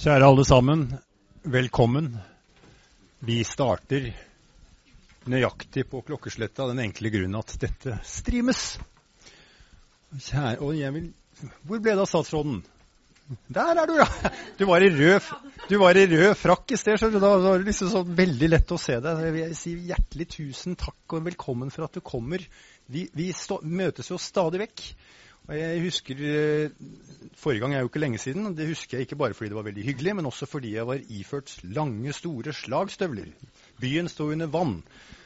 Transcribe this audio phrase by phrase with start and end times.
[0.00, 0.86] Kjære alle sammen,
[1.44, 2.06] velkommen.
[3.20, 4.06] Vi starter
[5.28, 8.62] nøyaktig på klokkesletta av den enkle grunn at dette streames.
[10.14, 11.10] Kjære, og jeg vil
[11.68, 12.62] Hvor ble det av statsråden?
[13.52, 14.08] Der er du, ja!
[14.56, 15.28] Du var i rød,
[15.84, 18.80] var i rød frakk i sted, så da var det liksom så veldig lett å
[18.80, 19.24] se deg.
[19.26, 22.48] Jeg vil si hjertelig tusen takk og velkommen for at du kommer.
[22.88, 24.86] Vi, vi stå, møtes jo stadig vekk.
[25.50, 26.20] Og jeg husker,
[27.40, 28.52] Forrige gang er jo ikke lenge siden.
[28.54, 31.00] Det husker jeg ikke bare fordi det var veldig hyggelig, men også fordi jeg var
[31.08, 33.32] iført lange, store slagstøvler.
[33.80, 34.76] Byen sto under vann.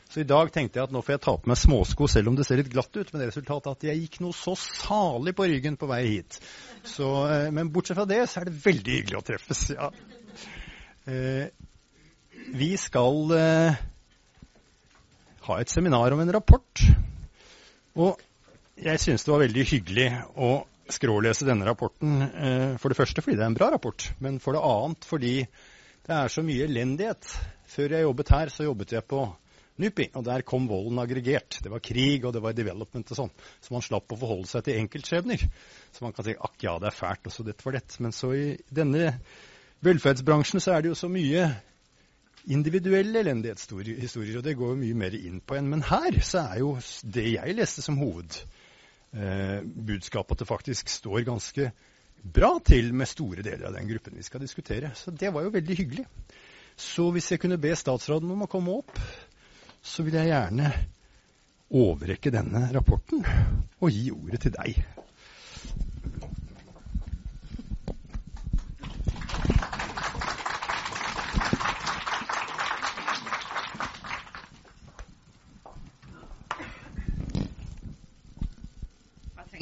[0.09, 2.37] Så i dag tenkte jeg at nå får jeg ta på meg småsko, selv om
[2.39, 3.13] det ser litt glatt ut.
[3.13, 6.39] Men det resultatet at jeg gikk noe så salig på ryggen på vei hit.
[6.87, 7.09] Så,
[7.57, 9.65] men bortsett fra det, så er det veldig hyggelig å treffes.
[9.75, 9.91] ja.
[11.05, 11.49] Eh,
[12.55, 13.83] vi skal eh,
[15.49, 16.85] ha et seminar om en rapport.
[17.99, 18.23] Og
[18.75, 20.51] jeg syns det var veldig hyggelig å
[20.93, 22.19] skrålese denne rapporten.
[22.23, 25.35] Eh, for det første fordi det er en bra rapport, men for det annet fordi
[26.05, 27.31] det er så mye elendighet.
[27.71, 29.25] Før jeg jobbet her, så jobbet jeg på
[29.81, 31.59] NUPI, og der kom volden aggregert.
[31.65, 33.33] Det var krig, og det var development og sånn.
[33.65, 35.47] Så man slapp å forholde seg til enkeltskjebner.
[35.95, 37.97] Så man kan si akk ja, det er fælt, og så dette var dette.
[38.05, 39.15] Men så i denne
[39.85, 41.49] velferdsbransjen så er det jo så mye
[42.55, 45.73] individuelle elendighetshistorier, og det går jo mye mer inn på en.
[45.73, 46.75] Men her så er jo
[47.17, 47.99] det jeg leste som
[49.15, 51.71] hovedbudskapet, at det faktisk står ganske
[52.25, 54.91] bra til med store deler av den gruppen vi skal diskutere.
[54.99, 56.07] Så det var jo veldig hyggelig.
[56.75, 58.99] Så hvis jeg kunne be statsråden om å komme opp
[59.85, 60.71] så vil jeg gjerne
[61.75, 63.21] overrekke denne rapporten
[63.85, 64.79] og gi ordet til deg.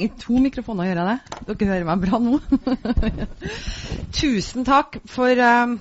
[0.03, 1.43] Trenger to mikrofoner, gjør jeg det?
[1.47, 2.39] Dere hører meg bra nå?
[4.19, 5.77] Tusen takk for um,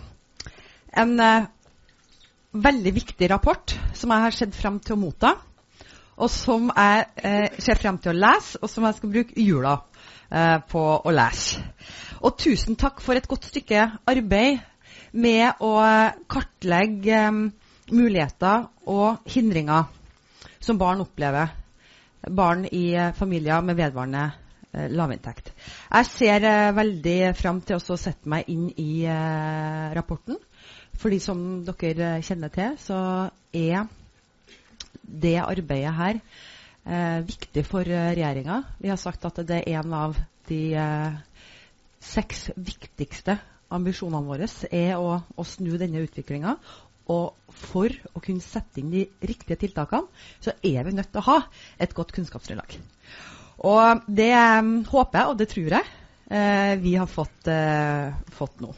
[1.03, 1.49] en uh,
[2.55, 5.33] veldig viktig rapport som jeg har sett frem til å motta.
[6.23, 9.73] Og som jeg eh, ser frem til å lese, og som jeg skal bruke jula
[10.29, 11.65] eh, på å lese.
[12.23, 14.61] Og tusen takk for et godt stykke arbeid
[15.19, 15.73] med å
[16.31, 17.41] kartlegge eh,
[17.91, 19.89] muligheter og hindringer
[20.63, 21.57] som barn opplever.
[22.31, 24.31] Barn i eh, familier med vedvarende
[24.73, 25.51] eh, lavinntekt.
[25.91, 29.05] Jeg ser eh, veldig frem til å sette meg inn i
[29.97, 30.39] rapporten.
[31.03, 32.99] Fordi som dere kjenner til, så
[33.57, 33.89] er
[35.03, 36.19] det arbeidet her
[37.27, 38.61] viktig for regjeringa.
[38.83, 40.17] Vi har sagt at det er en av
[40.49, 40.61] de
[42.03, 43.39] seks viktigste
[43.73, 46.57] ambisjonene våre er å, å snu denne utviklinga.
[47.11, 50.07] Og for å kunne sette inn de riktige tiltakene,
[50.43, 51.39] så er vi nødt til å ha
[51.83, 52.79] et godt kunnskapsgrunnlag.
[53.63, 55.91] Og det eh, håper jeg, og det tror jeg,
[56.31, 58.73] eh, vi har fått, eh, fått nå.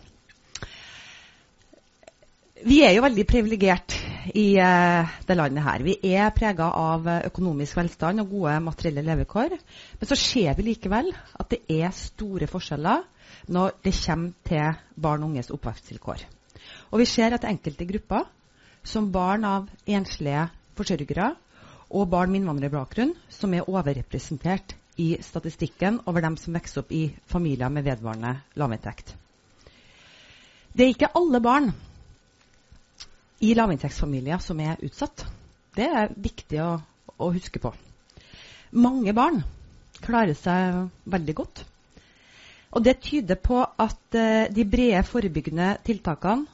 [2.64, 3.92] Vi er jo veldig privilegert
[4.32, 5.82] i det landet her.
[5.84, 9.52] Vi er prega av økonomisk velstand og gode materielle levekår.
[10.00, 13.04] Men så ser vi likevel at det er store forskjeller
[13.52, 16.24] når det kommer til barn og unges oppvekstvilkår.
[16.94, 18.28] Og vi ser at enkelte grupper,
[18.86, 20.44] som barn av enslige
[20.78, 21.32] forsørgere
[21.90, 27.08] og barn med innvandrerbakgrunn, som er overrepresentert i statistikken over dem som vokser opp i
[27.26, 29.10] familier med vedvarende lavinntekt.
[30.70, 31.68] Det er ikke alle barn
[33.42, 35.26] i lavinntektsfamilier som er utsatt.
[35.74, 36.72] Det er viktig å,
[37.18, 37.74] å, huske på.
[38.78, 39.42] Mange barn
[40.02, 41.64] klarer seg veldig godt.
[42.74, 46.53] Og det tyder på at uh, de brede forebyggende tiltakene,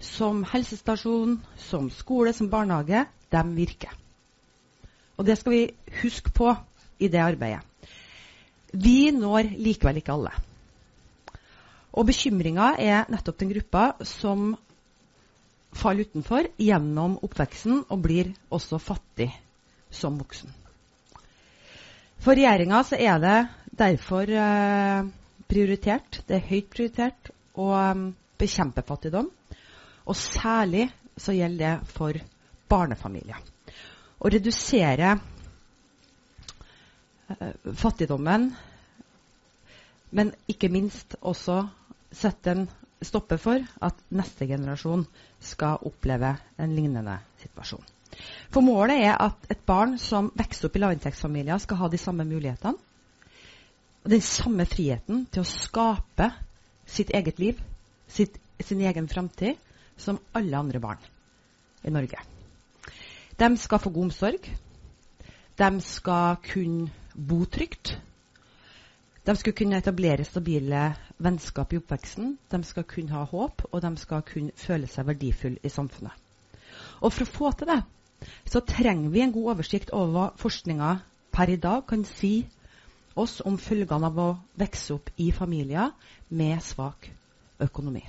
[0.00, 3.92] som helsestasjon, som skole, som barnehage, de virker.
[5.18, 5.64] Og det skal vi
[6.00, 6.54] huske på
[6.98, 7.60] i det arbeidet.
[8.72, 10.32] Vi når likevel ikke alle.
[11.92, 14.54] Og bekymringa er nettopp den gruppa som
[15.74, 19.28] faller utenfor gjennom oppveksten og blir også fattig
[19.90, 20.50] som voksen.
[22.20, 23.38] For regjeringa er det
[23.80, 25.10] derfor eh,
[25.50, 29.30] prioritert, det er høyt prioritert, å um, bekjempe fattigdom.
[30.10, 30.88] Og særlig
[31.20, 32.18] så gjelder det for
[32.70, 33.38] barnefamilier.
[34.20, 35.12] Å redusere
[37.30, 38.50] eh, fattigdommen,
[40.10, 41.62] men ikke minst også
[42.10, 42.66] sette en
[43.00, 45.06] stopper for at neste generasjon
[45.40, 47.86] skal oppleve en lignende situasjon.
[48.50, 52.26] For målet er at et barn som vokser opp i lavinntektsfamilier, skal ha de samme
[52.28, 52.88] mulighetene
[54.00, 56.30] og den samme friheten til å skape
[56.88, 57.58] sitt eget liv,
[58.08, 59.58] sitt, sin egen framtid,
[60.00, 61.02] som alle andre barn
[61.84, 62.20] i Norge.
[63.40, 64.50] De skal få god omsorg.
[65.58, 67.94] De skal kunne bo trygt.
[69.26, 73.90] De skulle kunne etablere stabile vennskap i oppveksten, de skal kunne ha håp, og de
[74.00, 76.12] skal kunne føle seg verdifulle i samfunnet.
[77.00, 77.82] Og For å få til det
[78.48, 80.94] så trenger vi en god oversikt over hva forskninga
[81.32, 82.46] per i dag kan si
[83.16, 84.30] oss om følgene av å
[84.60, 85.92] vokse opp i familier
[86.28, 87.08] med svak
[87.60, 88.04] økonomi.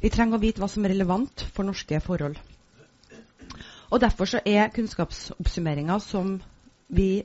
[0.00, 2.38] Vi trenger å vite hva som er relevant for norske forhold.
[3.90, 6.38] Og Derfor så er kunnskapsoppsummeringa som
[6.88, 7.24] vi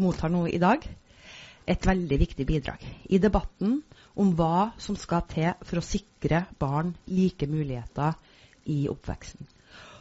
[0.00, 0.84] mottar nå i dag,
[1.70, 3.80] et veldig viktig bidrag i debatten
[4.18, 8.16] om hva som skal til for å sikre barn like muligheter
[8.66, 9.46] i oppveksten.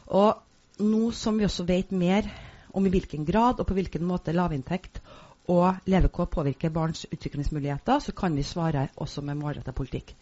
[0.09, 2.29] Og nå som vi også vet mer
[2.73, 5.01] om i hvilken grad og på hvilken måte lavinntekt
[5.49, 10.13] og levekår påvirker barns utviklingsmuligheter, så kan vi svare også med målrettet politikk.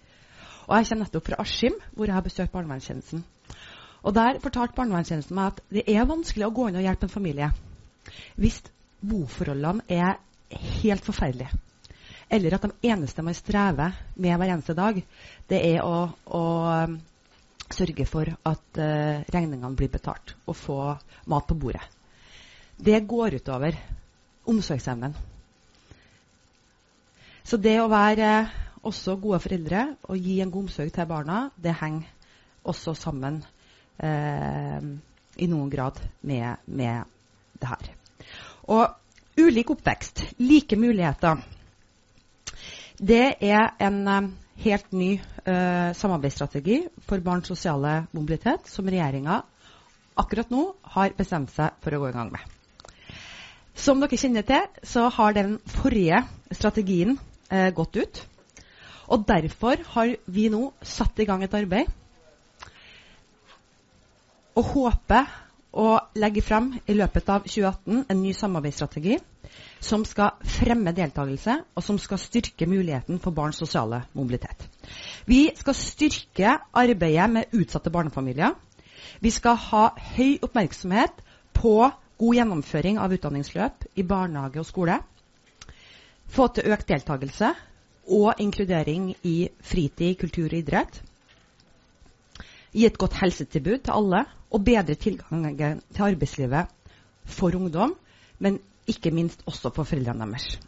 [0.68, 3.24] Og Jeg kommer nettopp fra Askim, hvor jeg har besøkt barnevernstjenesten.
[4.04, 7.14] Og Der fortalte barnevernstjenesten meg at det er vanskelig å gå inn og hjelpe en
[7.14, 7.52] familie
[8.40, 8.62] hvis
[9.04, 10.16] boforholdene er
[10.82, 11.52] helt forferdelige.
[12.32, 15.00] Eller at de eneste man strever med hver eneste dag,
[15.50, 16.44] det er å, å
[16.88, 16.98] um,
[17.72, 20.80] sørge for at uh, regningene blir betalt og få
[21.32, 21.84] mat på bordet.
[22.78, 23.76] Det går utover
[24.48, 25.16] omsorgsevnen.
[27.48, 28.32] Så det å være
[28.84, 32.08] også gode foreldre og gi en god omsorg til barna, det henger
[32.68, 33.42] også sammen
[34.04, 34.88] eh,
[35.38, 37.04] i noen grad med, med
[37.62, 37.92] det her.
[38.68, 38.88] Og
[39.40, 41.40] ulik oppvekst, like muligheter,
[42.98, 44.30] det er en eh,
[44.66, 49.42] helt ny eh, samarbeidsstrategi for barns sosiale mobilitet som regjeringa
[50.18, 50.64] akkurat nå
[50.96, 52.42] har bestemt seg for å gå i gang med.
[53.78, 57.20] Som dere kjenner til, så har den forrige strategien
[57.54, 58.24] eh, gått ut.
[59.08, 61.92] Og derfor har vi nå satt i gang et arbeid
[64.58, 65.28] og håper
[65.78, 69.20] å legge frem i løpet av 2018 en ny samarbeidsstrategi
[69.80, 74.66] som skal fremme deltakelse, og som skal styrke muligheten for barns sosiale mobilitet.
[75.30, 78.56] Vi skal styrke arbeidet med utsatte barnefamilier.
[79.22, 79.84] Vi skal ha
[80.18, 81.22] høy oppmerksomhet
[81.54, 81.76] på
[82.18, 84.98] god gjennomføring av utdanningsløp i barnehage og skole.
[86.34, 87.54] Få til økt deltakelse
[88.08, 91.02] og inkludering i fritid, kultur og idrett.
[92.72, 96.72] Gi et godt helsetilbud til alle og bedre tilgangen til arbeidslivet
[97.28, 97.96] for ungdom,
[98.40, 100.60] men ikke minst også for foreldrene deres.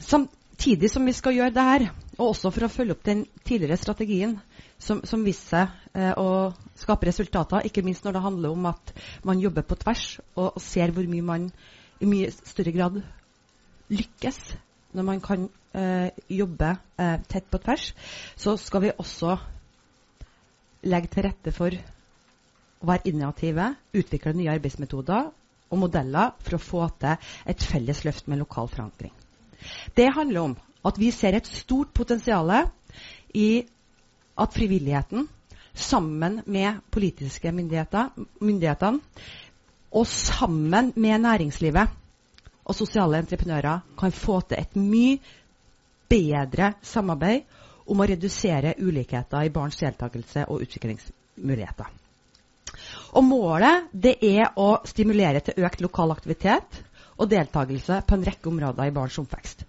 [0.00, 1.86] Samtidig som vi skal gjøre det her,
[2.18, 4.36] og også for å følge opp den tidligere strategien,
[4.80, 8.92] som, som viste seg eh, å skape resultater, ikke minst når det handler om at
[9.28, 10.04] man jobber på tvers
[10.34, 11.48] og, og ser hvor mye man
[12.00, 13.00] i mye større grad
[13.90, 14.38] lykkes
[14.96, 15.46] når man kan
[15.76, 17.92] eh, jobbe eh, tett på tvers,
[18.36, 19.36] så skal vi også
[20.90, 21.74] legge til rette for
[22.80, 25.28] å være innovative, utvikle nye arbeidsmetoder
[25.70, 29.12] og modeller for å få til et felles løft med lokal forankring.
[29.94, 30.56] Det handler om
[30.88, 32.48] at vi ser et stort potensial
[33.36, 33.60] i
[34.40, 35.28] at frivilligheten
[35.76, 38.98] sammen med politiske myndigheter
[39.90, 41.99] og sammen med næringslivet
[42.64, 45.18] og sosiale entreprenører kan få til et mye
[46.10, 47.56] bedre samarbeid
[47.90, 51.90] om å redusere ulikheter i barns deltakelse og utviklingsmuligheter.
[53.18, 56.82] Og Målet det er å stimulere til økt lokal aktivitet
[57.20, 59.64] og deltakelse på en rekke områder i barns oppvekst.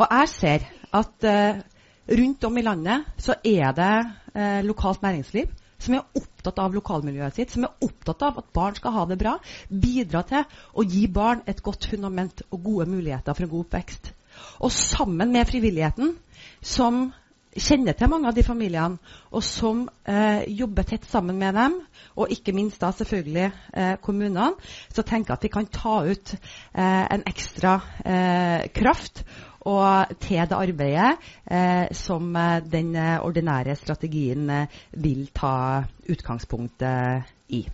[0.00, 1.64] Og jeg ser at uh,
[2.06, 3.94] Rundt om i landet så er det
[4.38, 5.50] uh, lokalt næringsliv
[5.82, 9.18] som er opptatt av lokalmiljøet sitt, som er opptatt av at barn skal ha det
[9.20, 9.36] bra.
[9.68, 14.12] Bidra til å gi barn et godt fundament og gode muligheter for en god oppvekst.
[14.60, 16.16] Og sammen med frivilligheten,
[16.62, 17.08] som
[17.56, 18.98] kjenner til mange av de familiene,
[19.32, 21.78] og som eh, jobber tett sammen med dem,
[22.16, 24.52] og ikke minst da selvfølgelig eh, kommunene,
[24.92, 29.24] så tenker jeg at vi kan ta ut eh, en ekstra eh, kraft
[29.66, 31.16] og til det arbeidet
[31.50, 34.50] eh, som eh, den eh, ordinære strategien
[34.92, 36.82] vil ta utgangspunkt
[37.48, 37.66] i.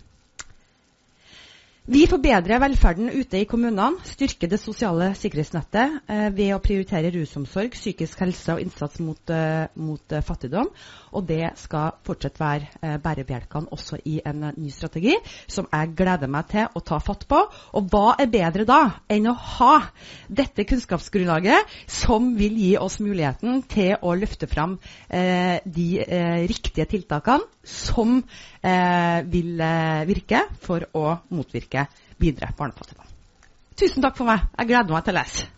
[1.83, 7.73] Vi forbedrer velferden ute i kommunene, styrker det sosiale sikkerhetsnettet eh, ved å prioritere rusomsorg,
[7.75, 10.69] psykisk helse og innsats mot, eh, mot eh, fattigdom.
[11.11, 15.17] Og det skal fortsatt være eh, bærebjelkene også i en ny strategi,
[15.51, 17.41] som jeg gleder meg til å ta fatt på.
[17.75, 18.79] Og hva er bedre da
[19.11, 19.73] enn å ha
[20.31, 26.87] dette kunnskapsgrunnlaget, som vil gi oss muligheten til å løfte fram eh, de eh, riktige
[26.95, 28.21] tiltakene som
[28.63, 29.59] vil
[30.07, 31.83] virke for å motvirke
[32.21, 33.09] videre barnefattigdom.
[33.75, 34.45] Tusen takk for meg.
[34.59, 35.49] Jeg gleder meg til å lese.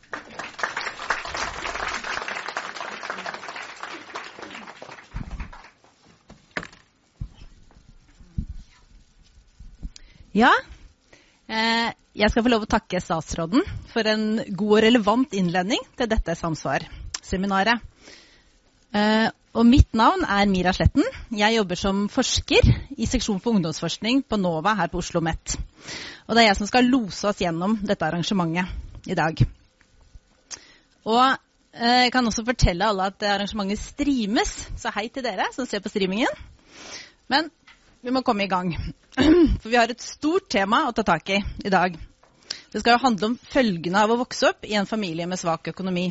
[10.36, 10.52] Ja,
[11.48, 16.10] eh, jeg skal få lov å takke statsråden for en god og relevant innledning til
[16.12, 17.80] dette Samsvar-seminaret.
[19.56, 21.06] Og mitt navn er Mira Sletten.
[21.32, 22.66] Jeg jobber som forsker
[23.00, 25.56] i seksjon for ungdomsforskning på NOVA her på Oslo OsloMet.
[26.28, 29.46] Og det er jeg som skal lose oss gjennom dette arrangementet i dag.
[31.08, 35.70] Og uh, jeg kan også fortelle alle at arrangementet streames, så hei til dere som
[35.70, 36.44] ser på streamingen.
[37.32, 37.48] Men
[38.04, 38.76] vi må komme i gang.
[39.62, 41.96] For vi har et stort tema å ta tak i i dag.
[42.76, 45.72] Det skal jo handle om følgene av å vokse opp i en familie med svak
[45.72, 46.10] økonomi.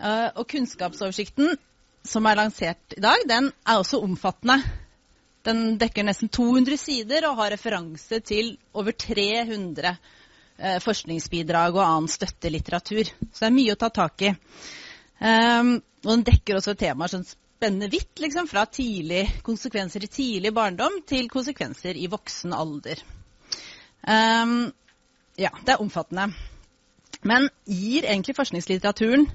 [0.00, 1.58] Eh, og kunnskapsoversikten
[2.06, 4.60] som er lansert i dag, den er også omfattende.
[5.46, 12.10] Den dekker nesten 200 sider og har referanse til over 300 eh, forskningsbidrag og annen
[12.10, 13.06] støttelitteratur.
[13.06, 14.32] Så det er mye å ta tak i.
[15.16, 20.52] Um, og den dekker også temaer som spennende vidt, liksom, fra tidlig, konsekvenser i tidlig
[20.56, 23.00] barndom til konsekvenser i voksen alder.
[24.02, 24.58] Um,
[25.40, 26.28] ja, det er omfattende.
[27.26, 29.30] Men gir egentlig forskningslitteraturen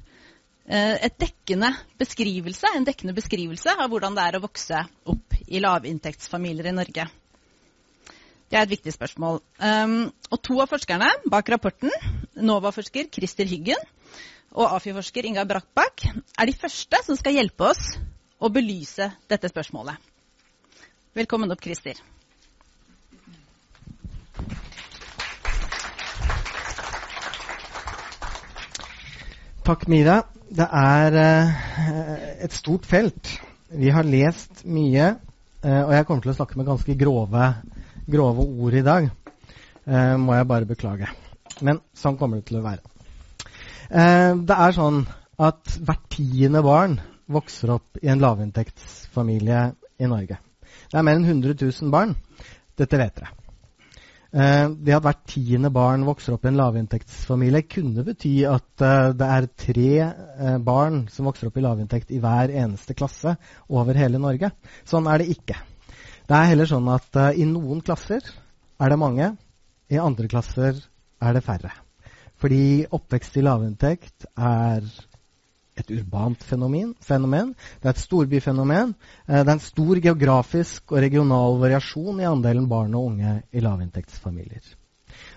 [0.72, 6.76] dekkende beskrivelse, en dekkende beskrivelse av hvordan det er å vokse opp i lavinntektsfamilier i
[6.76, 7.08] Norge?
[8.52, 9.40] Det er et viktig spørsmål.
[9.64, 11.92] Um, og to av forskerne bak rapporten,
[12.36, 13.80] NOVA-forsker Christer Hyggen
[14.52, 17.94] og AFI-forsker Inga Brakkbakk, er de første som skal hjelpe oss
[18.42, 19.96] å belyse dette spørsmålet.
[21.16, 22.00] Velkommen opp, Christer.
[29.64, 30.24] Takk, Mira.
[30.52, 31.52] Det er uh,
[32.44, 33.30] et stort felt.
[33.72, 35.14] Vi har lest mye,
[35.64, 37.46] uh, og jeg kommer til å snakke med ganske grove,
[38.12, 39.08] grove ord i dag.
[39.88, 41.08] Uh, må jeg bare beklage.
[41.64, 42.84] Men sånn kommer det til å være.
[43.92, 45.02] det er sånn
[45.44, 46.96] at hvert tiende barn
[47.32, 49.66] vokser opp i en lavinntektsfamilie
[50.00, 50.40] i Norge.
[50.92, 52.16] Det er mer enn 100 000 barn.
[52.80, 53.41] Dette vet dere.
[54.32, 59.10] Eh, det at hvert tiende barn vokser opp i en lavinntektsfamilie, kunne bety at eh,
[59.20, 63.36] det er tre eh, barn som vokser opp i lavinntekt i hver eneste klasse
[63.68, 64.54] over hele Norge.
[64.88, 65.60] Sånn er det ikke.
[66.30, 69.34] Det er heller sånn at i noen klasser er det mange,
[69.92, 70.80] i andre klasser
[71.20, 71.74] er det færre.
[72.40, 74.88] Fordi oppvekst i lavinntekt er
[75.82, 76.94] et urbant fenomen.
[77.02, 77.54] fenomen.
[77.82, 78.94] Det er et storbyfenomen.
[79.28, 83.64] Eh, det er en stor geografisk og regional variasjon i andelen barn og unge i
[83.64, 84.78] lavinntektsfamilier.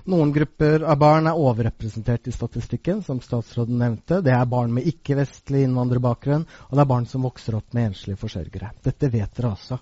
[0.07, 4.21] Noen grupper av barn er overrepresentert i statistikken, som statsråden nevnte.
[4.25, 8.21] Det er barn med ikke-vestlig innvandrerbakgrunn, og det er barn som vokser opp med enslige
[8.21, 8.71] forsørgere.
[8.85, 9.81] Dette vet dere også.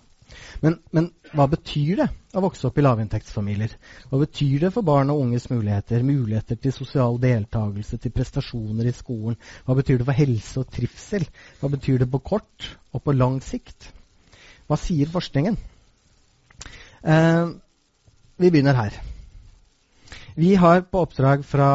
[0.63, 3.75] Men, men, hva betyr det å vokse opp i lavinntektsfamilier?
[4.11, 6.05] Hva betyr det for barn og unges muligheter?
[6.07, 9.39] Muligheter til sosial deltakelse, til prestasjoner i skolen?
[9.67, 11.27] Hva betyr det for helse og trivsel?
[11.61, 13.91] Hva betyr det på kort og på lang sikt?
[14.71, 15.59] Hva sier forskningen?
[17.03, 17.47] Eh,
[18.39, 19.03] vi begynner her.
[20.35, 21.69] Vi har på oppdrag fra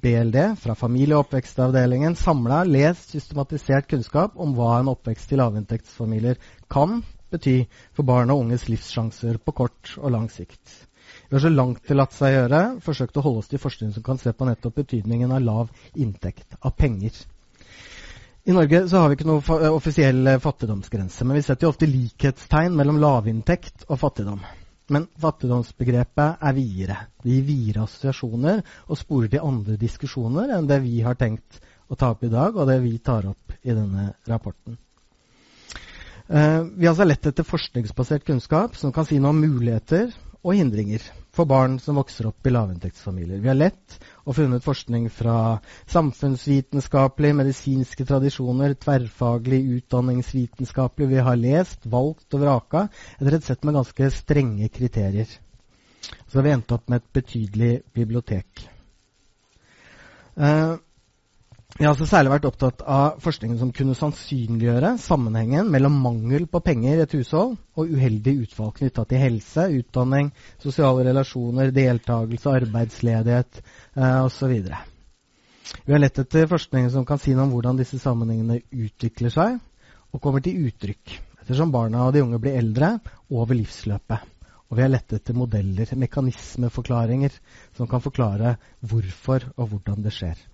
[0.00, 6.40] BLD, fra familie- og oppvekstavdelingen, samla, lest systematisert kunnskap om hva en oppvekst i lavinntektsfamilier
[6.72, 7.02] kan
[7.32, 7.56] bety
[7.96, 10.76] for barn og unges livssjanser på kort og lang sikt.
[11.28, 14.04] Vi har så langt det latt seg gjøre forsøkt å holde oss til forskning som
[14.06, 17.14] kan se på nettopp betydningen av lav inntekt, av penger.
[18.48, 22.76] I Norge så har vi ikke noen offisiell fattigdomsgrense, men vi setter jo ofte likhetstegn
[22.78, 24.40] mellom lavinntekt og fattigdom.
[24.90, 26.96] Men fattigdomsbegrepet er videre.
[27.22, 31.60] Det gir videre assosiasjoner og sporer til andre diskusjoner enn det vi har tenkt
[31.90, 34.78] å ta opp i dag, og det vi tar opp i denne rapporten.
[36.30, 40.54] Uh, vi har altså lett etter forskningsbasert kunnskap som kan si noe om muligheter og
[40.54, 41.02] hindringer
[41.34, 43.40] for barn som vokser opp i lavinntektsfamilier.
[43.42, 45.58] Vi har lett og funnet forskning fra
[45.90, 51.08] samfunnsvitenskapelige, medisinske tradisjoner, tverrfaglig, utdanningsvitenskapelig.
[51.12, 52.84] Vi har lest, valgt og vraka
[53.18, 55.30] etter et sett med ganske strenge kriterier.
[56.26, 58.68] Så har vi endt opp med et betydelig bibliotek.
[60.38, 60.78] Uh,
[61.80, 66.60] jeg har også særlig vært opptatt av forskningen som kunne sannsynliggjøre sammenhengen mellom mangel på
[66.60, 70.28] penger i et hushold og uheldig utfall knytta til helse, utdanning,
[70.60, 74.52] sosiale relasjoner, deltakelse, arbeidsledighet eh, osv.
[75.86, 79.56] Vi har lett etter forskning som kan si noe om hvordan disse sammenhengene utvikler seg
[80.12, 82.98] og kommer til uttrykk ettersom barna og de unge blir eldre
[83.32, 84.28] over livsløpet.
[84.68, 87.40] Og vi har lett etter modeller, mekanismeforklaringer,
[87.72, 90.49] som kan forklare hvorfor og hvordan det skjer.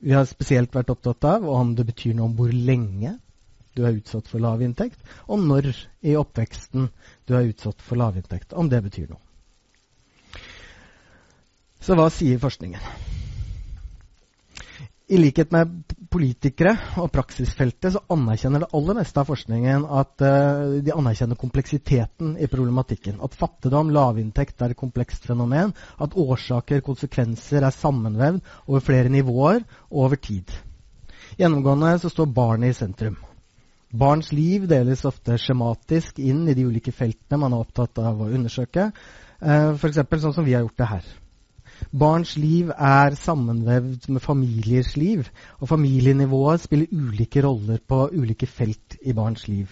[0.00, 3.18] Vi har spesielt vært opptatt av om det betyr noe om hvor lenge
[3.76, 4.98] du er utsatt for lavinntekt,
[5.30, 5.70] og når
[6.02, 6.88] i oppveksten
[7.28, 8.52] du er utsatt for lavinntekt.
[8.52, 9.20] Om det betyr noe.
[11.80, 12.82] Så hva sier forskningen?
[15.10, 15.70] I likhet med
[16.10, 22.36] politikere og praksisfeltet så anerkjenner det aller meste av forskningen at uh, de anerkjenner kompleksiteten
[22.38, 23.16] i problematikken.
[23.18, 25.72] At fattigdom, lavinntekt er et komplekst fenomen.
[25.98, 28.38] At årsaker, konsekvenser er sammenvevd
[28.68, 30.54] over flere nivåer og over tid.
[31.40, 33.18] Gjennomgående så står barnet i sentrum.
[33.90, 38.30] Barns liv deles ofte skjematisk inn i de ulike feltene man er opptatt av å
[38.30, 38.92] undersøke.
[39.42, 40.04] Uh, F.eks.
[40.22, 41.10] sånn som vi har gjort det her.
[41.92, 45.24] Barns liv er sammenvevd med familiers liv,
[45.58, 49.68] og familienivået spiller ulike roller på ulike felt i barns liv.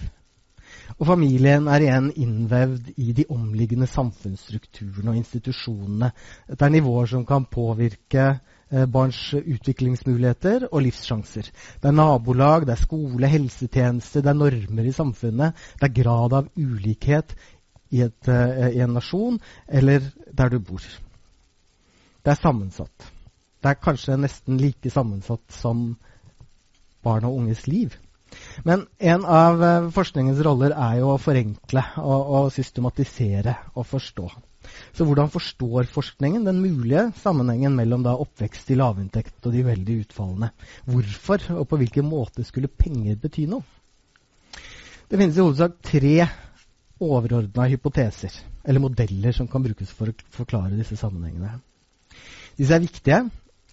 [0.99, 6.11] Og familien er igjen innvevd i de omliggende samfunnsstrukturene og institusjonene.
[6.49, 11.51] Dette er nivåer som kan påvirke eh, barns utviklingsmuligheter og livssjanser.
[11.83, 15.69] Det er nabolag, det er skole, helsetjeneste, det er normer i samfunnet.
[15.81, 17.37] Det er grad av ulikhet
[17.91, 19.39] i, et, eh, i en nasjon
[19.69, 20.89] eller der du bor.
[22.29, 23.05] Det er sammensatt.
[23.65, 25.95] Det er kanskje nesten like sammensatt som
[27.01, 27.95] barn og unges liv.
[28.69, 34.27] Men en av eh, forskningens roller er jo å forenkle og, og systematisere og forstå.
[34.93, 40.51] Så hvordan forstår forskningen den mulige sammenhengen mellom oppvekst i lavinntekt og de veldig utfallende?
[40.85, 43.65] Hvorfor og på hvilken måte skulle penger bety noe?
[45.09, 46.13] Det finnes i hovedsak tre
[47.01, 48.37] overordna hypoteser,
[48.69, 51.57] eller modeller, som kan brukes for å forklare disse sammenhengene.
[52.59, 53.19] Disse er viktige,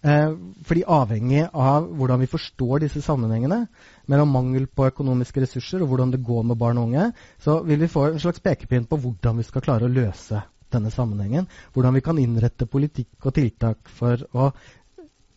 [0.05, 3.63] eh, fordi avhengig av hvordan vi forstår disse sammenhengene
[4.07, 7.11] mellom mangel på økonomiske ressurser og hvordan det går med barn og unge,
[7.41, 10.91] så vil vi få en slags pekepinn på hvordan vi skal klare å løse denne
[10.93, 11.47] sammenhengen.
[11.73, 14.51] Hvordan vi kan innrette politikk og tiltak for å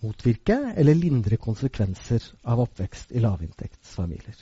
[0.05, 4.37] motvirke eller lindre konsekvenser av oppvekst i lavinntektsfamilier.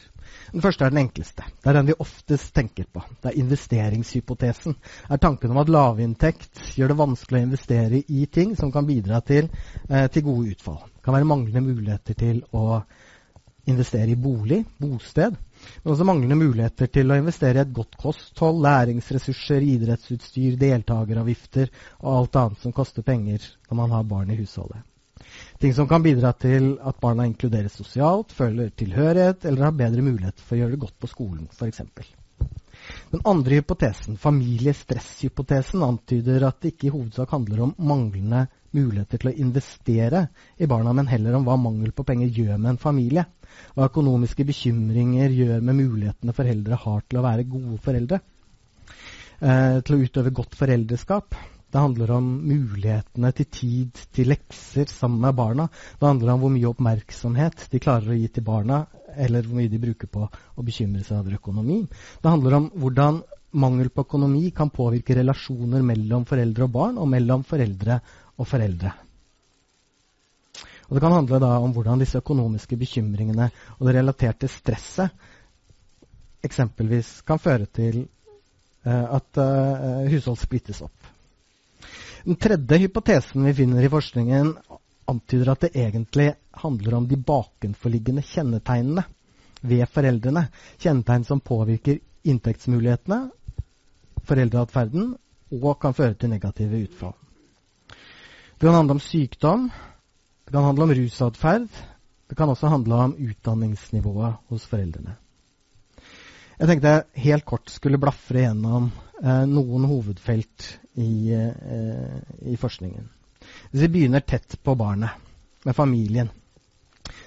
[0.52, 1.47] Den første er den enkleste.
[1.62, 3.02] Det er den vi oftest tenker på.
[3.23, 4.76] Det er investeringshypotesen.
[4.78, 8.87] Det er tanken om at lavinntekt gjør det vanskelig å investere i ting som kan
[8.87, 9.50] bidra til,
[9.88, 10.80] eh, til gode utfall.
[10.95, 12.83] Det kan være manglende muligheter til å
[13.66, 15.37] investere i bolig, bosted.
[15.83, 22.12] Men også manglende muligheter til å investere i et godt kosthold, læringsressurser, idrettsutstyr, deltakeravgifter og
[22.16, 24.85] alt annet som koster penger når man har barn i husholdet.
[25.61, 30.43] Ting som kan bidra til at barna inkluderes sosialt, føler tilhørighet eller har bedre mulighet
[30.43, 31.81] for å gjøre det godt på skolen f.eks.
[33.11, 38.45] Den andre hypotesen, familiestresshypotesen, antyder at det ikke i hovedsak handler om manglende
[38.76, 40.26] muligheter til å investere
[40.61, 43.25] i barna, men heller om hva mangel på penger gjør med en familie.
[43.75, 48.21] Hva økonomiske bekymringer gjør med mulighetene foreldre har til å være gode foreldre.
[49.41, 51.37] Eh, til å utøve godt foreldreskap.
[51.76, 55.67] Det handler om mulighetene til tid til lekser sammen med barna.
[56.00, 58.78] Det handler om hvor mye oppmerksomhet de klarer å gi til barna,
[59.12, 61.82] eller hvor mye de bruker på å bekymre seg over økonomi.
[62.23, 63.19] Det handler om hvordan
[63.60, 67.99] mangel på økonomi kan påvirke relasjoner mellom foreldre og barn, og mellom foreldre
[68.41, 68.93] og foreldre.
[70.89, 75.12] Og Det kan handle om hvordan disse økonomiske bekymringene og det relaterte stresset
[76.49, 78.00] eksempelvis kan føre til
[78.86, 81.05] uh, at uh, hushold splittes opp.
[82.26, 84.49] Den tredje hypotesen vi finner i forskningen,
[85.06, 89.04] antyder at det egentlig handler om de bakenforliggende kjennetegnene
[89.62, 90.49] ved foreldrene.
[90.82, 93.21] Kjennetegn som påvirker inntektsmulighetene,
[94.26, 95.12] foreldreatferden
[95.54, 97.15] og kan føre til negative utfall.
[97.95, 101.71] Det kan handle om sykdom, det kan handle om rusatferd.
[102.26, 105.15] Det kan også handle om utdanningsnivået hos foreldrene.
[106.58, 108.91] Jeg tenkte jeg helt kort skulle blafre gjennom
[109.23, 113.09] noen hovedfelt i, eh, i, forskningen.
[113.71, 115.11] Vi begynner tett på barnet,
[115.65, 116.29] med familien.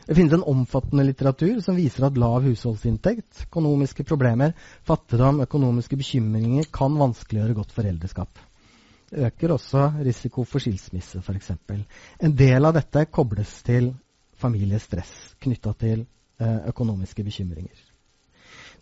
[0.05, 4.53] Det finnes en omfattende litteratur som viser at lav husholdsinntekt, økonomiske problemer,
[4.87, 8.39] fattigdom, økonomiske bekymringer kan vanskeliggjøre godt foreldreskap.
[9.09, 11.51] Det øker også risiko for skilsmisse, f.eks.
[12.21, 13.93] En del av dette kobles til
[14.39, 16.03] familiestress knytta til
[16.39, 17.88] eh, økonomiske bekymringer.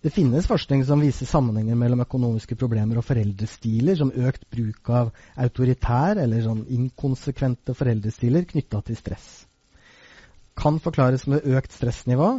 [0.01, 5.09] Det finnes forskning som viser sammenhenger mellom økonomiske problemer og foreldrestiler, som økt bruk av
[5.41, 9.29] autoritær eller sånn inkonsekvente foreldrestiler knytta til stress.
[10.57, 12.29] Kan forklares med økt stressnivå.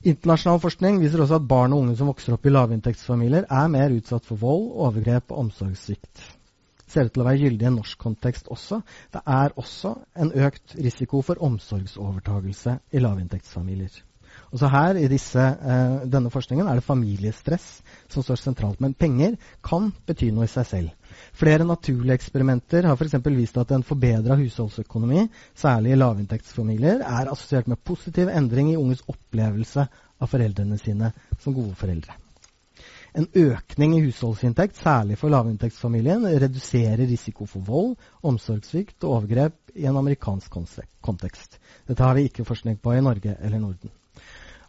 [0.00, 3.96] Internasjonal forskning viser også at barn og unge som vokser opp i lavinntektsfamilier, er mer
[3.96, 6.22] utsatt for vold, overgrep og omsorgssvikt.
[6.90, 8.80] Ser ut til å være gyldig i en norsk kontekst også.
[9.14, 14.00] Det er også en økt risiko for omsorgsovertagelse i lavinntektsfamilier.
[14.50, 17.66] Også her i disse, eh, denne forskningen er det familiestress
[18.10, 18.80] som står sentralt.
[18.82, 21.10] Men penger kan bety noe i seg selv.
[21.38, 23.14] Flere naturlige eksperimenter har f.eks.
[23.30, 29.04] vist at en forbedra husholdsøkonomi, særlig i lavinntektsfamilier, er assosiert med positiv endring i unges
[29.06, 29.86] opplevelse
[30.20, 32.18] av foreldrene sine som gode foreldre.
[33.14, 39.86] En økning i husholdsinntekt, særlig for lavinntektsfamilien, reduserer risiko for vold, omsorgssvikt og overgrep i
[39.90, 40.58] en amerikansk
[41.02, 41.58] kontekst.
[41.86, 43.90] Dette har vi ikke forskning på i Norge eller Norden.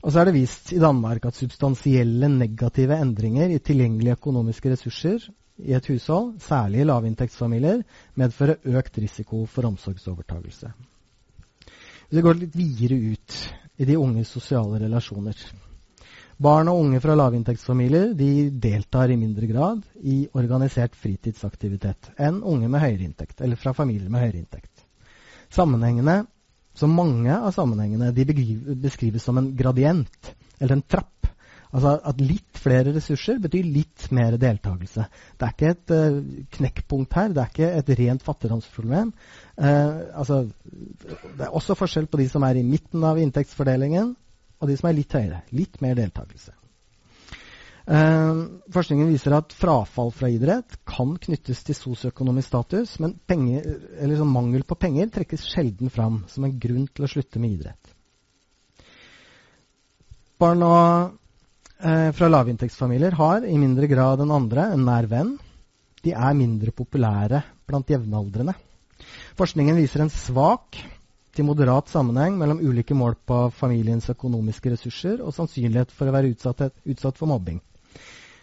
[0.01, 5.27] Og så er det vist i Danmark at substansielle negative endringer i tilgjengelige økonomiske ressurser
[5.61, 7.83] i et hushold, særlig i lavinntektsfamilier,
[8.17, 10.71] medfører økt risiko for omsorgsovertagelse.
[12.11, 13.41] Vi går litt videre ut
[13.77, 15.37] i de unges sosiale relasjoner
[16.41, 22.65] Barn og unge fra lavinntektsfamilier de deltar i mindre grad i organisert fritidsaktivitet enn unge
[22.65, 24.87] med høyere inntekt, eller fra familier med høyere inntekt.
[25.53, 26.23] Sammenhengene,
[26.77, 28.25] så mange av sammenhengene de
[28.79, 31.27] beskrives som en gradient, eller en trapp.
[31.71, 35.05] Altså at litt flere ressurser betyr litt mer deltakelse.
[35.39, 36.17] Det er ikke et uh,
[36.57, 37.31] knekkpunkt her.
[37.31, 39.13] Det er ikke et rent fattigdomsproblem.
[39.55, 44.15] Uh, altså, det er også forskjell på de som er i midten av inntektsfordelingen,
[44.61, 45.45] og de som er litt høyere.
[45.55, 46.51] Litt mer deltakelse.
[47.87, 53.65] Eh, forskningen viser at frafall fra idrett kan knyttes til sosioøkonomisk status, men penger,
[53.97, 57.95] sånn mangel på penger trekkes sjelden fram som en grunn til å slutte med idrett.
[60.41, 61.17] Barn og,
[61.79, 65.39] eh, fra lavinntektsfamilier har i mindre grad enn andre en nær venn.
[66.03, 68.55] De er mindre populære blant jevnaldrende.
[69.37, 70.77] Forskningen viser en svak
[71.33, 76.33] til moderat sammenheng mellom ulike mål på familiens økonomiske ressurser og sannsynlighet for å være
[76.33, 77.61] utsatt, utsatt for mobbing.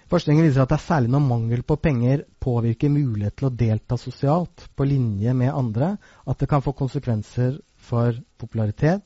[0.08, 3.96] Forskningen viser at det er særlig når mangel på penger påvirker mulighet til å delta
[4.00, 9.04] sosialt på linje med andre, at det kan få konsekvenser for popularitet,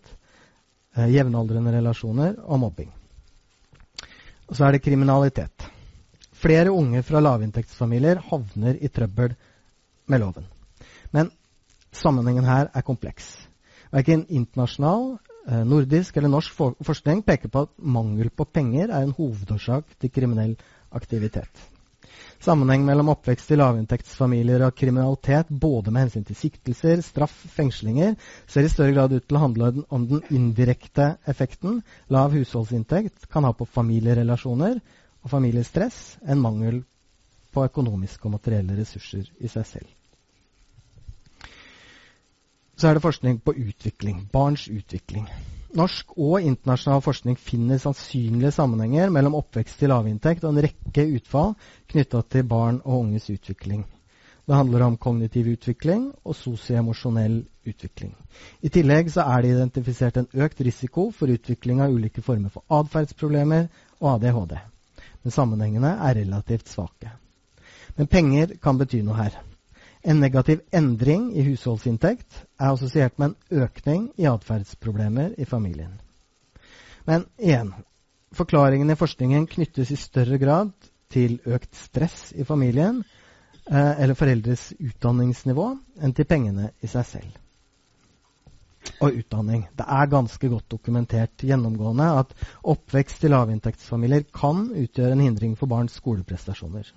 [0.95, 2.93] eh, jevnaldrende relasjoner og mobbing.
[4.47, 5.67] Og så er det kriminalitet.
[6.33, 9.35] Flere unge fra lavinntektsfamilier havner i trøbbel
[10.07, 10.47] med loven.
[11.11, 11.31] Men
[11.91, 13.49] sammenhengen her er kompleks.
[13.91, 19.13] Verken internasjonal, eh, nordisk eller norsk forskning peker på at mangel på penger er en
[19.19, 20.55] hovedårsak til kriminell
[20.97, 21.69] aktivitet.
[22.43, 28.17] Sammenheng mellom oppvekst i lavinntektsfamilier og kriminalitet, både med hensyn til siktelser, straff, fengslinger,
[28.51, 31.79] ser i større grad ut til å handle om den indirekte effekten
[32.11, 34.81] lav husholdsinntekt kan ha på familierelasjoner
[35.23, 36.83] og familiestress, enn mangel
[37.55, 39.89] på økonomiske og materielle ressurser i seg selv.
[42.75, 44.25] Så er det forskning på utvikling.
[44.33, 45.29] Barns utvikling.
[45.73, 51.55] Norsk og internasjonal forskning finner sannsynlige sammenhenger mellom oppvekst til lavinntekt og en rekke utfall
[51.89, 53.87] knytta til barn og unges utvikling.
[54.45, 58.13] Det handler om kognitiv utvikling og sosioemosjonell utvikling.
[58.61, 63.71] I tillegg er det identifisert en økt risiko for utvikling av ulike former for atferdsproblemer
[64.03, 64.59] og ADHD.
[65.23, 67.15] Men sammenhengene er relativt svake.
[67.97, 69.41] Men penger kan bety noe her.
[70.03, 75.93] En negativ endring i husholdsinntekt er assosiert med en økning i atferdsproblemer i familien.
[77.07, 77.71] Men igjen
[78.35, 80.73] forklaringen i forskningen knyttes i større grad
[81.13, 83.03] til økt stress i familien
[83.71, 85.69] eh, eller foreldres utdanningsnivå
[86.03, 87.39] enn til pengene i seg selv.
[89.03, 89.69] Og utdanning.
[89.79, 92.35] Det er ganske godt dokumentert gjennomgående at
[92.75, 96.91] oppvekst i lavinntektsfamilier kan utgjøre en hindring for barns skoleprestasjoner.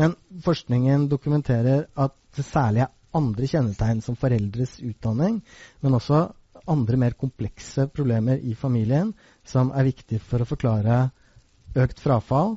[0.00, 5.40] Men forskningen dokumenterer at det særlig er andre kjennetegn som foreldres utdanning,
[5.82, 6.22] men også
[6.70, 9.12] andre mer komplekse problemer i familien
[9.44, 11.02] som er viktig for å forklare
[11.76, 12.56] økt frafall,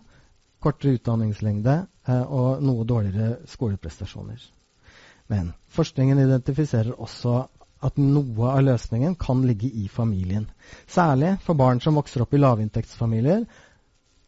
[0.63, 1.75] kortere utdanningslengde
[2.07, 4.39] eh, og noe dårligere skoleprestasjoner.
[5.31, 7.41] Men forskningen identifiserer også
[7.83, 10.47] at noe av løsningen kan ligge i familien.
[10.87, 13.43] Særlig for barn som vokser opp i lavinntektsfamilier,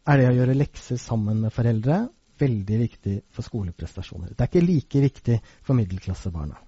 [0.06, 2.04] er det å gjøre lekser sammen med foreldre
[2.40, 4.34] veldig viktig for skoleprestasjoner.
[4.34, 6.58] Det er ikke like viktig for middelklassebarna.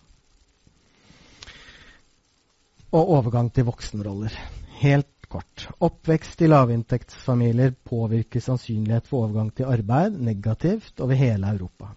[2.97, 4.33] Og overgang til voksenroller.
[4.81, 5.67] Helt kort.
[5.85, 11.93] Oppvekst i lavinntektsfamilier påvirker sannsynlighet for overgang til arbeid negativt over hele Europa.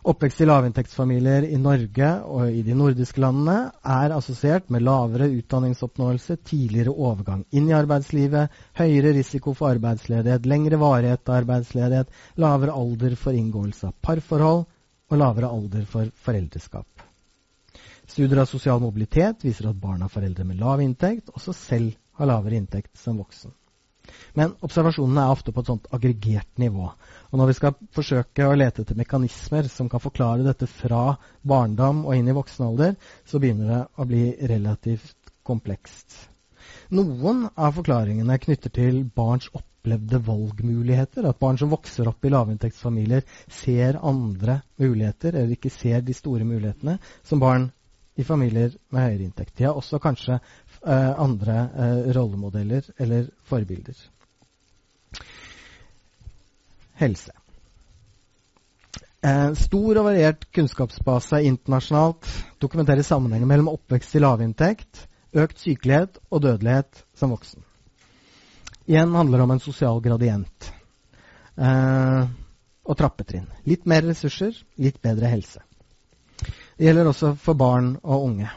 [0.00, 6.38] Oppvekst i lavinntektsfamilier i Norge og i de nordiske landene er assosiert med lavere utdanningsoppnåelse,
[6.40, 8.48] tidligere overgang inn i arbeidslivet,
[8.80, 15.20] høyere risiko for arbeidsledighet, lengre varighet av arbeidsledighet, lavere alder for inngåelse av parforhold og
[15.20, 17.06] lavere alder for foreldreskap.
[18.08, 22.32] Studier av sosial mobilitet viser at barn av foreldre med lav inntekt også selv har
[22.32, 23.52] lavere inntekt som voksen.
[24.34, 26.88] Men observasjonene er ofte på et sånt aggregert nivå.
[27.30, 31.14] Og når vi skal forsøke å lete etter mekanismer som kan forklare dette fra
[31.46, 36.16] barndom og inn i voksen alder, så begynner det å bli relativt komplekst.
[36.90, 41.28] Noen av forklaringene knytter til barns opplevde valgmuligheter.
[41.30, 46.46] At barn som vokser opp i lavinntektsfamilier, ser andre muligheter, eller ikke ser de store
[46.46, 47.70] mulighetene, som barn
[48.18, 49.54] i familier med høyere inntekt.
[49.56, 54.08] De har også kanskje eh, andre eh, rollemodeller eller forbilder
[57.02, 57.32] helse.
[59.20, 62.28] Eh, stor og variert kunnskapsbase internasjonalt
[62.62, 67.60] dokumenterer sammenhengen mellom oppvekst i lavinntekt, økt sykelighet og dødelighet som voksen.
[68.88, 70.70] Igjen handler det om en sosial gradient
[71.60, 72.24] eh,
[72.82, 73.44] og trappetrinn.
[73.68, 75.60] Litt mer ressurser, litt bedre helse.
[76.40, 78.48] Det gjelder også for barn og unge.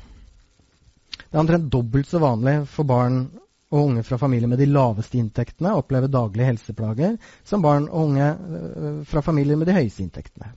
[1.12, 3.26] Det er omtrent dobbelt så vanlig for barn
[3.74, 8.28] og unge fra familier med de laveste inntektene opplever daglige helseplager som barn og unge
[8.30, 10.52] øh, fra familier med de høyeste inntektene.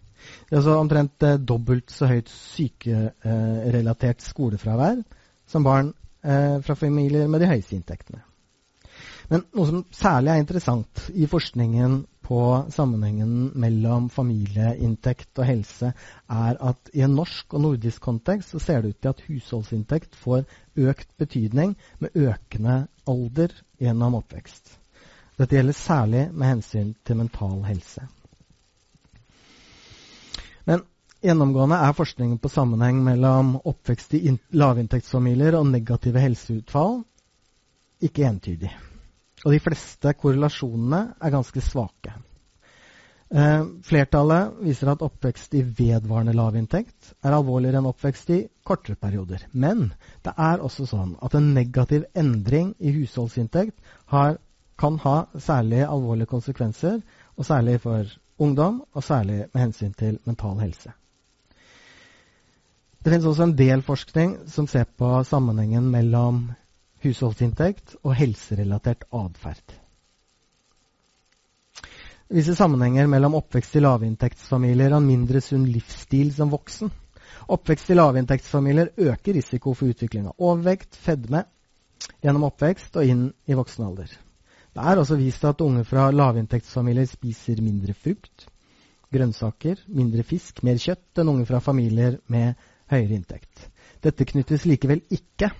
[0.46, 5.02] Det er altså omtrent øh, dobbelt så høyt sykerelatert skolefravær
[5.46, 5.94] som barn
[6.26, 8.18] fra familier med de høyeste inntektene.
[9.30, 12.38] Men noe som særlig er interessant i forskningen på
[12.74, 15.92] sammenhengen mellom familieinntekt og helse,
[16.26, 20.18] er at i en norsk og nordisk kontekst så ser det ut til at husholdsinntekt
[20.18, 20.42] får
[20.88, 24.74] økt betydning med økende alder gjennom oppvekst.
[25.38, 28.02] Dette gjelder særlig med hensyn til mental helse.
[30.66, 30.82] Men
[31.22, 37.04] gjennomgående er forskningen på sammenheng mellom oppvekst i lavinntektsfamilier og negative helseutfall
[38.02, 38.72] ikke entydig.
[39.46, 42.16] Og de fleste korrelasjonene er ganske svake.
[43.26, 49.46] Eh, flertallet viser at oppvekst i vedvarende lavinntekt er alvorligere enn oppvekst i kortere perioder.
[49.52, 49.88] Men
[50.26, 53.78] det er også sånn at en negativ endring i husholdsinntekt
[54.14, 54.38] har,
[54.78, 57.00] kan ha særlig alvorlige konsekvenser,
[57.38, 58.06] og særlig for
[58.38, 60.92] ungdom, og særlig med hensyn til mental helse.
[63.02, 66.48] Det finnes også en del forskning som ser på sammenhengen mellom
[67.04, 69.74] husholdsinntekt og helserelatert atferd.
[72.32, 76.90] Viser sammenhenger mellom oppvekst i lavinntektsfamilier og en mindre sunn livsstil som voksen.
[77.54, 81.44] Oppvekst i lavinntektsfamilier øker risiko for utvikling av overvekt, fedme,
[82.24, 84.10] gjennom oppvekst og inn i voksen alder.
[84.76, 88.48] Det er også vist at unge fra lavinntektsfamilier spiser mindre frukt,
[89.14, 92.58] grønnsaker, mindre fisk, mer kjøtt enn unge fra familier med
[92.90, 93.70] høyere inntekt.
[94.02, 95.52] Dette knyttes likevel ikke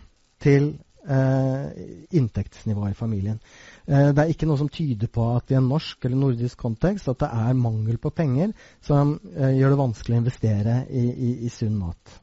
[0.42, 0.74] til
[1.06, 3.38] inntektsnivået i familien.
[3.86, 7.08] Eh, det er ikke noe som tyder på at i en norsk eller nordisk kontekst
[7.12, 11.30] at det er mangel på penger som eh, gjør det vanskelig å investere i, i,
[11.46, 12.18] i sunn mat.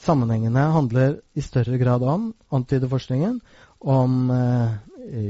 [0.00, 3.40] Sammenhengene handler i større grad om, antideforskningen,
[3.80, 4.78] om eh,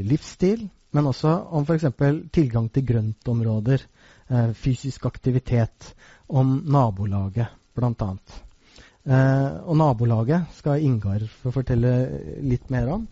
[0.06, 1.88] livsstil, men også om f.eks.
[2.34, 3.86] tilgang til grøntområder,
[4.28, 5.94] eh, fysisk aktivitet,
[6.28, 8.14] om nabolaget bl.a.
[9.10, 11.94] Eh, og nabolaget skal Ingar få fortelle
[12.46, 13.08] litt mer om.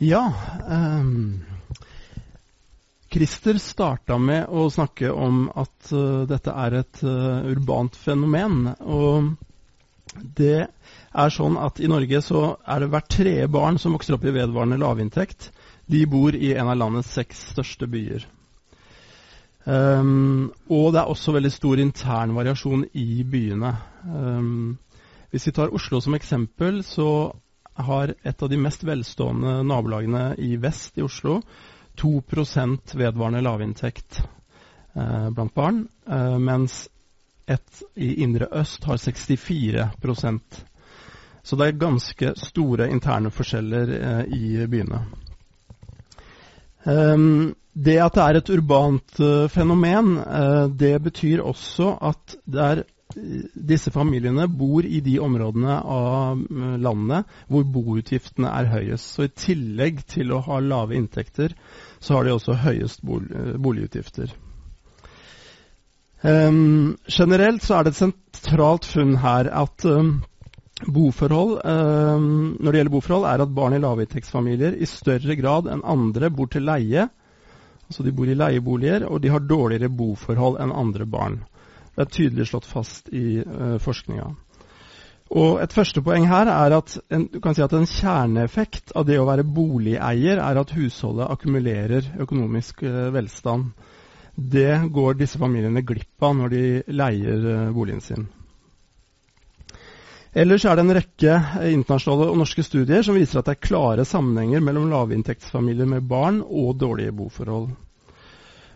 [0.00, 0.22] Ja.
[0.64, 1.42] Um,
[3.12, 8.70] Christer starta med å snakke om at uh, dette er et uh, urbant fenomen.
[8.80, 9.34] Og
[10.40, 10.70] det
[11.10, 14.34] er sånn at i Norge så er det hvert tredje barn som vokser opp i
[14.34, 15.50] vedvarende lavinntekt.
[15.90, 18.26] De bor i en av landets seks største byer.
[19.64, 23.74] Um, og det er også veldig stor intern variasjon i byene.
[24.06, 24.78] Um,
[25.30, 27.32] hvis vi tar Oslo som eksempel, så
[27.80, 31.40] har et av de mest velstående nabolagene i vest i Oslo
[32.00, 34.22] 2% vedvarende lavinntekt
[34.94, 36.88] eh, blant barn, eh, mens
[37.50, 39.90] et i indre øst har 64
[41.50, 45.00] Så det er ganske store interne forskjeller eh, i byene.
[46.86, 52.84] Um, det at det er et urbant uh, fenomen, uh, det betyr også at er,
[53.72, 56.38] disse familiene bor i de områdene av
[56.78, 59.10] landet hvor boutgiftene er høyest.
[59.16, 61.58] Så i tillegg til å ha lave inntekter,
[61.98, 64.30] så har de også høyest boligutgifter.
[66.22, 70.20] Um, generelt så er det et sentralt funn her at um,
[70.86, 75.84] boforhold, eh, når det gjelder boforhold, er at barn i lavinntektsfamilier i større grad enn
[75.84, 77.08] andre bor til leie.
[77.90, 81.40] Altså de bor i leieboliger, og de har dårligere boforhold enn andre barn.
[81.96, 84.30] Det er tydelig slått fast i eh, forskninga.
[85.30, 89.06] Og Et første poeng her er at en, du kan si at en kjerneeffekt av
[89.06, 93.70] det å være boligeier er at husholdet akkumulerer økonomisk eh, velstand
[94.40, 96.62] det går disse familiene glipp av når de
[96.96, 98.28] leier eh, boligen sin.
[100.30, 101.36] Ellers er det en rekke
[101.72, 106.38] internasjonale og norske studier som viser at det er klare sammenhenger mellom lavinntektsfamilier med barn
[106.44, 107.72] og dårlige boforhold.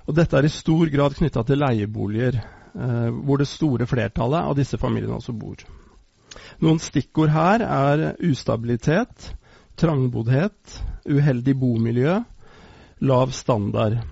[0.04, 2.40] Og dette er i stor grad knytta til leieboliger,
[2.74, 5.62] eh, hvor det store flertallet av disse familiene også bor.
[6.58, 9.30] Noen stikkord her er ustabilitet,
[9.78, 12.18] trangboddhet, uheldig bomiljø,
[13.06, 14.02] lav standard.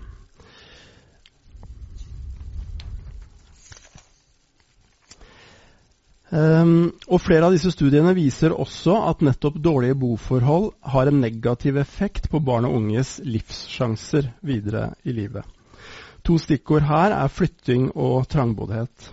[6.32, 11.76] Um, og Flere av disse studiene viser også at nettopp dårlige boforhold har en negativ
[11.76, 15.44] effekt på barn og unges livssjanser videre i livet.
[16.24, 19.12] To stikkord her er flytting og trangboddhet.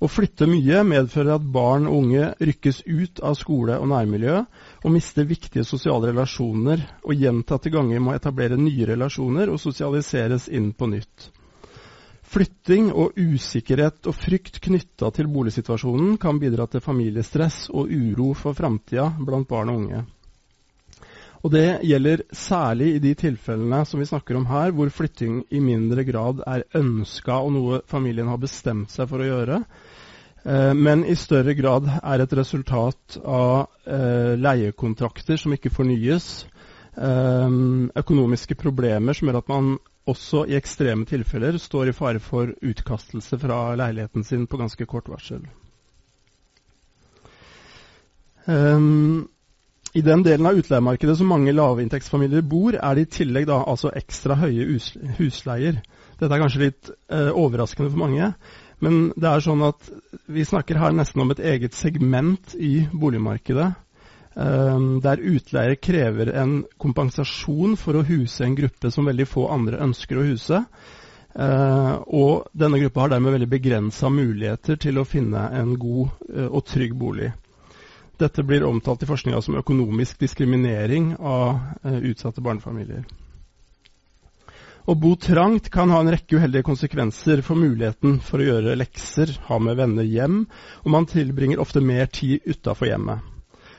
[0.00, 4.92] Å flytte mye medfører at barn og unge rykkes ut av skole og nærmiljø og
[4.94, 10.88] mister viktige sosiale relasjoner og gjentatte ganger må etablere nye relasjoner og sosialiseres inn på
[10.94, 11.28] nytt.
[12.34, 18.58] Flytting og usikkerhet og frykt knytta til boligsituasjonen kan bidra til familiestress og uro for
[18.58, 20.00] framtida blant barn og unge.
[21.44, 25.60] Og Det gjelder særlig i de tilfellene som vi snakker om her, hvor flytting i
[25.62, 29.62] mindre grad er ønska og noe familien har bestemt seg for å gjøre,
[30.42, 36.48] eh, men i større grad er et resultat av eh, leiekontrakter som ikke fornyes,
[36.96, 37.58] eh,
[37.94, 39.76] økonomiske problemer som gjør at man
[40.10, 45.08] også i ekstreme tilfeller står i fare for utkastelse fra leiligheten sin på ganske kort
[45.08, 45.44] varsel.
[48.44, 49.28] Um,
[49.94, 53.92] i den delen av utleiemarkedet som mange lavinntektsfamilier bor, er det i tillegg da altså
[53.96, 54.66] ekstra høye
[55.20, 55.80] husleier.
[56.18, 58.32] Dette er kanskje litt uh, overraskende for mange,
[58.84, 59.88] men det er sånn at
[60.28, 63.70] vi snakker her nesten om et eget segment i boligmarkedet.
[64.34, 69.80] Eh, der utleier krever en kompensasjon for å huse en gruppe som veldig få andre
[69.84, 70.64] ønsker å huse.
[71.34, 76.46] Eh, og denne gruppa har dermed veldig begrensa muligheter til å finne en god eh,
[76.46, 77.32] og trygg bolig.
[78.22, 83.02] Dette blir omtalt i forskninga som økonomisk diskriminering av eh, utsatte barnefamilier.
[84.84, 89.32] Å bo trangt kan ha en rekke uheldige konsekvenser for muligheten for å gjøre lekser,
[89.48, 90.42] ha med venner hjem,
[90.84, 93.33] og man tilbringer ofte mer tid utafor hjemmet.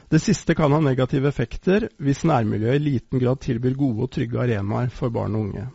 [0.09, 4.41] Det siste kan ha negative effekter hvis nærmiljøet i liten grad tilbyr gode og trygge
[4.43, 5.65] arenaer for barn og unge.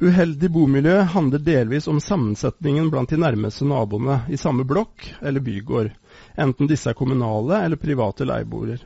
[0.00, 5.90] Uheldig bomiljø handler delvis om sammensetningen blant de nærmeste naboene i samme blokk eller bygård
[6.40, 8.78] enten disse er kommunale eller private leieboere.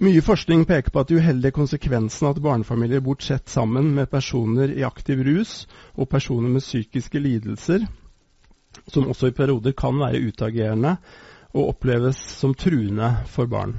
[0.00, 4.08] Mye forskning peker på at de uheldige konsekvensene av at barnefamilier bor tett sammen med
[4.08, 7.84] personer i aktiv rus og personer med psykiske lidelser,
[8.88, 10.96] som også i perioder kan være utagerende
[11.54, 13.74] og oppleves som truende for barn.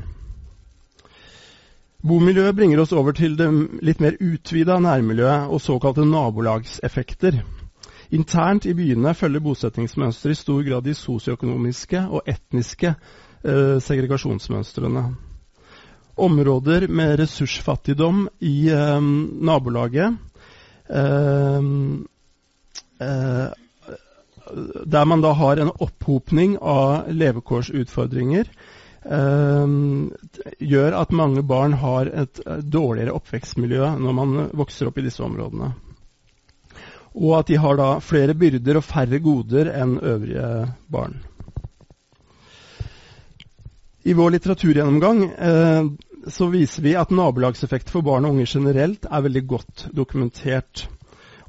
[2.02, 3.48] Bomiljøet bringer oss over til det
[3.86, 7.44] litt mer utvida nærmiljøet og såkalte nabolagseffekter.
[8.12, 15.06] Internt i byene følger bosettingsmønsteret i stor grad de sosioøkonomiske og etniske eh, segregasjonsmønstrene.
[16.18, 19.00] Områder med ressursfattigdom i eh,
[19.52, 20.18] nabolaget
[20.90, 21.72] eh,
[23.02, 23.50] eh
[24.86, 28.50] der man da har en opphopning av levekårsutfordringer,
[29.06, 29.78] eh,
[30.74, 35.74] gjør at mange barn har et dårligere oppvekstmiljø når man vokser opp i disse områdene
[37.12, 40.48] og at de har da flere byrder og færre goder enn øvrige
[40.92, 41.20] barn.
[44.04, 45.90] I vår litteraturgjennomgang eh,
[46.32, 50.88] så viser vi at nabolagseffekter for barn og unge generelt er veldig godt dokumentert,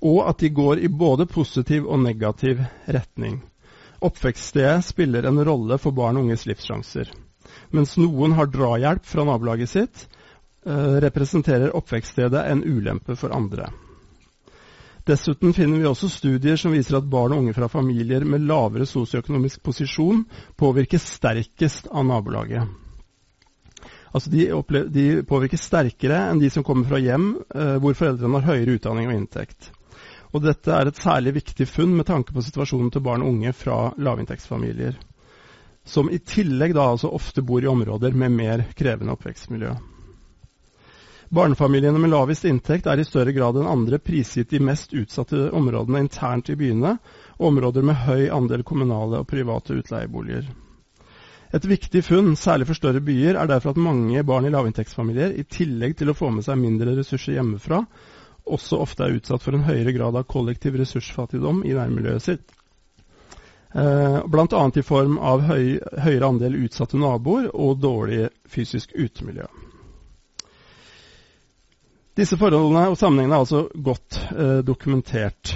[0.03, 3.39] og at de går i både positiv og negativ retning.
[4.03, 7.13] Oppvekststedet spiller en rolle for barn og unges livssjanser.
[7.71, 10.09] Mens noen har drahjelp fra nabolaget sitt,
[10.67, 13.71] eh, representerer oppvekststedet en ulempe for andre.
[15.07, 18.87] Dessuten finner vi også studier som viser at barn og unge fra familier med lavere
[18.87, 20.25] sosioøkonomisk posisjon
[20.59, 22.69] påvirkes sterkest av nabolaget.
[24.13, 24.45] Altså de,
[24.93, 29.09] de, påvirkes sterkere enn de som kommer fra hjem eh, hvor foreldrene har høyere utdanning
[29.09, 29.73] og inntekt.
[30.33, 33.53] Og dette er et særlig viktig funn med tanke på situasjonen til barn og unge
[33.57, 34.97] fra lavinntektsfamilier.
[35.85, 39.75] Som i tillegg da altså ofte bor i områder med mer krevende oppvekstmiljø.
[41.33, 46.03] Barnefamiliene med lavest inntekt er i større grad enn andre prisgitt de mest utsatte områdene
[46.05, 46.99] internt i byene,
[47.39, 50.51] og områder med høy andel kommunale og private utleieboliger.
[51.53, 55.45] Et viktig funn, særlig for større byer, er derfor at mange barn i lavinntektsfamilier, i
[55.45, 57.83] tillegg til å få med seg mindre ressurser hjemmefra,
[58.45, 62.55] også ofte er utsatt for en høyere grad av kollektiv ressursfattigdom i nærmiljøet sitt.
[63.75, 64.63] Eh, Bl.a.
[64.77, 69.47] i form av høy, høyere andel utsatte naboer og dårlig fysisk utemiljø.
[72.19, 75.55] Disse forholdene og sammenhengene er altså godt eh, dokumentert.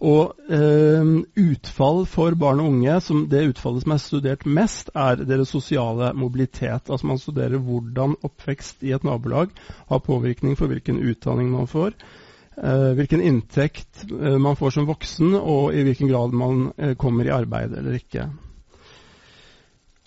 [0.00, 5.20] Og eh, utfall for barn og unge, som det utfallet som er studert mest, er
[5.28, 6.88] deres sosiale mobilitet.
[6.88, 9.52] Altså man studerer hvordan oppvekst i et nabolag
[9.90, 11.92] har påvirkning for hvilken utdanning man får,
[12.56, 17.28] eh, hvilken inntekt eh, man får som voksen, og i hvilken grad man eh, kommer
[17.28, 18.30] i arbeid eller ikke.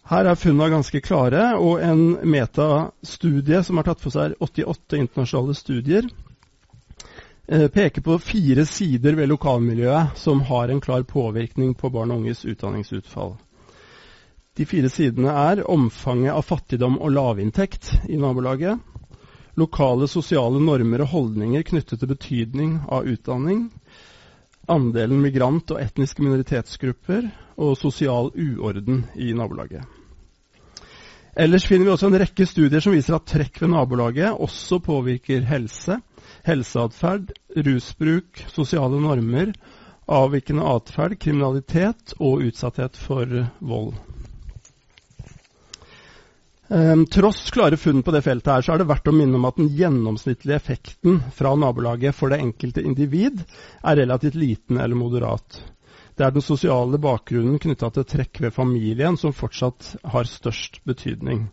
[0.09, 5.55] Her er funnene ganske klare, og en metastudie som har tatt for seg 88 internasjonale
[5.55, 6.09] studier,
[7.47, 12.45] peker på fire sider ved lokalmiljøet som har en klar påvirkning på barn og unges
[12.45, 13.35] utdanningsutfall.
[14.55, 18.79] De fire sidene er omfanget av fattigdom og lavinntekt i nabolaget,
[19.57, 23.67] lokale sosiale normer og holdninger knyttet til betydning av utdanning,
[24.69, 27.27] andelen migrant- og etniske minoritetsgrupper
[27.57, 29.83] og sosial uorden i nabolaget.
[31.35, 35.41] Ellers finner vi også en rekke studier som viser at trekk ved nabolaget også påvirker
[35.49, 35.97] helse,
[36.47, 39.53] helseatferd, rusbruk, sosiale normer,
[40.05, 43.93] avvikende atferd, kriminalitet og utsatthet for vold.
[46.73, 49.45] Um, tross klare funn på det feltet her, så er det verdt å minne om
[49.45, 53.43] at den gjennomsnittlige effekten fra nabolaget for det enkelte individ
[53.83, 55.59] er relativt liten eller moderat.
[56.17, 61.47] Det er den sosiale bakgrunnen knytta til trekk ved familien som fortsatt har størst betydning.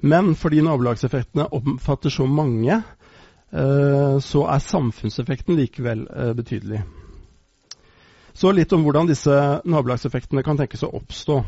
[0.00, 2.82] Men fordi nabolagseffektene omfatter så mange,
[3.56, 6.82] så er samfunnseffekten likevel uh, betydelig.
[8.36, 9.32] Så litt om hvordan disse
[9.64, 11.38] nabolagseffektene kan tenkes å oppstå.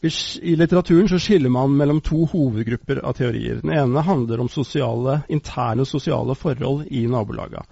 [0.00, 3.60] I litteraturen skiller man mellom to hovedgrupper av teorier.
[3.60, 7.66] Den ene handler om sosiale, interne sosiale forhold i nabolaga.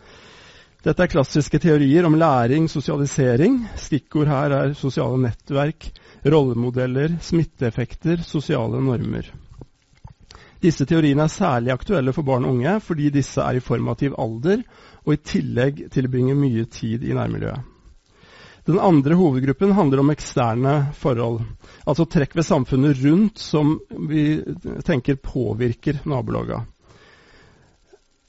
[0.84, 3.62] Dette er klassiske teorier om læring, sosialisering.
[3.80, 5.88] Stikkord her er sosiale nettverk,
[6.22, 9.32] rollemodeller, smitteeffekter, sosiale normer.
[10.62, 14.64] Disse teoriene er særlig aktuelle for barn og unge fordi disse er i formativ alder
[15.04, 17.60] og i tillegg tilbringer mye tid i nærmiljøet.
[18.68, 21.38] Den andre hovedgruppen handler om eksterne forhold.
[21.88, 23.78] Altså trekk ved samfunnet rundt som
[24.10, 24.42] vi
[24.84, 26.66] tenker påvirker nabolaga.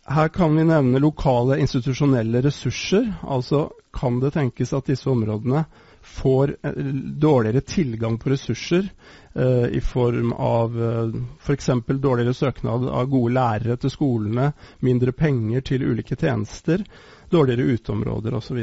[0.10, 3.10] Her kan vi nevne lokale institusjonelle ressurser.
[3.28, 5.66] Altså kan det tenkes at disse områdene
[6.02, 6.72] får eh,
[7.20, 8.90] dårligere tilgang på ressurser
[9.34, 11.70] eh, i form av eh, f.eks.
[11.88, 16.84] dårligere søknad av gode lærere til skolene, mindre penger til ulike tjenester,
[17.30, 18.60] dårligere uteområder osv.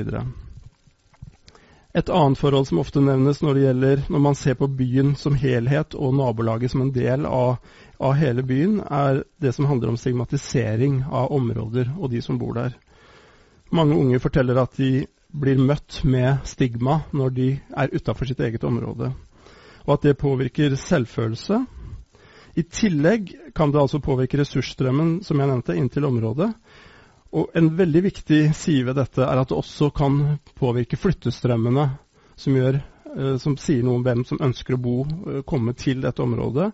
[1.97, 5.95] Et annet forhold som ofte nevnes når, gjelder, når man ser på byen som helhet
[5.97, 7.57] og nabolaget som en del av,
[7.97, 12.53] av, hele byen, er det som handler om stigmatisering av områder og de som bor
[12.59, 12.77] der.
[13.73, 15.07] Mange unge forteller at de
[15.37, 19.13] blir møtt med stigma når de er utafor sitt eget område,
[19.87, 21.61] og at det påvirker selvfølelse.
[22.57, 26.53] I tillegg kan det altså påvirke ressursstrømmen som jeg nevnte, inn til området,
[27.37, 31.89] og En veldig viktig side ved dette er at det også kan påvirke flyttestrømmene,
[32.37, 32.79] som, gjør,
[33.13, 36.71] eh, som sier noe om hvem som ønsker å bo, eh, komme til dette området.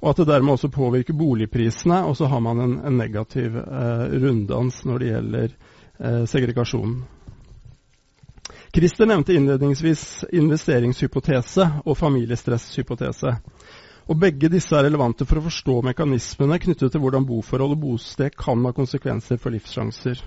[0.00, 4.04] Og at det dermed også påvirker boligprisene, og så har man en, en negativ eh,
[4.22, 6.94] runddans når det gjelder eh, segregasjon.
[8.72, 13.32] Christer nevnte innledningsvis investeringshypotese og familiestresshypotese.
[14.06, 18.36] Og Begge disse er relevante for å forstå mekanismene knyttet til hvordan boforhold og bosted
[18.38, 20.22] kan ha konsekvenser for livssjanser.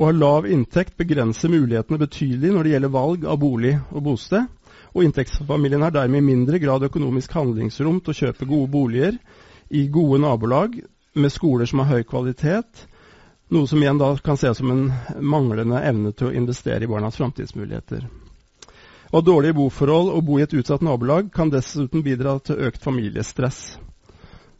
[0.00, 4.48] Å ha lav inntekt begrenser mulighetene betydelig når det gjelder valg av bolig og bosted,
[4.96, 9.20] og inntektsfamilien har dermed i mindre grad økonomisk handlingsrom til å kjøpe gode boliger
[9.68, 10.80] i gode nabolag
[11.12, 12.86] med skoler som har høy kvalitet,
[13.48, 17.16] noe som igjen da kan ses som en manglende evne til å investere i barnas
[17.16, 18.06] framtidsmuligheter.
[19.14, 23.78] Og dårlige boforhold og bo i et utsatt nabolag kan dessuten bidra til økt familiestress.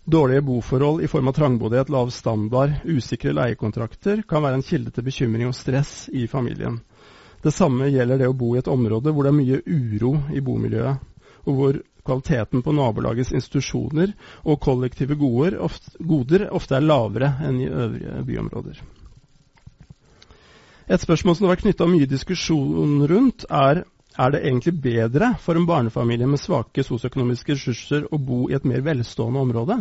[0.06, 5.06] Dårlige boforhold i form av trangboddhet, lav standard, usikre leiekontrakter kan være en kilde til
[5.08, 6.78] bekymring og stress i familien.
[7.42, 10.42] Det samme gjelder det å bo i et område hvor det er mye uro i
[10.46, 11.02] bomiljøet,
[11.46, 18.22] og hvor kvaliteten på nabolagets institusjoner og kollektive goder ofte, er lavere enn i øvrige
[18.30, 18.80] byområder.
[20.86, 23.84] Et spørsmål som det har vært knytta mye diskusjon rundt, er
[24.16, 28.64] er det egentlig bedre for en barnefamilie med svake sosioøkonomiske ressurser å bo i et
[28.64, 29.76] mer velstående område?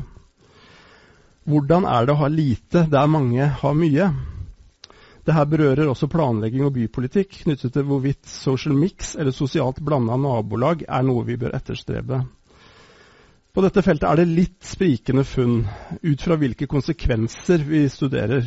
[1.48, 4.10] Hvordan er det å ha lite der mange har mye?
[5.26, 10.84] Dette berører også planlegging og bypolitikk knyttet til hvorvidt social mix eller sosialt blanda nabolag
[10.86, 12.20] er noe vi bør etterstrebe.
[13.56, 15.64] På dette feltet er det litt sprikende funn
[16.04, 18.46] ut fra hvilke konsekvenser vi studerer.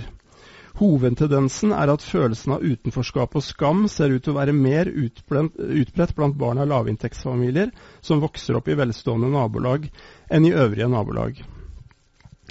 [0.79, 6.15] Hovedtendensen er at følelsen av utenforskap og skam ser ut til å være mer utbredt
[6.15, 7.73] blant barn av lavinntektsfamilier
[8.05, 9.89] som vokser opp i velstående nabolag,
[10.31, 11.41] enn i øvrige nabolag.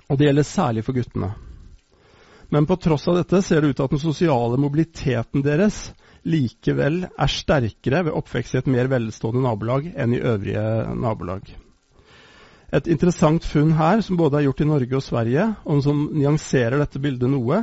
[0.09, 1.37] Og det gjelder særlig for guttene.
[2.49, 5.89] Men på tross av dette ser det ut til at den sosiale mobiliteten deres
[6.27, 10.63] likevel er sterkere ved oppvekst i et mer velstående nabolag enn i øvrige
[10.95, 11.49] nabolag.
[12.75, 16.81] Et interessant funn her, som både er gjort i Norge og Sverige, og som nyanserer
[16.81, 17.61] dette bildet noe,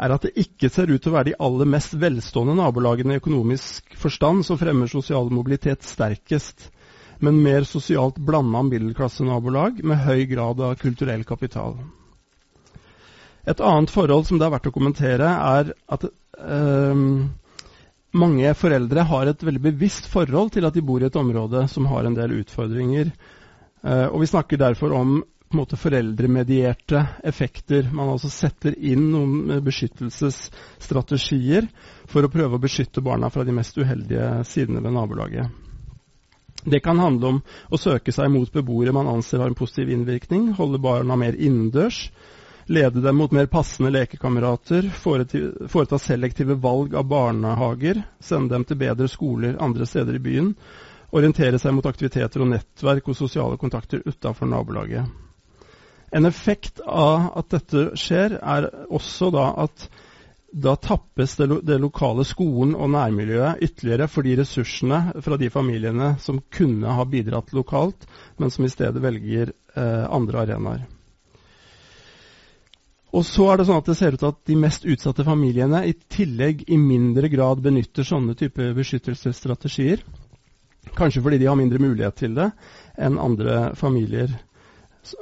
[0.00, 3.20] er at det ikke ser ut til å være de aller mest velstående nabolagene i
[3.20, 6.70] økonomisk forstand som fremmer sosial mobilitet sterkest,
[7.20, 11.74] men mer sosialt blanda middelklassenabolag med høy grad av kulturell kapital.
[13.48, 16.94] Et annet forhold som det er verdt å kommentere, er at eh,
[18.20, 21.88] mange foreldre har et veldig bevisst forhold til at de bor i et område som
[21.90, 23.06] har en del utfordringer.
[23.84, 25.08] Eh, og vi snakker derfor om
[25.50, 27.88] på en måte foreldremedierte effekter.
[27.90, 31.66] Man altså setter inn noen beskyttelsesstrategier
[32.06, 35.50] for å prøve å beskytte barna fra de mest uheldige sidene ved nabolaget.
[36.64, 40.52] Det kan handle om å søke seg mot beboere man anser har en positiv innvirkning,
[40.54, 42.12] holde barna mer innendørs,
[42.70, 44.90] lede dem mot mer passende lekekamerater,
[45.68, 50.52] foreta selektive valg av barnehager, sende dem til bedre skoler andre steder i byen,
[51.10, 55.08] orientere seg mot aktiviteter og nettverk og sosiale kontakter utafor nabolaget.
[56.14, 59.88] En effekt av at dette skjer, er også da at
[60.50, 65.50] da tappes det, lo det, lokale skolen og nærmiljøet ytterligere for de ressursene fra de
[65.50, 68.06] familiene som kunne ha bidratt lokalt,
[68.38, 70.88] men som i stedet velger eh, andre arenaer.
[73.10, 75.82] Og så er Det sånn at det ser ut til at de mest utsatte familiene
[75.88, 80.04] i tillegg i mindre grad benytter sånne type beskyttelsesstrategier.
[80.96, 82.50] Kanskje fordi de har mindre mulighet til det
[82.98, 84.30] enn andre familier.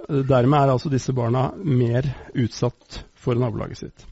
[0.09, 4.07] Dermed er altså disse barna mer utsatt for nabolaget sitt.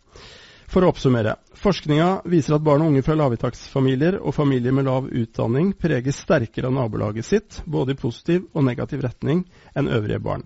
[0.66, 1.36] For å oppsummere.
[1.60, 6.72] Forskninga viser at barn og unge fra lavinntektsfamilier og familier med lav utdanning preges sterkere
[6.72, 9.44] av nabolaget sitt, både i positiv og negativ retning,
[9.76, 10.42] enn øvrige barn.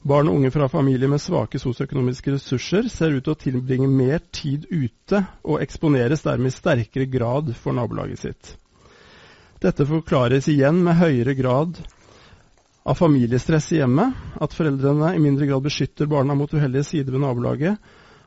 [0.00, 4.22] Barn og unge fra familier med svake sosioøkonomiske ressurser ser ut til å tilbringe mer
[4.32, 8.52] tid ute, og eksponeres dermed i sterkere grad for nabolaget sitt.
[9.60, 11.82] Dette forklares igjen med høyere grad
[12.88, 17.26] av familiestress i hjemmet, at foreldrene i mindre grad beskytter barna mot uheldige sider ved
[17.26, 17.76] nabolaget,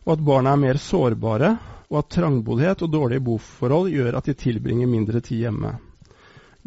[0.05, 1.55] og at barna er mer sårbare,
[1.89, 5.74] og at trangboddhet og dårlige boforhold gjør at de tilbringer mindre tid hjemme.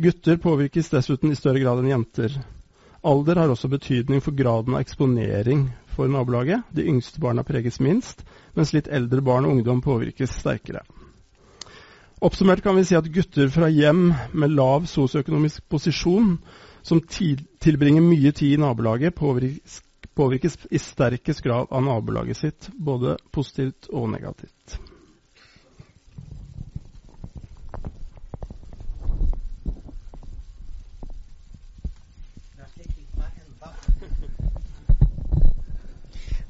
[0.03, 2.35] Gutter påvirkes dessuten i større grad enn jenter.
[3.07, 6.65] Alder har også betydning for graden av eksponering for nabolaget.
[6.75, 8.25] De yngste barna preges minst,
[8.59, 10.83] mens litt eldre barn og ungdom påvirkes sterkere.
[12.27, 16.39] Oppsummert kan vi si at gutter fra hjem med lav sosioøkonomisk posisjon,
[16.83, 23.91] som tilbringer mye tid i nabolaget, påvirkes i sterkest grad av nabolaget sitt, både positivt
[23.93, 24.79] og negativt.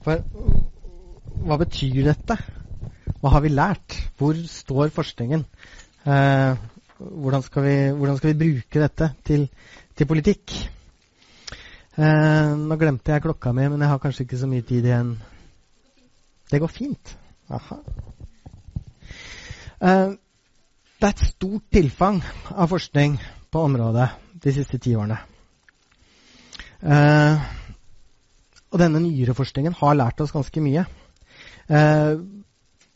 [0.07, 0.23] For
[1.47, 2.37] hva betyr dette?
[3.19, 3.97] Hva har vi lært?
[4.19, 5.43] Hvor står forskningen?
[6.07, 6.61] Eh,
[6.99, 9.49] hvordan, skal vi, hvordan, skal vi, bruke dette til,
[9.99, 10.55] til politikk?
[11.99, 15.11] Eh, nå glemte jeg klokka mi, men jeg har kanskje ikke så mye tid igjen.
[16.53, 17.17] Det går fint.
[17.51, 17.81] Aha.
[19.83, 20.15] Eh,
[20.97, 22.23] det er et stort tilfang
[22.55, 23.19] av forskning
[23.51, 24.07] på området
[24.47, 25.19] de siste ti årene.
[26.87, 27.56] Eh,
[28.77, 30.85] og denne nyere forskningen har lært oss ganske mye.
[31.67, 32.13] Eh,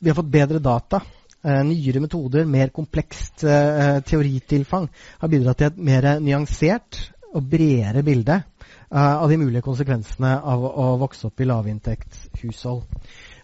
[0.00, 1.00] vi har fått bedre data.
[1.40, 4.90] Eh, nyere metoder, mer komplekst eh, teoritilfang
[5.22, 7.00] har bidratt til et mer nyansert
[7.30, 8.40] og bredere bilde
[8.90, 12.80] uh, av de mulige konsekvensene av å vokse opp i lavinntektshushold.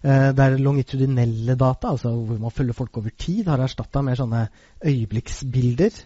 [0.02, 4.48] Uh, der longitudinelle data, altså hvor man følger folk over tid, har erstatta mer sånne
[4.82, 6.00] øyeblikksbilder.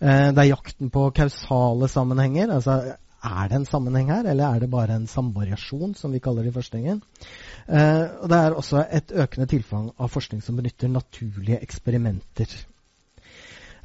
[0.00, 2.54] Uh, det er jakten på kausale sammenhenger.
[2.56, 2.78] altså
[3.24, 6.52] er det en sammenheng her, eller er det bare en samvariasjon, som vi kaller det
[6.52, 7.00] i forskningen?
[7.66, 12.54] Eh, og Det er også et økende tilfang av forskning som benytter naturlige eksperimenter.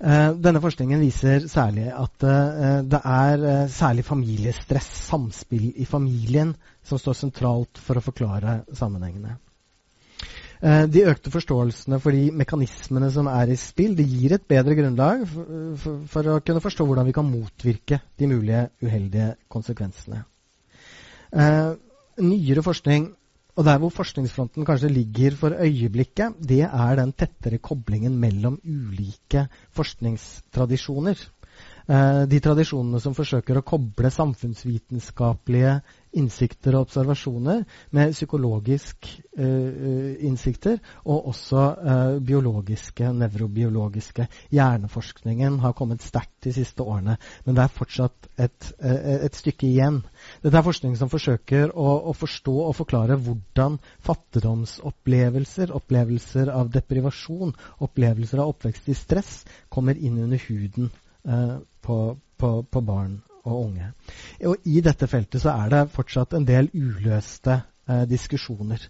[0.03, 6.55] Eh, denne forskningen viser særlig at eh, det er uh, særlig familiestress, samspill i familien,
[6.83, 9.37] som står sentralt for å forklare sammenhengene.
[10.63, 15.25] De økte forståelsene for de mekanismene som er i spill, det gir et bedre grunnlag
[15.27, 15.49] for,
[15.81, 20.21] for, for å kunne forstå hvordan vi kan motvirke de mulige uheldige konsekvensene.
[22.23, 23.09] nyere forskning
[23.53, 29.45] og der hvor forskningsfronten kanskje ligger for øyeblikket, det er den tettere koblingen mellom ulike
[29.77, 31.19] forskningstradisjoner.
[31.85, 35.75] Eh, de tradisjonene som forsøker å koble samfunnsvitenskapelige
[36.17, 37.63] innsikter og observasjoner
[37.95, 44.27] med psykologiske uh, innsikter, og også uh, biologiske, nevrobiologiske.
[44.53, 49.67] Hjerneforskningen har kommet sterkt de siste årene, men det er fortsatt et, uh, et stykke
[49.69, 50.01] igjen.
[50.43, 57.55] Dette er forskning som forsøker å, å, forstå og forklare hvordan fattigdomsopplevelser, opplevelser av deprivasjon,
[57.85, 59.35] opplevelser av oppvekst i stress
[59.73, 60.91] kommer inn under huden
[61.23, 61.97] på,
[62.37, 63.91] på, på barn og unge.
[64.49, 68.83] Og I dette feltet så er det fortsatt en del uløste eh, diskusjoner.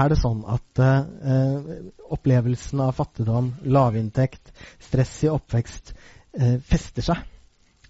[0.00, 1.70] Er det sånn at eh,
[2.16, 4.52] opplevelsen av fattigdom, lavinntekt,
[4.82, 5.94] stress i oppvekst
[6.38, 7.24] eh, fester seg?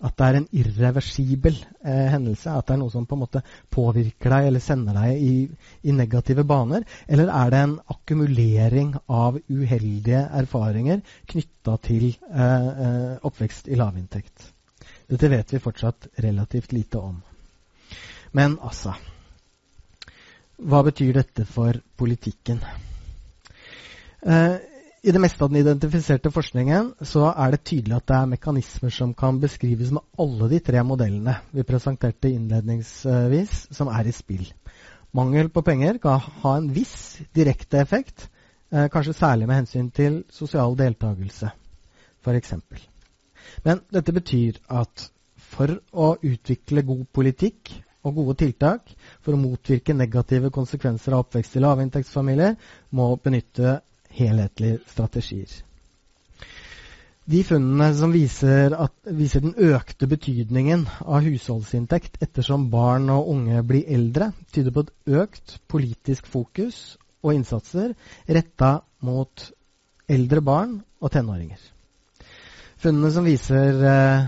[0.05, 2.53] At det er en irreversibel eh, hendelse?
[2.53, 3.43] At det er noe som på en måte
[3.73, 5.37] påvirker deg eller sender deg i,
[5.89, 6.85] i, negative baner?
[7.09, 11.01] Eller er det en akkumulering av uheldige erfaringer
[11.33, 14.53] knytta til eh, eh, oppvekst i lavinntekt?
[15.07, 17.21] Dette vet vi fortsatt relativt lite om.
[18.33, 18.95] Men altså
[20.57, 22.63] Hva betyr dette for politikken?
[24.25, 24.57] Eh,
[25.07, 28.91] i det meste av den identifiserte forskningen så er det tydelig at det er mekanismer
[28.91, 34.49] som kan beskrives med alle de tre modellene vi presenterte innledningsvis, som er i spill.
[35.15, 38.27] Mangel på penger kan ha en viss direkte effekt,
[38.73, 41.53] eh, kanskje særlig med hensyn til sosial deltakelse,
[42.25, 42.55] f.eks.
[43.65, 45.09] Men dette betyr at
[45.57, 47.73] for å utvikle god politikk
[48.07, 48.91] og gode tiltak
[49.25, 52.57] for å motvirke negative konsekvenser av oppvekst i lavinntektsfamilier,
[52.91, 53.81] må benytte
[54.17, 55.51] helhetlige strategier.
[57.27, 63.65] De funnene som viser, at, viser, den økte betydningen av husholdsinntekt ettersom barn og unge
[63.67, 66.95] blir eldre, tyder på et økt politisk fokus
[67.27, 67.97] og innsatser
[68.31, 69.49] retta mot
[70.07, 71.59] eldre barn og tenåringer.
[72.77, 74.25] Funnene som viser eh,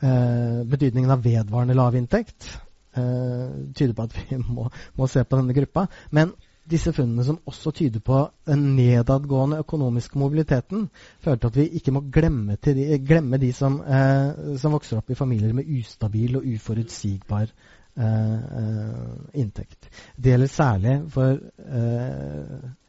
[0.00, 2.48] eh, betydningen av vedvarende lavinntekt,
[2.96, 5.86] eh, tyder på at vi må, må se på denne gruppa.
[6.16, 6.32] Men
[6.66, 10.88] disse funnene som også tyder på den nedadgående økonomiske mobiliteten,
[11.22, 15.12] fører til at vi ikke må glemme, de, glemme de som, eh, som, vokser opp
[15.12, 19.92] i familier med ustabil og uforutsigbar eh, inntekt.
[20.16, 21.38] Det gjelder særlig for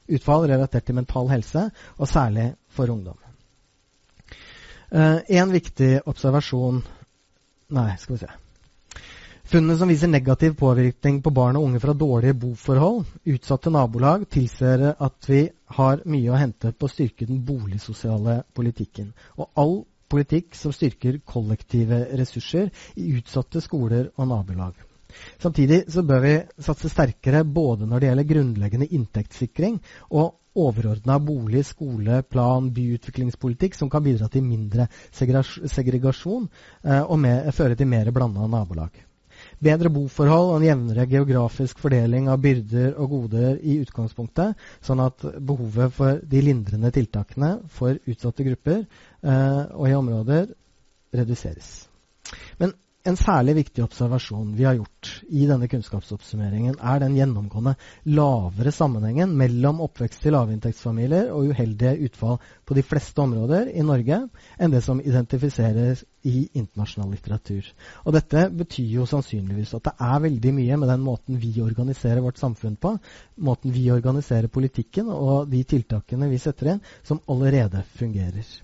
[0.08, 3.27] utfall relatert til mental helse, og særlig for ungdom.
[4.92, 6.84] Eh, en viktig observasjon
[7.76, 8.30] Nei, skal vi se.
[9.48, 14.94] Funnene som viser negativ påvirkning på barn og unge fra dårlige boforhold, utsatte nabolag, tilsier
[14.94, 15.42] at vi
[15.76, 19.14] har mye å hente på å styrke den boligsosiale politikken.
[19.36, 19.78] Og all
[20.08, 24.80] politikk som styrker kollektive ressurser i utsatte skoler og nabolag.
[25.44, 26.34] Samtidig så bør vi
[26.64, 29.80] satse sterkere både når det gjelder grunnleggende inntektssikring
[30.12, 36.48] og overordna bolig-, skole-, plan-, byutviklingspolitikk som kan bidra til mindre segregasjon
[36.84, 39.04] eh, og med, føre til mer blanda nabolag.
[39.62, 45.22] Bedre boforhold og en jevnere geografisk fordeling av byrder og goder i utgangspunktet, sånn at
[45.22, 50.50] behovet for de lindrende tiltakene for utsatte grupper eh, og i områder
[51.18, 51.88] reduseres.
[52.58, 52.74] Men
[53.08, 57.76] en særlig viktig observasjon vi har gjort i denne kunnskapsoppsummeringen, er den gjennomgående
[58.12, 62.38] lavere sammenhengen mellom oppvekst i lavinntektsfamilier og uheldige utfall
[62.68, 64.20] på de fleste områder i Norge
[64.60, 67.72] enn det som identifiseres i internasjonal litteratur.
[68.04, 72.24] Og Dette betyr jo sannsynligvis at det er veldig mye med den måten vi organiserer
[72.26, 72.98] vårt samfunn på,
[73.40, 78.56] måten vi organiserer politikken og de tiltakene vi setter inn, som allerede fungerer.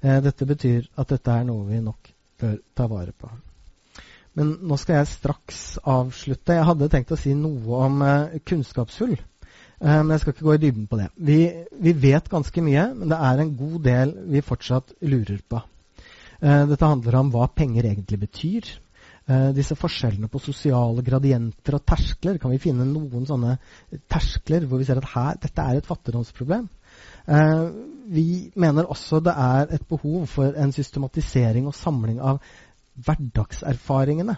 [0.00, 3.30] Eh, dette betyr at dette er noe vi nok bør ta vare på.
[4.36, 6.56] Men nå skal jeg straks avslutte.
[6.58, 9.14] Jeg hadde tenkt å si noe om uh, kunnskapshull.
[9.16, 11.08] Uh, men jeg skal ikke gå i dybden på det.
[11.16, 11.38] Vi,
[11.80, 15.62] vi, vet ganske mye, men det er en god del vi fortsatt lurer på.
[16.42, 18.74] Uh, dette handler om hva penger egentlig betyr.
[19.26, 22.36] disse forskjellene på sosiale gradienter og terskler.
[22.38, 23.56] Kan vi finne noen sånne
[24.06, 26.68] terskler hvor vi ser at her, dette er et fattigdomsproblem?
[28.06, 32.38] vi mener også det er et behov for en systematisering og samling av
[33.04, 34.36] hverdagserfaringene.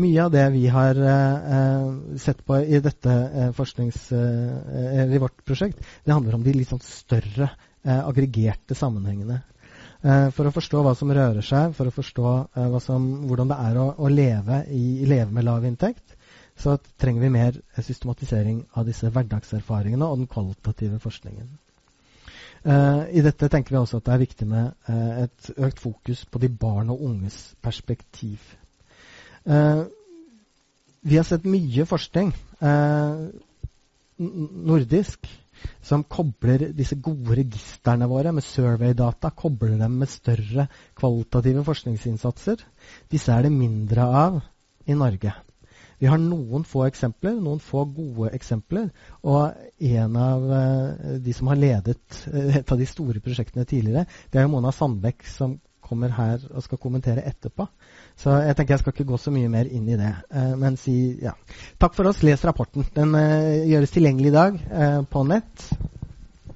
[0.00, 1.88] Mye av det vi har eh,
[2.22, 6.70] sett på i dette eh, forsknings, eh, i vårt prosjekt, det handler om de litt
[6.70, 7.50] sånn større,
[7.84, 9.42] eh, aggregerte sammenhengene.
[10.06, 13.60] Eh, for å forstå hva som rører seg, for å forstå eh, som, hvordan det
[13.68, 16.16] er å, å leve, i, leve, med lav inntekt,
[16.56, 21.50] så trenger vi mer systematisering av disse hverdagserfaringene og den kvalitative forskningen.
[22.66, 26.24] Uh, I dette tenker vi også at det er viktig med uh, et økt fokus
[26.26, 28.42] på de barn og unges perspektiv.
[29.46, 29.86] Uh,
[31.06, 32.32] vi har sett mye forskning
[34.66, 35.28] nordisk
[35.84, 40.66] som kobler disse gode registrene våre med survey-data, kobler dem med større
[40.98, 42.64] kvalitative forskningsinnsatser.
[43.12, 44.40] Disse er det mindre av
[44.88, 45.36] i Norge.
[45.98, 48.90] Vi har noen få eksempler, noen få gode eksempler.
[49.24, 54.04] Og en av uh, de som har ledet uh, et av de store prosjektene tidligere,
[54.32, 57.68] det er Mona Sandbekk som kommer her og skal kommentere etterpå.
[58.18, 60.12] Så jeg tenker jeg skal ikke gå så mye mer inn i det.
[60.34, 61.36] Uh, men si ja.
[61.80, 62.24] Takk for oss.
[62.26, 62.84] Les rapporten.
[62.96, 63.16] Den
[63.70, 64.60] gjøres tilgjengelig i dag
[65.12, 65.68] på nett,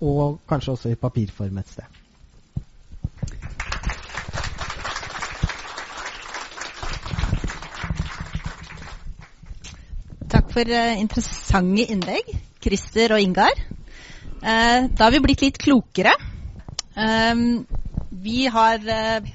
[0.01, 2.01] og kanskje også i papirform et sted.
[10.51, 12.30] For uh, interessante innlegg,
[12.62, 13.55] Christer og Ingar.
[14.40, 16.16] Uh, da har vi blitt litt klokere.
[16.96, 17.62] Um,
[18.11, 19.28] vi har uh,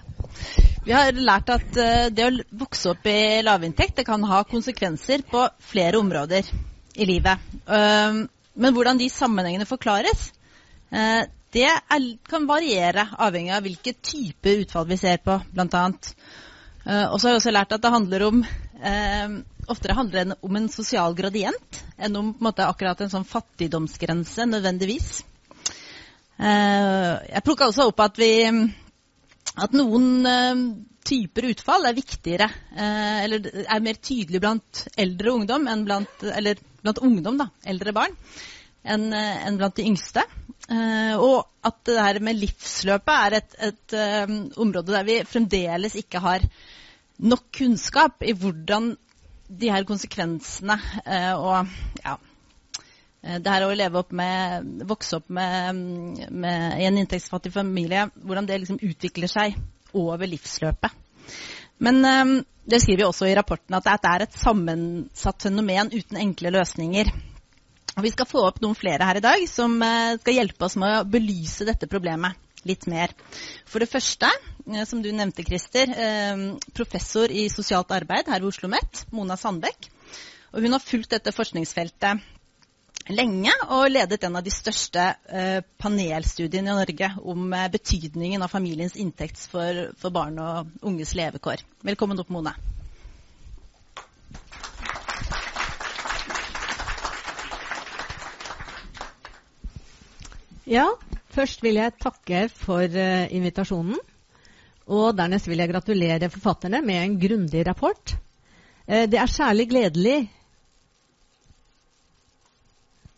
[0.85, 1.77] Vi har lært at
[2.13, 6.45] det å vokse opp i lavinntekt det kan ha konsekvenser på flere områder
[6.93, 7.41] i livet.
[7.65, 10.29] Uh, men hvordan de sammenhengene forklares,
[11.51, 11.71] det
[12.29, 15.81] kan variere avhengig av hvilken type utfall vi ser på, bl.a.
[17.09, 18.45] Og så har vi også lært at det handler om
[19.71, 24.47] oftere handler det om en sosial gradient enn om en måte, akkurat en sånn fattigdomsgrense
[24.49, 25.23] nødvendigvis.
[26.35, 28.31] jeg plukka også opp at vi
[29.55, 30.63] at noen uh,
[31.05, 36.59] typer utfall er viktigere, uh, eller er mer tydelig blant eldre ungdom enn blant, eller
[36.83, 38.17] blant ungdom, da, eldre barn,
[38.83, 40.25] enn en blant de yngste.
[41.17, 43.95] og at det her med livsløpet er et, et
[44.61, 46.45] område der vi fremdeles ikke har
[47.17, 48.91] nok kunnskap i hvordan
[49.47, 50.77] de her konsekvensene
[51.37, 51.69] og
[52.01, 52.15] ja,
[53.25, 55.79] det her å leve opp med, vokse opp med,
[56.29, 59.55] med, i en inntektsfattig familie, hvordan det liksom utvikler seg
[59.97, 60.93] over livsløpet.
[61.81, 62.35] Men um,
[62.69, 67.09] det skriver vi også i rapporten at det er et sammensatt fenomen uten enkle løsninger.
[67.95, 69.77] Og vi skal få opp noen flere her i dag som
[70.19, 72.35] skal hjelpe oss med å belyse dette problemet
[72.67, 73.13] litt mer.
[73.69, 74.29] For det første,
[74.85, 79.89] som du nevnte, Christer, uh, professor i sosialt arbeid her ved Oslo OsloMet, Mona Sandbekk.
[80.55, 82.23] Og hun har fulgt dette forskningsfeltet
[83.13, 88.49] lenge og ledet en av de største eh, panelstudiene i Norge om eh, betydningen av
[88.49, 91.61] familiens inntekt for, for, barn og unges levekår.
[91.85, 92.55] Velkommen opp, Mona.
[100.65, 100.87] Ja,
[101.35, 103.99] først vil jeg takke for invitasjonen.
[104.85, 108.15] Og dernest vil jeg gratulere forfatterne med en grundig rapport.
[108.87, 110.17] Uh, det er særlig gledelig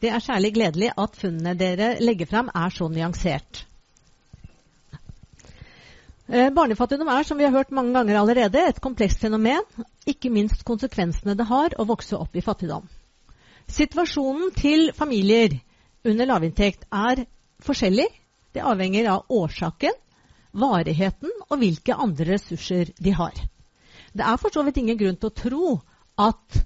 [0.02, 3.64] det er særlig gledelig at funnene dere legger fram, er så nyansert.
[6.28, 9.64] Eh, barnefattigdom er, som vi har hørt mange ganger allerede, et komplekst fenomen.
[10.06, 12.86] Ikke minst konsekvensene det har å vokse opp i fattigdom.
[13.68, 15.56] Situasjonen til familier
[16.06, 17.24] under lavinntekt er
[17.64, 18.08] forskjellig.
[18.54, 19.96] Det avhenger av årsaken,
[20.58, 23.36] varigheten og hvilke andre ressurser de har.
[24.18, 25.72] Det er for så vidt ingen grunn til å tro
[26.18, 26.62] at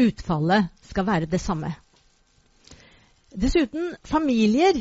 [0.00, 1.72] utfallet skal være det samme.
[3.30, 4.78] Dessuten, familier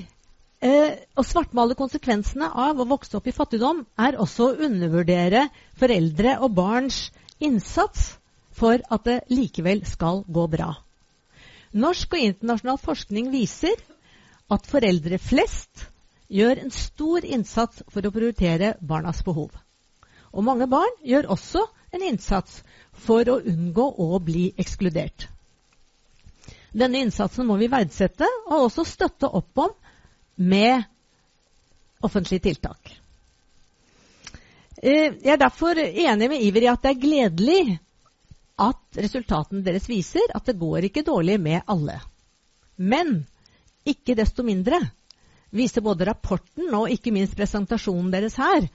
[0.65, 5.47] eh, å svartmale konsekvensene av å vokse opp i fattigdom er også å undervurdere
[5.80, 7.07] foreldre og barns
[7.39, 8.15] innsats
[8.59, 10.73] for at det likevel skal gå bra.
[11.77, 13.77] Norsk og internasjonal forskning viser
[14.49, 15.86] at foreldre flest
[16.30, 19.49] gjør en stor innsats for å prioritere barnas behov.
[20.30, 21.65] Og mange barn gjør også
[21.95, 22.61] en innsats
[22.93, 25.27] for å unngå å bli ekskludert.
[26.69, 29.73] Denne innsatsen må vi verdsette og også støtte opp om
[30.38, 30.86] med
[32.05, 32.91] offentlige tiltak.
[34.80, 37.63] Eh, jeg er derfor enig med Iver i at det er gledelig
[38.59, 41.97] at resultatene deres viser at det går ikke dårlig med alle.
[42.77, 43.23] Men
[43.88, 44.80] ikke desto mindre
[45.56, 48.68] viser både rapporten og ikke minst presentasjonen deres her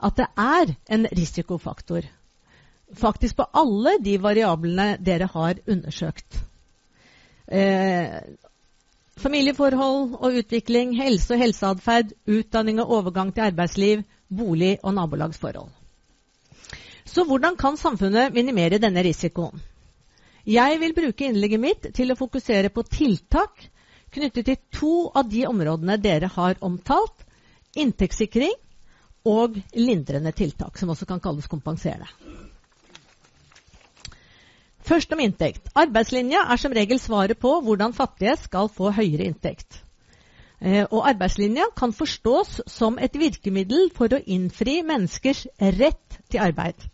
[0.00, 2.06] at det er en risikofaktor.
[2.96, 6.38] Faktisk på alle de variablene dere har undersøkt.
[7.46, 8.20] Eh,
[9.20, 15.68] familieforhold og utvikling, helse og helseatferd, utdanning og overgang til arbeidsliv, bolig og nabolagsforhold.
[17.04, 19.60] Så hvordan kan samfunnet minimere denne risikoen?
[20.46, 23.66] Jeg vil bruke innlegget mitt til å fokusere på tiltak
[24.14, 27.26] knyttet til to av de områdene dere har omtalt.
[27.78, 28.56] Inntektssikring
[29.28, 32.08] og lindrende tiltak, som også kan kalles kompenserende.
[34.90, 35.68] Først om inntekt.
[35.78, 39.82] Arbeidslinja er som regel svaret på hvordan fattige skal få høyere inntekt.
[40.60, 45.46] Eh, og arbeidslinja kan forstås som et virkemiddel for å innfri menneskers
[45.78, 46.88] rett til arbeid.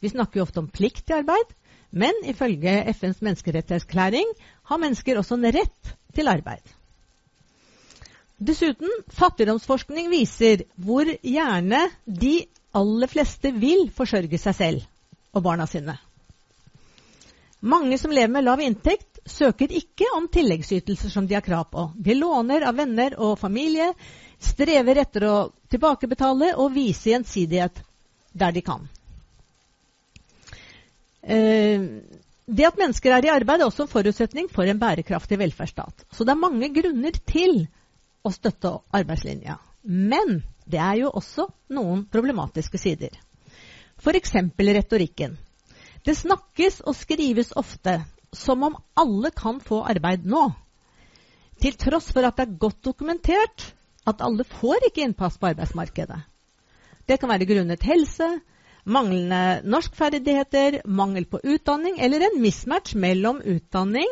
[0.00, 1.52] Vi snakker jo ofte om plikt til arbeid,
[1.94, 4.32] men ifølge FNs menneskerettighetserklæring
[4.70, 6.62] har mennesker også en rett til arbeid.
[8.44, 12.34] Dessuten, fattigdomsforskning viser hvor gjerne de
[12.74, 14.88] aller fleste vil forsørge seg selv
[15.34, 15.94] og barna sine.
[17.64, 21.86] Mange som lever med lav inntekt, søker ikke om tilleggsytelser som de har krav på.
[21.96, 23.86] De låner av venner og familie,
[24.42, 25.36] strever etter å
[25.72, 27.80] tilbakebetale og vise gjensidighet
[28.34, 28.84] der de kan.
[31.24, 31.84] Eh,
[32.44, 36.04] det at mennesker er i arbeid, er også en forutsetning for en bærekraftig velferdsstat.
[36.12, 37.64] Så det er mange grunner til
[38.24, 39.56] å støtte arbeidslinja.
[39.84, 43.16] Men det er jo også noen problematiske sider.
[44.00, 44.34] F.eks.
[44.58, 45.38] retorikken.
[46.04, 48.02] Det snakkes og skrives ofte
[48.36, 50.50] som om alle kan få arbeid nå.
[51.62, 53.70] Til tross for at det er godt dokumentert
[54.04, 56.18] at alle får ikke innpass på arbeidsmarkedet.
[57.08, 58.26] Det kan være grunnet helse,
[58.84, 64.08] manglende norskferdigheter, mangel på utdanning eller en mismatch mellom utdanning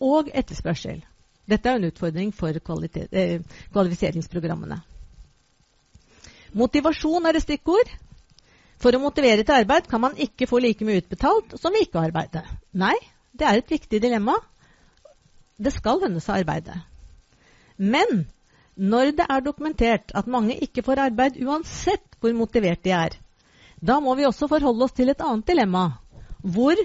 [0.00, 1.02] og etterspørsel.
[1.50, 3.40] Dette er en utfordring for eh,
[3.72, 4.80] kvalifiseringsprogrammene.
[6.58, 7.90] Motivasjon er et stikkord.
[8.80, 12.00] For å motivere til arbeid kan man ikke få like mye utbetalt som ved ikke
[12.00, 12.42] å arbeide.
[12.72, 12.96] Nei,
[13.36, 14.38] det er et viktig dilemma.
[15.60, 16.78] Det skal lønne seg å arbeide.
[17.76, 18.24] Men
[18.80, 23.18] når det er dokumentert at mange ikke får arbeid uansett hvor motivert de er,
[23.80, 25.84] da må vi også forholde oss til et annet dilemma.
[26.42, 26.76] Hvor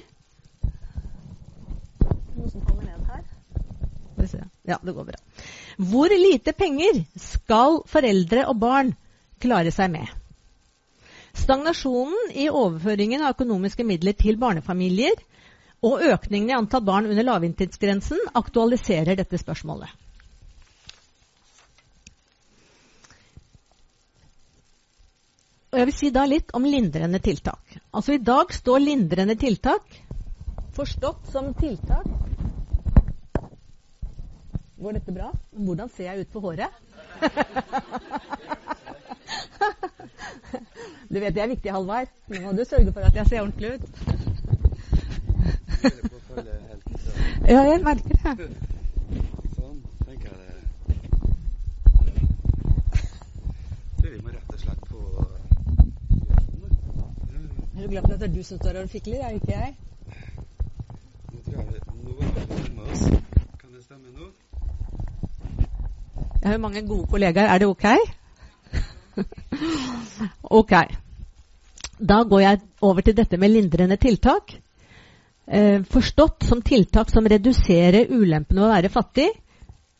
[4.65, 5.17] Ja, det går bra.
[5.77, 8.93] Hvor lite penger skal foreldre og barn
[9.43, 10.07] klare seg med?
[11.35, 15.19] Stagnasjonen i overføringen av økonomiske midler til barnefamilier
[15.85, 19.91] og økningen i antall barn under lavinntektsgrensen aktualiserer dette spørsmålet.
[25.76, 27.59] Og jeg vil si da litt om lindrende tiltak.
[27.91, 29.84] Altså I dag står lindrende tiltak
[30.76, 32.05] forstått som tiltak
[34.80, 35.32] Går dette bra?
[35.51, 36.71] Hvordan ser jeg ut på håret?
[41.11, 42.07] du vet det er viktig, Halvard.
[42.32, 43.82] Nå må du sørge for at jeg ser ordentlig ut.
[47.49, 48.34] ja, jeg merker det.
[49.55, 50.45] Sånn, tenker jeg det.
[54.03, 54.99] Du, vi må rett og slett på
[57.76, 59.75] Er du glad for at det er du som står og fikler, er ikke jeg?
[61.31, 61.67] Nå tror jeg
[62.03, 63.03] Nå er vi nærme oss.
[63.61, 64.27] Kan det stemme nå?
[66.41, 67.47] Jeg har jo mange gode kollegaer.
[67.53, 67.85] Er det ok?
[70.59, 70.73] ok.
[72.09, 74.57] Da går jeg over til dette med lindrende tiltak.
[75.47, 79.29] Eh, forstått som tiltak som reduserer ulempene ved å være fattig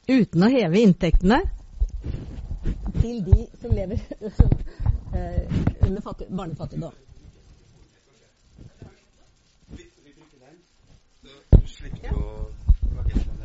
[0.10, 1.42] uten å heve inntektene
[3.00, 4.02] til de som lever
[5.16, 5.44] eh,
[5.86, 6.94] under barnefattigdom.
[11.86, 13.36] Å sånn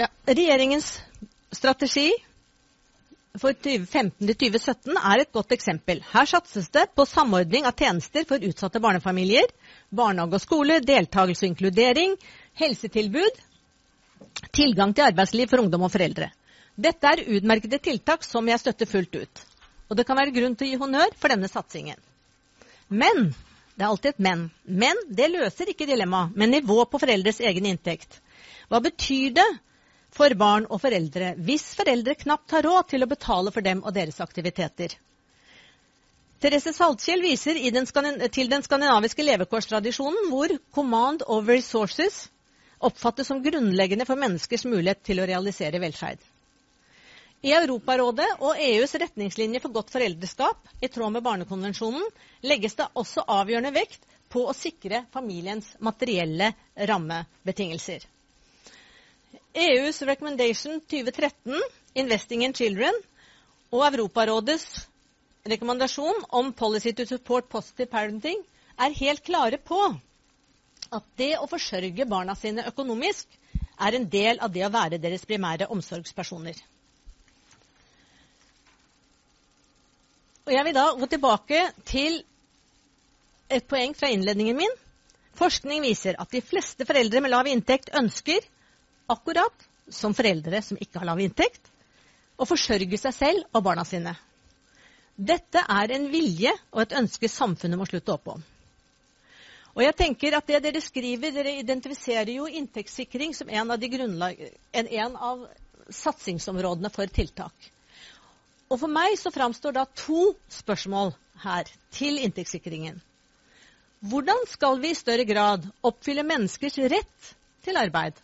[0.00, 0.88] ja, regjeringens
[1.52, 2.08] strategi
[3.38, 6.00] for 2015-2017 er et godt eksempel.
[6.14, 9.52] Her satses det på samordning av tjenester for utsatte barnefamilier,
[9.92, 12.16] barnehage og skole, deltakelse og inkludering,
[12.58, 13.44] helsetilbud,
[14.56, 16.32] tilgang til arbeidsliv for ungdom og foreldre.
[16.80, 19.49] Dette er utmerkede tiltak som jeg støtter fullt ut.
[19.90, 21.98] Og det kan være grunn til å gi honnør for denne satsingen.
[22.88, 23.32] Men
[23.74, 24.46] det er alltid et men.
[24.64, 28.20] Men det løser ikke dilemmaet med nivå på foreldres egen inntekt.
[28.70, 29.48] Hva betyr det
[30.14, 33.94] for barn og foreldre hvis foreldre knapt har råd til å betale for dem og
[33.94, 34.94] deres aktiviteter?
[36.40, 37.86] Therese Saltkjell viser den
[38.32, 42.28] til den skandinaviske levekårstradisjonen hvor command over resources
[42.80, 46.20] oppfattes som grunnleggende for menneskers mulighet til å realisere velferd.
[47.40, 52.02] I Europarådet og EUs retningslinjer for godt foreldreskap, i tråd med Barnekonvensjonen,
[52.44, 54.02] legges det også avgjørende vekt
[54.34, 56.50] på å sikre familiens materielle
[56.90, 58.02] rammebetingelser.
[59.56, 61.56] EUs Recommendation 2013,
[62.02, 63.00] 'Investing in Children',
[63.72, 64.66] og Europarådets
[65.48, 68.44] rekommandasjon om 'Policy to Support Positive Parenting'
[68.76, 69.78] er helt klare på
[70.92, 73.40] at det å forsørge barna sine økonomisk
[73.80, 76.60] er en del av det å være deres primære omsorgspersoner.
[80.46, 82.22] Og Jeg vil da gå tilbake til
[83.50, 84.78] et poeng fra innledningen min.
[85.38, 88.40] Forskning viser at de fleste foreldre med lav inntekt ønsker,
[89.10, 91.62] akkurat som foreldre som ikke har lav inntekt,
[92.40, 94.14] å forsørge seg selv og barna sine.
[95.16, 98.44] Dette er en vilje og et ønske samfunnet må slutte opp om.
[99.76, 104.88] Og jeg tenker at det Dere skriver, dere identifiserer jo inntektssikring som en av, en,
[105.04, 105.44] en av
[105.94, 107.70] satsingsområdene for tiltak.
[108.70, 111.10] Og For meg så framstår da to spørsmål
[111.42, 113.00] her til inntektssikringen.
[114.00, 117.32] Hvordan skal vi i større grad oppfylle menneskers rett
[117.66, 118.14] til arbeid?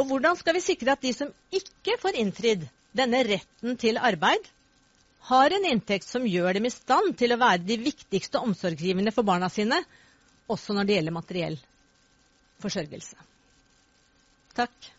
[0.00, 2.64] Og hvordan skal vi sikre at de som ikke får innfridd
[2.96, 4.48] denne retten til arbeid,
[5.28, 9.22] har en inntekt som gjør dem i stand til å være de viktigste omsorgsgiverne for
[9.28, 9.78] barna sine,
[10.50, 11.60] også når det gjelder materiell
[12.64, 13.20] forsørgelse?
[14.58, 14.90] Takk.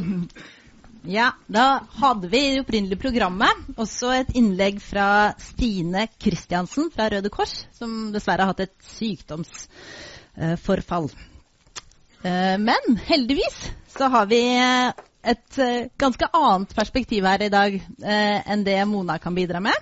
[1.02, 3.48] Ja, da hadde vi i det opprinnelige programmet
[3.80, 11.08] også et innlegg fra Stine Kristiansen fra Røde Kors, som dessverre har hatt et sykdomsforfall.
[12.20, 18.38] Eh, men heldigvis så har vi et eh, ganske annet perspektiv her i dag eh,
[18.44, 19.74] enn det Mona kan bidra med.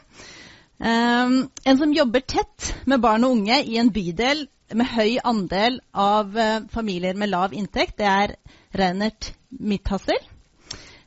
[0.78, 4.46] En som jobber tett med barn og unge i en bydel
[4.78, 6.30] med høy andel av
[6.70, 8.36] familier med lav inntekt, det er
[8.74, 10.18] Reinert Midthassel.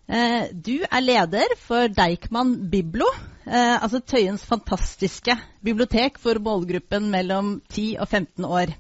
[0.08, 3.06] Eh, du er leder for Deichman Biblo,
[3.46, 8.74] eh, altså Tøyens fantastiske bibliotek for målgruppen mellom 10 og 15 år.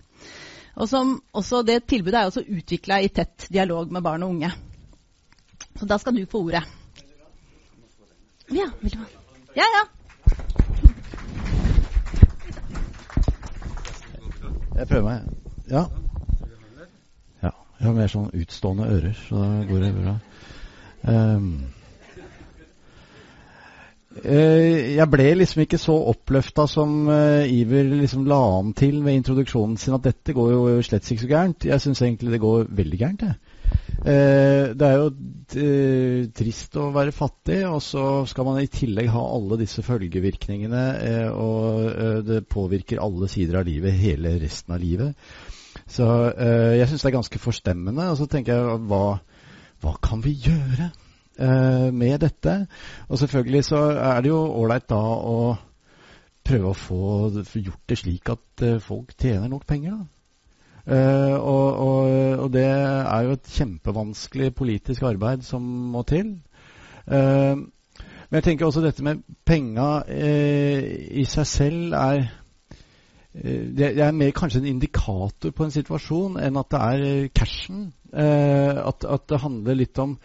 [0.75, 4.51] Og som også Det tilbudet er også utvikla i tett dialog med barn og unge.
[5.79, 6.63] Så da skal du få ordet.
[8.51, 9.05] Ja, vil du ha?
[9.55, 9.83] Ja, ja.
[14.75, 15.21] Jeg prøver meg.
[15.69, 15.85] Ja.
[17.81, 20.11] Jeg har mer sånn utstående ører, så da går det bra.
[21.01, 21.45] Um,
[24.21, 29.79] jeg ble liksom ikke så oppløfta som uh, Iver liksom la an til ved introduksjonen
[29.81, 31.65] sin, at dette går jo slett ikke så gærent.
[31.71, 33.57] Jeg syns egentlig det går veldig gærent, jeg.
[34.05, 39.23] Uh, det er jo trist å være fattig, og så skal man i tillegg ha
[39.25, 40.85] alle disse følgevirkningene,
[41.33, 45.17] og det påvirker alle sider av livet hele resten av livet.
[45.91, 46.05] Så
[46.39, 48.05] jeg syns det er ganske forstemmende.
[48.13, 49.05] Og så tenker jeg hva,
[49.81, 50.91] hva kan vi gjøre
[51.41, 52.55] uh, med dette?
[53.09, 55.37] Og selvfølgelig så er det jo ålreit da å
[56.45, 57.03] prøve å få
[57.61, 60.07] gjort det slik at uh, folk tjener nok penger, da.
[60.81, 65.61] Uh, og, og, og, det er jo et kjempevanskelig politisk arbeid som
[65.93, 66.39] må til.
[67.05, 67.67] men
[68.31, 72.25] jeg tenker også dette med penga i seg selv er
[73.31, 77.91] det er mer kanskje en indikator på en situasjon enn at det er cashen.
[78.11, 80.17] at, at, det handler litt om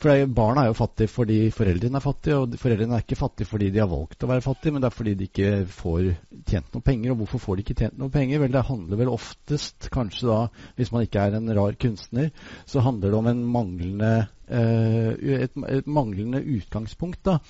[0.00, 3.70] For barna er jo fattige fordi foreldrene er fattige, og foreldrene er ikke fattige fordi
[3.72, 6.10] de har valgt å være fattige, men det er fordi de ikke får
[6.48, 7.12] tjent noe penger.
[7.12, 8.40] Og hvorfor får de ikke tjent noe penger?
[8.44, 10.38] Vel, det handler vel oftest, kanskje da,
[10.76, 12.28] hvis man ikke er en rar kunstner,
[12.68, 14.14] så handler det om en manglende,
[14.48, 17.24] et, et manglende utgangspunkt.
[17.24, 17.40] da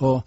[0.00, 0.22] og,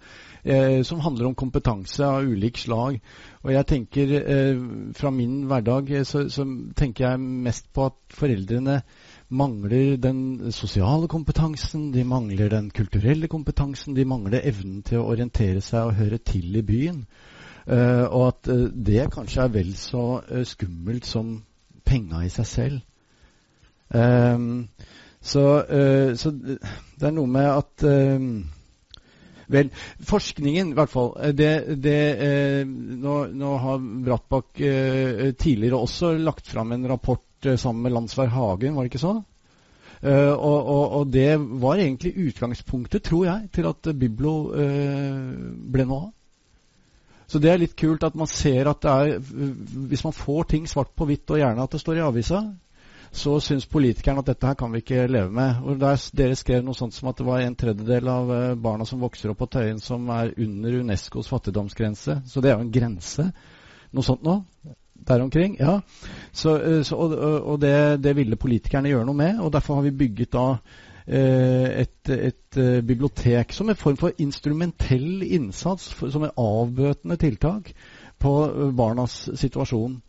[0.46, 3.00] eh, som handler om kompetanse av ulik slag.
[3.42, 4.62] Og jeg tenker eh,
[4.96, 8.80] Fra min hverdag eh, så, så, tenker jeg mest på at foreldrene
[9.28, 15.60] mangler den sosiale kompetansen, de mangler den kulturelle kompetansen, de mangler evnen til å orientere
[15.60, 17.02] seg og høre til i byen.
[17.66, 21.40] Eh, og at uh, det kanskje er vel så uh, skummelt som
[21.84, 22.78] penga i seg selv.
[23.90, 24.68] Um,
[25.20, 25.42] så,
[26.14, 27.84] så, det er noe med at
[29.52, 29.70] Vel,
[30.02, 36.50] forskningen i hvert fall det, det, eh, nå, nå, har Brattbakk eh, tidligere også lagt
[36.50, 39.14] fram en rapport eh, sammen med Landsvær Hagen, var det ikke så?
[39.96, 45.30] Uh, og, og, og, det var egentlig utgangspunktet, tror jeg, til at Biblo uh,
[45.72, 46.10] ble noe av.
[47.26, 49.16] Så det er litt kult at man ser at det er
[49.90, 52.42] Hvis man får ting svart på hvitt, og gjerne at det står i avisa,
[53.16, 55.62] så syns politikerne at dette her kan vi ikke leve med.
[55.64, 59.02] Og der Dere skrev noe sånt som at det var en tredjedel av barna som
[59.02, 62.20] vokser opp på Tøyen, som er under Unescos fattigdomsgrense.
[62.26, 63.30] Så det er jo en grense.
[63.96, 64.40] Noe sånt nå?
[65.08, 65.56] der omkring.
[65.60, 65.80] ja.
[66.32, 67.12] Så, eh, så, og,
[67.46, 70.46] og det, det, ville politikerne gjøre noe med, og derfor har vi bygget da
[71.06, 77.72] eh, et, et, eh, bibliotek som en form for instrumentell innsats, som et avbøtende tiltak
[78.18, 78.34] på
[78.76, 80.00] barnas situasjon.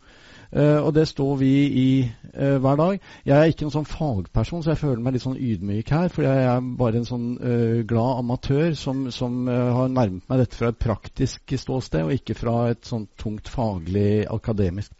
[0.48, 1.88] Uh, og det står vi i
[2.32, 3.00] uh, hver dag.
[3.28, 6.08] Jeg er ikke noen sånn fagperson, så jeg føler meg litt sånn ydmyk her.
[6.12, 10.56] For jeg er bare en sånn uh, glad amatør som, som har nærmet meg dette
[10.56, 14.94] fra et praktisk ståsted, og ikke fra et sånn tungt faglig, akademisk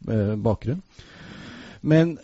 [0.45, 0.83] bakgrunn.
[1.89, 2.17] Men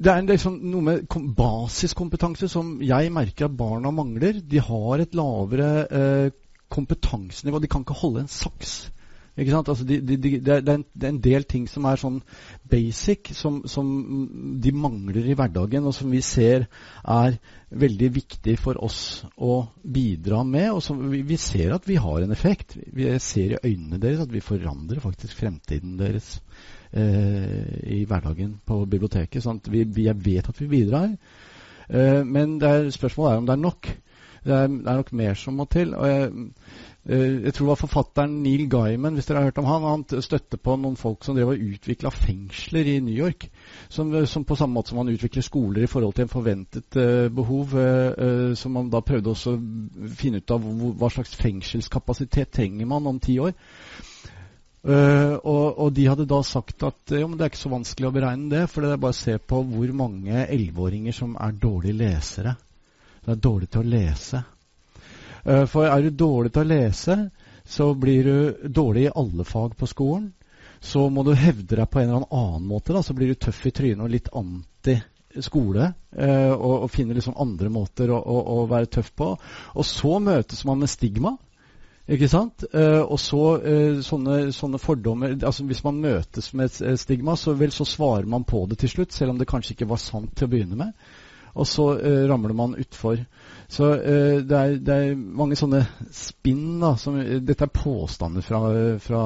[0.00, 4.40] det er liksom noe med basiskompetanse som jeg merker at barna mangler.
[4.40, 6.32] De har et lavere
[6.72, 7.60] kompetansenivå.
[7.60, 8.88] De kan ikke holde en saks.
[9.38, 9.68] Ikke sant?
[9.70, 12.18] Altså de, de, de, det, er en, det, er en, del ting som er sånn
[12.70, 13.86] basic, som, som,
[14.60, 16.66] de mangler i hverdagen, og som vi ser
[17.04, 17.38] er
[17.70, 20.70] veldig viktig for oss å bidra med.
[20.74, 22.76] Og som vi, vi ser at vi har en effekt.
[22.90, 26.36] Vi ser i øynene deres at vi forandrer faktisk fremtiden deres
[26.90, 29.42] eh, i hverdagen på biblioteket.
[29.44, 31.14] sånn at vi, vi Jeg vet at vi bidrar.
[31.88, 33.94] Eh, men er, spørsmålet er om det er nok.
[34.40, 35.94] Det er, det er nok mer som må til.
[35.94, 36.30] og jeg
[37.10, 40.60] jeg tror det var forfatteren Neil Gaiman hvis dere har hørt om han, han støtte
[40.62, 43.48] på noen folk som drev og utvikla fengsler i New York.
[43.90, 46.98] Som, eh, som, på samme måte som man utvikler skoler i forhold til en forventet
[47.00, 47.74] uh, behov.
[47.74, 52.86] Uh, uh, som man da prøvde også å finne ut av hva slags fengselskapasitet trenger
[52.86, 53.56] man om ti år.
[54.80, 58.48] Og, og, de hadde da sagt at jo, det er ikke så vanskelig å beregne
[58.48, 62.54] det, for det er bare å se på hvor mange elleveåringer som er dårlige lesere.
[63.20, 64.40] Det er dårlig til å lese.
[65.44, 67.16] Eh, for er du dårlig til å lese,
[67.64, 70.32] så blir du dårlig i alle fag på skolen.
[70.80, 72.94] Så må du hevde deg på en eller annen måte.
[72.96, 73.02] Da.
[73.04, 74.96] Så blir du tøff i trynet og litt anti
[75.44, 75.92] skole.
[76.16, 79.30] Eh, og, og finner liksom andre måter å, å, å, være tøff på.
[79.76, 81.36] Og så møtes man med stigma.
[82.10, 82.64] Ikke sant?
[82.74, 83.42] Eh, og så
[84.02, 88.48] sånne, sånne fordommer altså Hvis man møtes med et stigma, så, vel, så svarer man
[88.48, 91.12] på det til slutt, selv om det kanskje ikke var sant til å begynne med.
[91.60, 91.92] Og så
[92.30, 93.20] ramler man utfor.
[93.70, 96.80] Så uh, det, er, det er mange sånne spinn.
[96.82, 98.62] da, som, Dette er påstander fra,
[99.02, 99.20] fra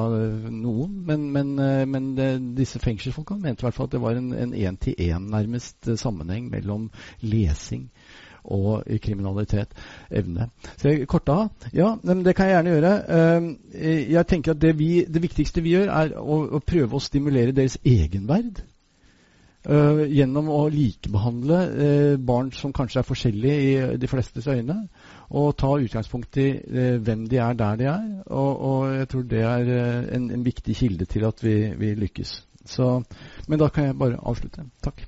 [0.53, 4.19] noen, men, men, uh, men det, disse fengselsfolka mente i hvert fall at det var
[4.19, 6.87] en én-til-én nærmest eh, sammenheng mellom
[7.25, 7.87] lesing
[8.45, 9.71] og kriminalitet.
[10.13, 10.51] Evne.
[10.77, 11.69] Så jeg korta av?
[11.73, 12.91] Ja, det kan jeg gjerne gjøre.
[14.13, 17.55] Jeg tenker at det, vi, det viktigste vi gjør, er å, å prøve å stimulere
[17.57, 18.61] deres egenverd.
[19.65, 24.77] Eh, gjennom å likebehandle uh, barn som kanskje er forskjellige i de flestes øyne.
[25.35, 28.07] Og ta utgangspunkt i uh, hvem de er der de er.
[28.27, 31.93] Og, og jeg tror det er eh, en, en viktig kilde til at vi, vi
[31.95, 32.37] lykkes.
[32.65, 33.03] Så,
[33.47, 34.65] men da kan jeg bare avslutte.
[34.83, 35.05] Takk.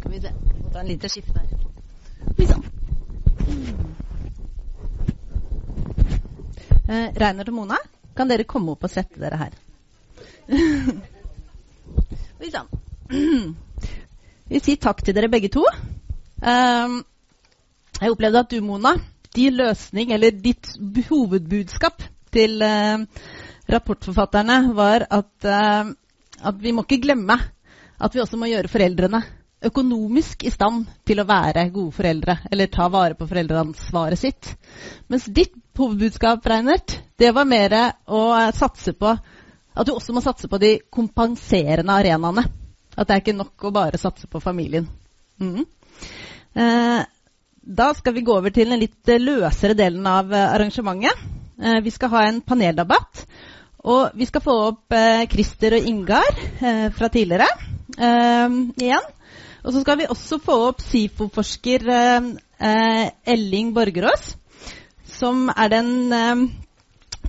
[0.00, 1.65] Skal vi ta en liten skifte her.
[2.44, 2.62] Sann.
[6.86, 7.78] Eh, Reinert og Mona,
[8.16, 9.56] kan dere komme opp og sette dere her?
[12.42, 12.68] Oi sann.
[14.50, 15.64] Vi sier takk til dere begge to.
[16.38, 17.00] Um,
[17.96, 18.92] jeg opplevde at du, Mona,
[19.34, 20.76] din løsning, eller ditt
[21.08, 22.04] hovedbudskap
[22.36, 23.02] til uh,
[23.72, 25.90] rapportforfatterne var at, uh,
[26.46, 27.40] at vi må ikke glemme
[27.96, 29.22] at vi også må gjøre foreldrene
[29.64, 34.52] økonomisk i stand til å være gode foreldre, eller ta vare på foreldreansvaret sitt.
[35.08, 37.74] Mens ditt hovedbudskap, Reinert, det var mer
[38.06, 38.22] å
[38.56, 39.14] satse på
[39.76, 42.46] at du også må satse på de kompenserende arenaene.
[42.96, 44.86] At det er ikke nok å bare satse på familien.
[45.36, 45.66] Mm.
[46.56, 47.02] Eh,
[47.66, 51.26] da skal vi gå over til den litt løsere delen av eh, arrangementet.
[51.60, 53.26] Eh, vi skal ha en paneldebatt.
[53.86, 56.40] Og vi skal få opp eh, Christer og Ingar
[56.96, 57.46] fra tidligere
[57.96, 59.04] igjen.
[59.66, 62.26] Og så skal vi også få opp SIFO-forsker eh,
[62.62, 64.36] eh, Elling Borgerås,
[65.10, 66.44] som er den eh,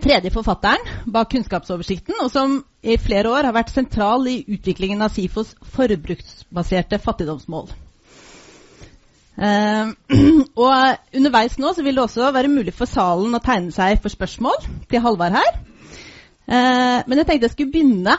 [0.03, 5.15] tredje forfatteren bak Kunnskapsoversikten, og som i flere år har vært sentral i utviklingen av
[5.15, 7.73] SIFOs forbruksbaserte fattigdomsmål.
[9.41, 9.89] Eh,
[10.67, 14.13] og underveis nå så vil det også være mulig for salen å tegne seg for
[14.13, 14.61] spørsmål
[14.93, 15.51] til Halvard her.
[16.45, 18.17] Eh, men jeg tenkte jeg skulle begynne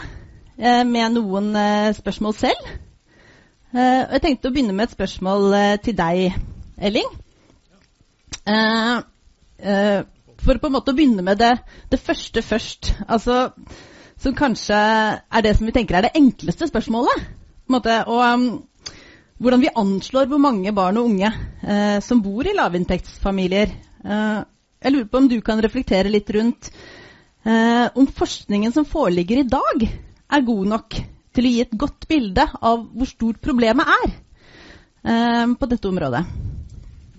[0.59, 1.55] eh, med noen
[2.03, 2.77] spørsmål selv.
[3.69, 6.37] Eh, jeg tenkte å begynne med et spørsmål eh, til deg,
[6.89, 7.09] Elling.
[8.49, 9.01] Eh,
[10.41, 11.51] for på en måte å begynne med det,
[11.93, 12.95] det første først.
[13.05, 13.51] Altså,
[14.19, 17.27] som kanskje er det som vi tenker er det enkleste spørsmålet.
[17.29, 18.47] På en måte, og um,
[19.37, 21.29] hvordan vi anslår hvor mange barn og unge
[22.03, 23.75] som bor i lavinntektsfamilier.
[24.03, 26.71] Jeg lurer på om du kan reflektere litt rundt
[27.45, 29.85] om forskningen som foreligger i dag,
[30.33, 30.99] er god nok
[31.39, 36.24] til å gi et godt bilde av hvor stort problemet er eh, på dette området.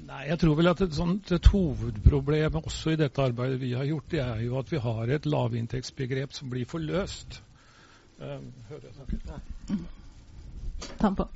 [0.09, 3.87] Nei, jeg tror vel at et, sånt, et hovedproblem også i dette arbeidet vi har
[3.87, 7.39] gjort, det er jo at vi har et lavinntektsbegrep som blir for løst.
[8.19, 8.39] Eh,
[8.71, 9.29] hører jeg snakket?
[10.97, 11.29] Ta den på.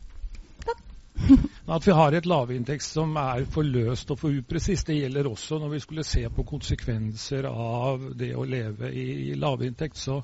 [1.75, 4.89] At vi har et lavinntekt som er for løst og for upresist.
[4.89, 9.37] Det gjelder også når vi skulle se på konsekvenser av det å leve i, i
[9.39, 9.99] lavinntekt.
[9.99, 10.17] Så,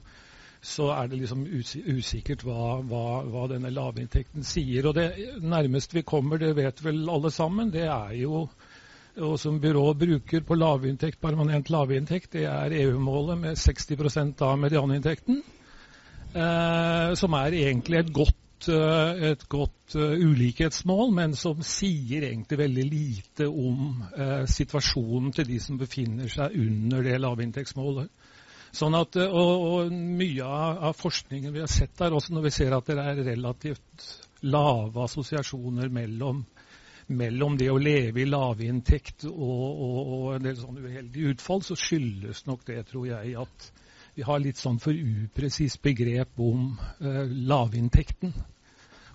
[0.62, 4.90] så er det liksom usikkert hva, hva, hva denne lavinntekten sier.
[4.90, 8.48] Og det nærmest vi kommer, det vet vel alle sammen, det er jo
[9.20, 15.42] og som byrået bruker på lavinntekt, permanent lavinntekt, det er EU-målet med 60 av medianinntekten.
[16.30, 22.60] Eh, som er egentlig et godt, eh, et godt eh, ulikhetsmål, men som sier egentlig
[22.60, 28.10] veldig lite om eh, situasjonen til de som befinner seg under det lavinntektsmålet.
[28.76, 32.54] Sånn at, eh, og, og mye av, forskningen vi har sett der, også når vi
[32.54, 34.08] ser at det er relativt
[34.46, 36.44] lave assosiasjoner mellom,
[37.18, 41.78] mellom det å leve i lavinntekt og, og, og en del sånne uheldige utfall, så
[41.80, 43.72] skyldes nok det, tror jeg, at
[44.16, 46.72] vi har litt sånn for upresist begrep om
[47.02, 48.34] eh, lavinntekten.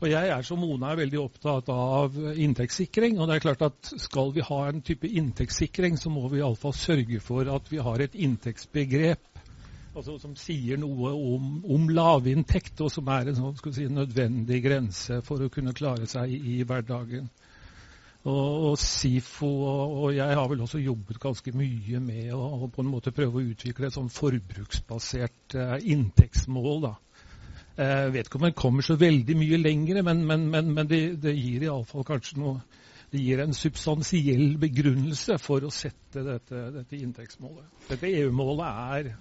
[0.02, 3.14] Og jeg er som Mona er veldig opptatt av inntektssikring.
[3.16, 6.74] Og det er klart at skal vi ha en type inntektssikring, så må vi iallfall
[6.76, 9.33] sørge for at vi har et inntektsbegrep
[9.94, 15.20] altså, som sier noe om, om lavinntekt, og som er en sånn, si, nødvendig grense
[15.26, 17.30] for å kunne klare seg i, hverdagen.
[18.24, 22.80] Og, og SIFO og, og jeg har vel også jobbet ganske mye med å, på
[22.80, 26.86] en måte prøve å utvikle et sånn forbruksbasert eh, inntektsmål.
[26.86, 26.94] da.
[27.74, 31.02] Jeg vet ikke om en kommer så veldig mye lenger, men, men, men, men det,
[31.20, 32.62] det gir iallfall kanskje noe
[33.14, 37.70] det gir en substansiell begrunnelse for å sette dette, dette inntektsmålet.
[37.88, 38.66] Dette EU-målet
[38.98, 39.14] er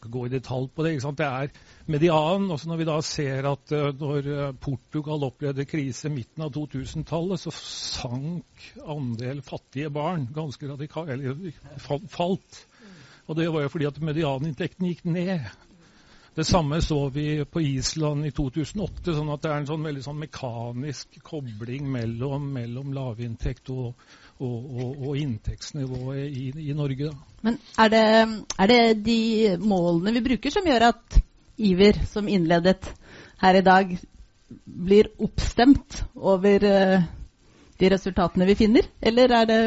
[0.00, 0.94] skal gå i detalj på det.
[1.18, 1.50] Det er
[1.92, 2.50] medianen.
[2.50, 7.42] også Når vi da ser at uh, når uh, Portugal opplevde krise midten av 2000-tallet,
[7.42, 11.52] så sank andel fattige barn ganske radikalt, eller
[12.08, 12.62] falt.
[13.28, 15.44] Og det var jo fordi at medianinntekten gikk ned.
[16.34, 19.14] Det samme så vi på Island i 2008.
[19.16, 23.96] sånn at det er en sånn veldig sånn mekanisk kobling mellom, mellom lavinntekt og,
[24.38, 27.10] og, og, og inntektsnivået i, i Norge.
[27.10, 27.40] Da.
[27.48, 28.04] Men er det,
[28.62, 29.20] er det, de
[29.58, 31.18] målene vi bruker som gjør at
[31.60, 32.92] Iver, som innledet
[33.42, 33.90] her i dag,
[34.64, 37.02] blir oppstemt over uh,
[37.80, 39.60] de resultatene vi finner, eller er det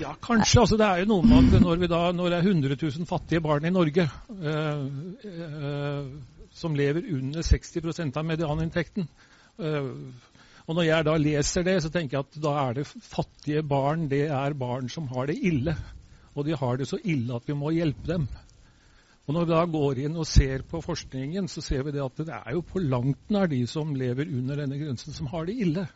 [0.00, 0.62] ja, kanskje.
[0.62, 3.42] Altså, det er jo noe med at når, da, når det er 100 000 fattige
[3.44, 4.82] barn i Norge eh,
[5.30, 6.10] eh,
[6.60, 9.06] som lever under 60 av medianinntekten
[9.60, 9.94] eh,
[10.70, 14.04] og Når jeg da leser det, så tenker jeg at da er det fattige barn
[14.10, 15.74] det er barn som har det ille.
[16.38, 18.28] Og de har det så ille at vi må hjelpe dem.
[19.26, 22.22] Og Når vi da går inn og ser på forskningen, så ser vi det at
[22.22, 25.58] det er jo på langt nær de som lever under denne grensen, som har det
[25.64, 25.88] ille.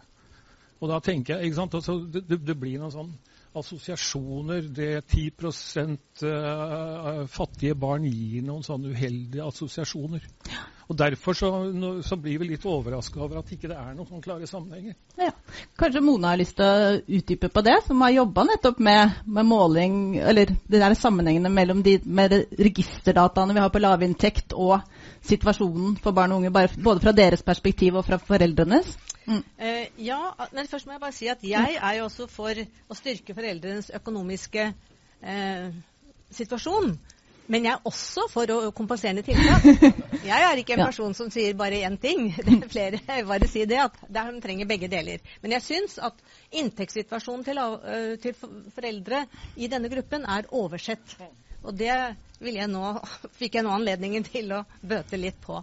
[0.80, 3.14] Og da tenker jeg, ikke sant, altså, det, det, blir noe sånn
[3.54, 4.68] assosiasjoner.
[4.74, 10.26] Det 10 uh, fattige barn gir noen sånne uheldige assosiasjoner.
[10.84, 11.48] Og Derfor så,
[12.04, 14.96] så blir vi litt overraska over at ikke det er noen sånne klare sammenhenger.
[15.16, 15.30] Ja.
[15.80, 19.48] Kanskje Mona har lyst til å utdype på det, som har jobba nettopp med, med,
[19.48, 24.84] måling, eller det der sammenhengene mellom de med registerdataene vi har på lavinntekt og
[25.24, 28.92] situasjonen for barn og unge, både fra deres perspektiv og fra foreldrenes?
[29.24, 29.40] Mm.
[29.40, 30.20] Uh, ja,
[30.52, 33.90] men først må jeg bare si at jeg er jo også for å styrke foreldrenes
[33.96, 34.68] økonomiske
[35.24, 35.68] uh,
[36.34, 36.94] situasjon.
[37.46, 39.64] Men jeg er også for å kompenserende tiltak.
[40.24, 42.30] Jeg er ikke en person som sier bare én ting.
[42.46, 45.20] Det er flere jeg bare si det, at de trenger begge deler.
[45.42, 46.22] Men jeg syns at
[46.56, 48.38] inntektssituasjonen til, uh, til,
[48.72, 49.26] foreldre
[49.60, 51.18] i denne gruppen er oversett.
[51.60, 52.94] Og det jeg nå,
[53.40, 55.60] fikk jeg nå anledningen til å bøte litt på.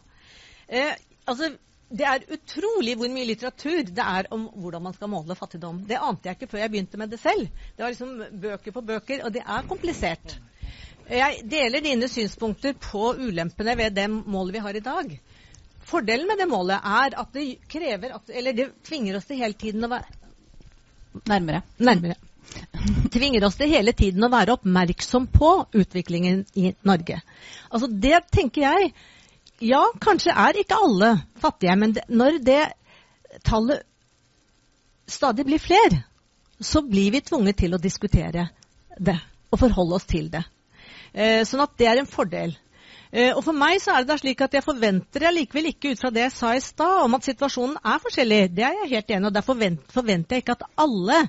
[1.26, 1.50] altså,
[1.92, 5.84] det er utrolig hvor mye litteratur det er om hvordan man skal måle fattigdom.
[5.88, 7.50] Det ante jeg ikke før jeg begynte med det selv.
[7.76, 10.38] Det var liksom bøker på bøker, og det er komplisert.
[11.12, 15.14] Jeg deler dine synspunkter på ulempene ved det målet vi har i dag.
[15.92, 19.58] Fordelen med det målet er at det krever at, Eller det tvinger oss til hele
[19.60, 20.20] tiden å være
[21.28, 21.60] Nærmere.
[21.84, 22.16] Nærmere.
[23.12, 27.18] Tvinger oss til hele tiden å være oppmerksom på utviklingen i Norge.
[27.68, 28.94] Altså Det tenker jeg
[29.62, 31.12] ja, kanskje er ikke alle
[31.42, 32.62] fattige, men det, når det
[33.48, 33.84] tallet
[35.08, 36.04] stadig blir flere,
[36.62, 38.50] så blir vi tvunget til å diskutere
[38.98, 39.18] det
[39.52, 40.44] og forholde oss til det.
[41.12, 42.54] Eh, sånn at det er en fordel.
[43.12, 45.92] Eh, og for meg så er det da slik at jeg forventer jeg likevel ikke
[45.92, 48.42] ut fra det jeg sa i stad, om at situasjonen er forskjellig.
[48.56, 49.28] Det er jeg helt enig i.
[49.28, 49.60] og Derfor
[49.92, 51.20] forventer jeg ikke at alle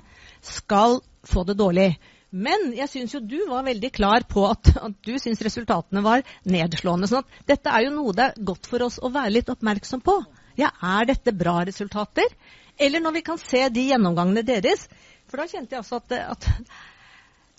[0.43, 1.89] skal få det dårlig.
[2.33, 6.23] Men jeg syns jo du var veldig klar på at, at du syns resultatene var
[6.49, 7.09] nedslående.
[7.09, 10.01] sånn at dette er jo noe det er godt for oss å være litt oppmerksom
[10.01, 10.17] på.
[10.57, 12.33] Ja, Er dette bra resultater?
[12.77, 14.87] Eller når vi kan se de gjennomgangene deres.
[15.29, 16.49] For da kjente jeg også at, at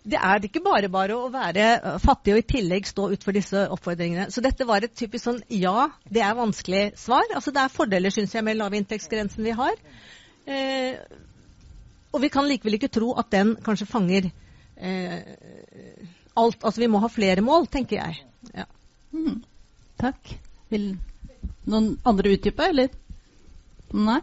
[0.05, 4.27] det er ikke bare bare å være fattig og i tillegg stå utfor disse oppfordringene.
[4.35, 7.25] Så dette var et typisk sånn ja, det er vanskelig svar.
[7.31, 9.79] Altså Det er fordeler, syns jeg, med lavinntektsgrensen vi har.
[10.51, 10.99] Eh,
[12.13, 14.29] og vi kan likevel ikke tro at den kanskje fanger
[16.35, 18.25] alt Altså vi må ha flere mål, tenker jeg.
[18.55, 18.67] Ja.
[19.15, 19.43] Mm.
[20.01, 20.35] Takk.
[20.73, 20.95] Vil
[21.71, 22.93] noen andre utdype, eller?
[23.95, 24.19] Nei?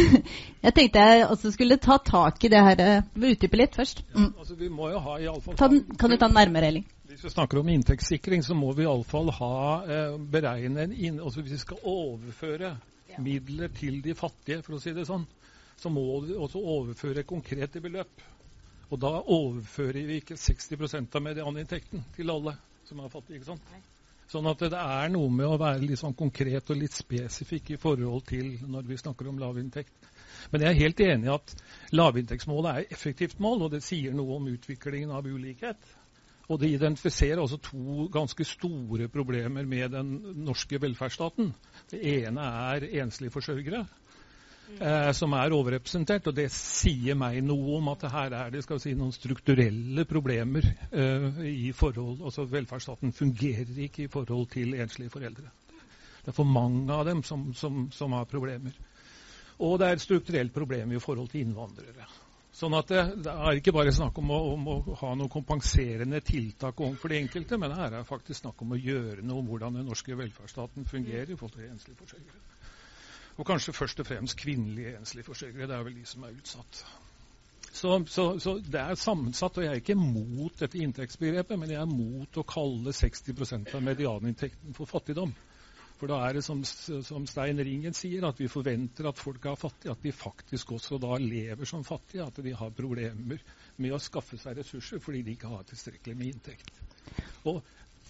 [0.64, 2.82] jeg tenkte jeg også skulle ta tak i det her.
[3.16, 4.04] Vil utdype litt først?
[4.12, 4.28] Mm.
[4.28, 5.56] Ja, altså vi må jo ha i alle fall...
[5.58, 6.86] Ta den, kan du ta den nærmere, Elling?
[7.08, 9.54] Hvis vi snakker om inntektssikring, så må vi iallfall ha
[9.88, 12.74] eh, beregne en inn, altså Hvis vi skal overføre
[13.08, 13.22] ja.
[13.24, 15.24] midler til de fattige, for å si det sånn,
[15.78, 18.20] så må vi også overføre konkrete beløp.
[18.88, 22.54] Og da overfører vi ikke 60% av medianinntekten til alle
[22.88, 23.40] som er fattige.
[23.40, 23.74] ikke sant?
[24.28, 27.78] Sånn at det er noe med å være litt sånn konkret og litt spesifikk i
[27.80, 30.08] forhold til når vi snakker om lavinntekt.
[30.52, 31.54] Men jeg er helt enig i at
[31.96, 35.80] lavinntektsmålet er et effektivt mål, og det sier noe om utviklingen av ulikhet.
[36.48, 40.12] Og det identifiserer også to ganske store problemer med den
[40.46, 41.50] norske velferdsstaten.
[41.90, 43.84] Det ene er enslige forsørgere
[44.80, 46.28] eh, som er overrepresentert.
[46.30, 51.42] Og det sier meg noe om at her er det si, noen strukturelle problemer eh,
[51.48, 55.50] i forhold Altså velferdsstaten fungerer ikke i forhold til enslige foreldre.
[56.22, 58.74] Det er for mange av dem som, som, som har problemer.
[59.64, 62.06] Og det er et strukturelt problem i forhold til innvandrere.
[62.58, 66.18] Sånn at det, det, er ikke bare snakk om å, om å ha noen kompenserende
[66.26, 69.78] tiltak overfor de enkelte, men her er faktisk snakk om å gjøre noe om hvordan
[69.78, 72.57] den norske velferdsstaten fungerer i forhold til enslige forsørgere.
[73.38, 75.68] Og kanskje først og fremst kvinnelige enslige forsørgere.
[75.70, 76.80] Det er vel de som er utsatt.
[77.68, 81.78] Så, så, så det er sammensatt, og jeg er ikke mot dette inntektsbegrepet, men jeg
[81.78, 85.34] er mot å kalle 60% av medianinntekten for fattigdom.
[85.98, 89.58] For da er det som, som, Stein Ringen sier, at vi forventer at folk er
[89.58, 89.94] fattige.
[89.94, 92.26] At de faktisk også da lever som fattige.
[92.26, 93.42] At de har problemer
[93.82, 96.70] med å skaffe seg ressurser fordi de ikke har tilstrekkelig med inntekt.
[97.50, 97.58] Og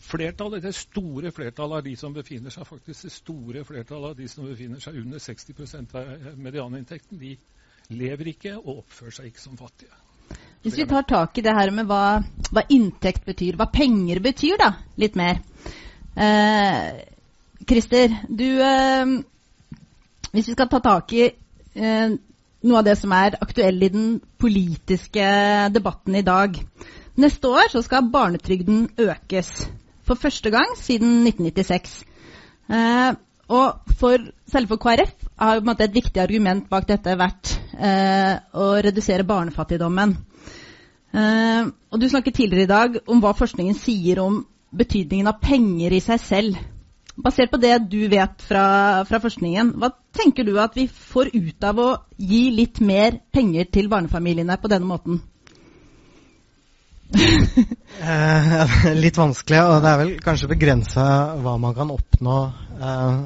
[0.01, 4.29] flertallet, Det store flertallet av de som befinner seg faktisk det store flertallet av de
[4.29, 7.37] som befinner seg under 60 av medianinntekten, de
[7.89, 9.95] lever ikke og oppfører seg ikke som fattige.
[10.63, 12.21] Hvis vi tar tak i det her med hva,
[12.53, 15.41] hva inntekt betyr, hva penger betyr, da, litt mer.
[16.19, 17.05] Eh,
[17.69, 19.13] Christer, du eh,
[20.33, 22.17] Hvis vi skal ta tak i eh,
[22.67, 24.09] noe av det som er aktuell i den
[24.41, 25.29] politiske
[25.73, 26.59] debatten i dag.
[27.19, 29.53] Neste år så skal barnetrygden økes.
[30.09, 31.99] For første gang siden 1996.
[32.73, 33.17] Eh,
[33.49, 39.25] og for, selv for KrF har et viktig argument bak dette vært eh, å redusere
[39.29, 40.17] barnefattigdommen.
[41.13, 44.43] Eh, og Du snakket tidligere i dag om hva forskningen sier om
[44.77, 46.59] betydningen av penger i seg selv.
[47.19, 51.65] Basert på det du vet fra, fra, forskningen, hva tenker du at vi får ut
[51.67, 51.89] av å
[52.21, 55.19] gi litt mer penger til barnefamiliene på denne måten?
[57.15, 61.05] Eh, litt vanskelig, og det er vel kanskje begrensa
[61.41, 62.37] hva man kan oppnå
[62.77, 63.17] eh,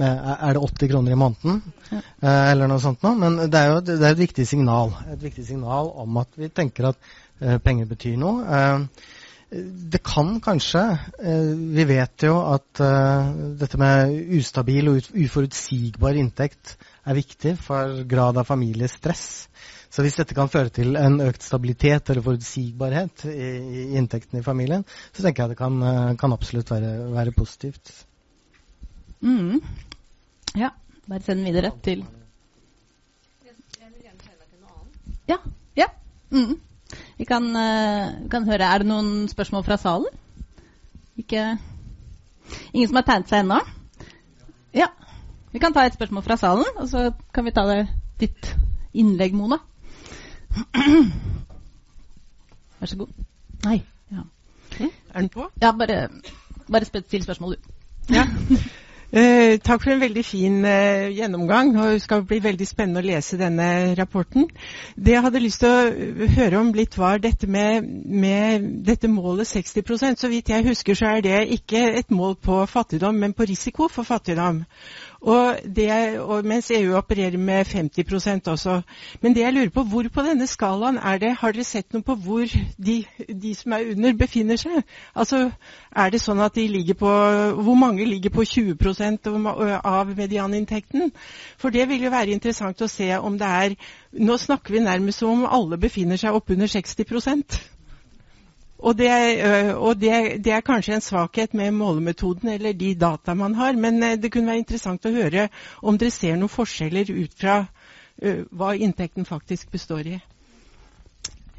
[0.00, 1.62] med Er det 80 kroner i måneden?
[1.92, 3.14] Eh, eller noe sånt noe?
[3.18, 4.94] Men det er jo det er et viktig signal.
[5.12, 6.98] Et viktig signal om at vi tenker at
[7.40, 8.44] eh, penger betyr noe.
[8.44, 8.78] Eh,
[9.50, 10.80] det kan kanskje
[11.18, 12.82] eh, Vi vet jo at
[13.58, 19.49] dette med ustabil og uforutsigbar inntekt er viktig for grad av familiestress.
[19.90, 24.44] Så hvis dette kan føre til en økt stabilitet eller forutsigbarhet i, i inntekten i
[24.46, 27.90] familien, så tenker jeg det kan, eh, kan absolutt være, være positivt.
[29.20, 29.58] Mm.
[30.56, 30.70] Ja.
[31.10, 32.06] Bare send den videre til
[35.28, 35.36] Ja.
[35.76, 35.86] ja.
[36.30, 36.60] Mm.
[37.18, 40.08] Vi kan, uh, kan, høre Er det noen spørsmål fra salen?
[41.16, 41.58] Ikke
[42.72, 43.60] Ingen som har tegnet seg ennå?
[44.74, 44.88] Ja.
[45.52, 47.88] Vi kan ta et spørsmål fra salen, og så kan vi ta det
[48.18, 48.54] ditt
[48.94, 49.60] innlegg, Mona.
[52.80, 53.08] Vær så god.
[53.64, 53.82] Nei.
[54.12, 54.22] Ja.
[54.80, 55.50] Er den på?
[55.62, 56.08] Ja, bare,
[56.72, 58.14] bare still spørsmål, du.
[58.14, 58.26] Ja.
[59.10, 61.72] Eh, takk for en veldig fin eh, gjennomgang.
[61.74, 64.46] og Det skal bli veldig spennende å lese denne rapporten.
[64.94, 69.50] Det jeg hadde lyst til å høre om litt, var dette med, med dette målet
[69.50, 73.50] 60% Så vidt jeg husker, så er det ikke et mål på fattigdom, men på
[73.50, 74.62] risiko for fattigdom.
[75.20, 78.80] Og det, og mens EU opererer med 50% også.
[79.20, 82.02] Men det jeg lurer på, hvor på denne skalaen er det Har dere sett noe
[82.02, 82.46] på hvor
[82.86, 82.94] de,
[83.42, 84.80] de, som er under, befinner seg?
[85.14, 85.50] Altså,
[85.92, 87.10] Er det sånn at de ligger på
[87.60, 89.28] Hvor mange ligger på 20%
[89.84, 91.12] av medianinntekten?
[91.58, 93.76] For det vil jo være interessant å se om det er
[94.12, 97.04] Nå snakker vi nærmest som om alle befinner seg oppunder 60
[98.80, 99.10] og, det,
[99.76, 104.00] og det, det, er kanskje en svakhet med målemetoden eller de data man har, men
[104.20, 105.48] det kunne være interessant å høre
[105.82, 107.62] om dere ser noen forskjeller ut fra
[108.20, 110.18] hva inntekten faktisk består i.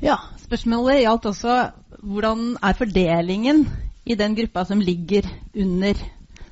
[0.01, 1.55] Ja, spørsmålet gjaldt også
[2.01, 3.67] hvordan er fordelingen
[4.05, 5.99] i den gruppa som ligger under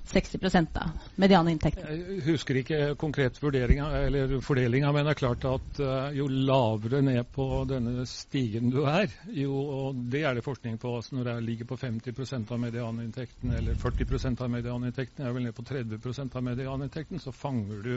[0.10, 1.86] 60 av medianinntekten.
[1.86, 7.46] Jeg husker ikke konkret fordelinga, men det er klart at uh, jo lavere ned på
[7.70, 11.70] denne stigen du er, jo, og det er det forskning på altså når det ligger
[11.70, 16.48] på 50% av medianinntekten, eller 40% av medianinntekten, jeg er vel ned på 30% av
[16.50, 17.94] medianinntekten, så fanger du,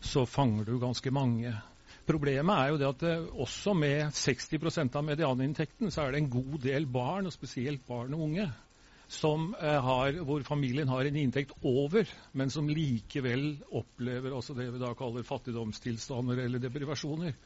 [0.00, 1.56] så fanger du ganske mange.
[2.08, 6.32] Problemet er jo det at eh, også med 60 av medianinntekten, så er det en
[6.32, 8.46] god del barn, og spesielt barn og unge,
[9.08, 14.82] eh, har, hvor familien har en inntekt over, men som likevel opplever også det vi
[14.82, 17.36] da kaller fattigdomstilstander eller deprivasjoner.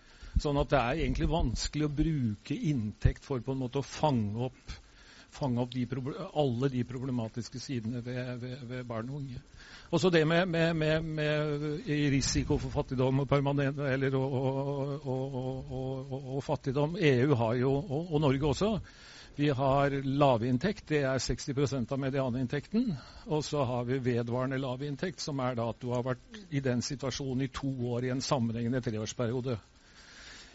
[0.41, 4.49] Sånn at det er egentlig vanskelig å bruke inntekt for på en måte å fange
[4.49, 4.75] opp,
[5.33, 5.85] fange opp de
[6.41, 9.43] alle de problematiske sidene ved, ved, ved barn og unge.
[9.93, 16.39] Også det med, med, med, med risiko for fattigdom og permanent, eller, og, og, og,
[16.45, 16.97] fattigdom.
[16.97, 18.71] EU har jo, og, Norge også,
[19.37, 22.91] vi har lavinntekt, det er 60% av medianinntekten.
[23.33, 26.83] Og så har vi vedvarende lavinntekt, som er da at du har vært i den
[26.85, 29.57] situasjonen i to år i en sammenhengende treårsperiode.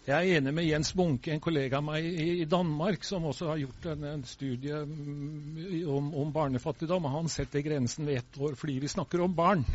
[0.07, 3.57] Jeg er enig med Jens Bunke, en kollega av meg i, Danmark, som også har
[3.59, 7.09] gjort en, en studie mm, om, om, barnefattigdom.
[7.11, 9.65] Han setter grensen ved ett år fordi vi snakker om barn.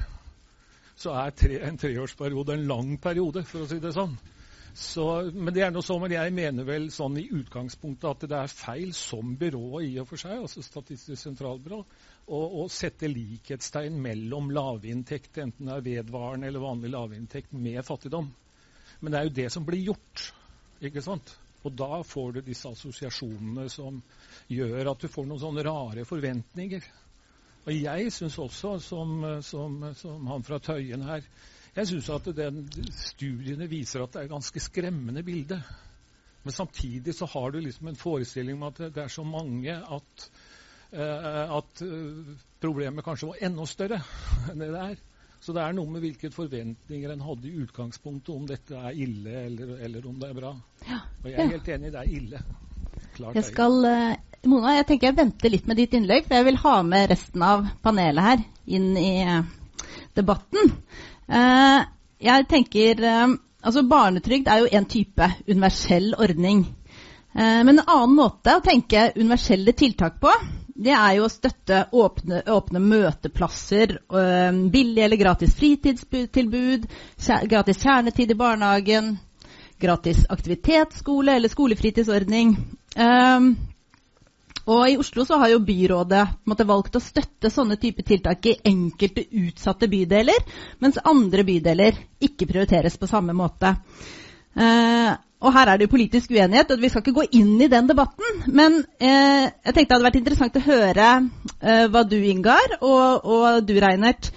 [0.97, 4.17] Så er tre, en treårsperiode en lang periode, for å si det sånn.
[4.75, 5.05] Så,
[5.37, 8.53] men det er noe sånn, men jeg mener vel sånn i utgangspunktet at det er
[8.53, 11.81] feil som byrå i og for seg, altså Statistisk sentralbyrå,
[12.33, 18.31] å, å sette likhetstegn mellom lavinntekt, enten det er vedvarende eller vanlig lavinntekt, med fattigdom.
[19.03, 20.29] Men det er jo det som blir gjort
[20.83, 21.35] Ikke sant?
[21.63, 24.01] Og da får du disse assosiasjonene som
[24.51, 26.89] gjør at du får noen sånne rare forventninger.
[27.63, 29.13] Og jeg syns også, som,
[29.47, 31.23] som, som, han fra Tøyen her,
[31.73, 35.57] jeg syns at den, studiene viser at det er et ganske skremmende bilde.
[36.43, 40.27] Men samtidig så har du liksom en forestilling om at det er så mange at,
[40.93, 44.03] uh, at uh, problemet kanskje var enda større
[44.51, 44.99] enn det det er.
[45.43, 49.41] Så det er noe med hvilke forventninger en hadde i utgangspunktet om dette er ille
[49.47, 50.53] eller, eller om det er bra.
[50.87, 51.01] Ja.
[51.23, 52.43] Og jeg er helt enig, det er ille.
[53.17, 56.51] Klart jeg skal, uh, Mona, jeg tenker jeg venter litt med ditt innlegg, for jeg
[56.51, 58.45] vil ha med resten av panelet her
[58.77, 59.13] inn i
[60.19, 60.77] debatten.
[61.33, 63.01] Jeg tenker
[63.63, 66.65] Altså Barnetrygd er jo en type universell ordning.
[67.33, 70.33] Eh, men en annen måte å tenke universelle tiltak på,
[70.83, 73.93] det er jo å støtte åpne, åpne møteplasser,
[74.73, 76.87] billig eller gratis fritidstilbud,
[77.53, 79.13] gratis kjernetid i barnehagen,
[79.79, 82.57] gratis aktivitetsskole eller skolefritidsordning.
[84.71, 88.59] Og I Oslo så har jo byrådet måte, valgt å støtte sånne type tiltak i
[88.71, 90.39] enkelte utsatte bydeler,
[90.79, 93.75] mens andre bydeler ikke prioriteres på samme måte.
[94.55, 95.11] Eh,
[95.43, 97.89] og Her er det jo politisk uenighet, og vi skal ikke gå inn i den
[97.91, 98.45] debatten.
[98.47, 101.09] Men eh, jeg tenkte det hadde vært interessant å høre
[101.59, 104.31] eh, hva du, Ingar, og, og du, Reinert,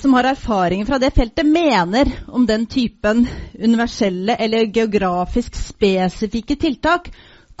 [0.00, 3.20] som har erfaringer fra det feltet, mener om den typen
[3.52, 7.10] universelle eller geografisk spesifikke tiltak,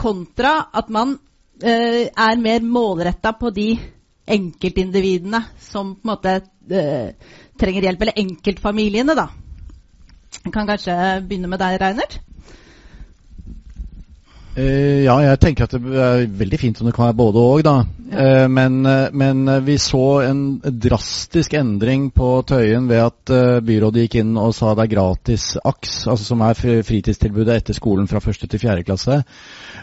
[0.00, 1.12] kontra at man
[1.62, 3.68] er mer målretta på de
[4.32, 9.28] enkeltindividene som på en måte uh, trenger hjelp, eller enkeltfamiliene, da.
[10.42, 10.94] Jeg kan kanskje
[11.26, 12.18] begynne med deg, Reinert?
[14.52, 17.62] Uh, ja, jeg tenker at det er veldig fint om det kan være både og.
[17.64, 17.72] da.
[18.12, 18.24] Ja.
[18.44, 23.32] Uh, men, uh, men, vi så en drastisk endring på Tøyen ved at
[23.64, 28.10] byrådet gikk inn og sa det er gratis AKS, altså som er fritidstilbudet etter skolen
[28.10, 29.22] fra første til fjerde klasse.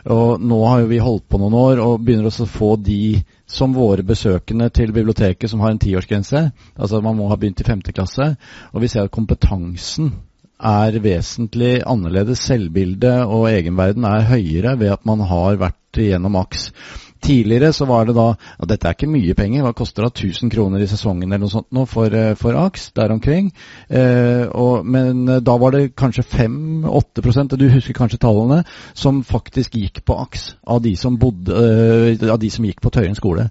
[0.06, 3.24] Og nå har jo vi holdt på noen år og begynner også å få de
[3.50, 6.46] som våre besøkende til biblioteket som har en tiårsgrense.
[6.78, 8.36] Altså man må ha begynt i femte klasse.
[8.76, 10.14] Og vi ser at kompetansen
[10.60, 12.42] er vesentlig annerledes.
[12.50, 16.72] Selvbildet og egenverden er høyere ved at man har vært gjennom AKS.
[17.20, 19.64] Tidligere så var det da og Dette er ikke mye penger.
[19.66, 20.24] Hva koster det?
[20.24, 23.52] 1000 kroner i sesongen eller noe sånt nå for, eh, for AKS der omkring.
[23.90, 28.64] Eh, og, men eh, da var det kanskje 5-8% du husker kanskje tallene,
[28.94, 32.94] som faktisk gikk på AKS av de som, bodde, eh, av de som gikk på
[32.96, 33.50] Tøyen skole.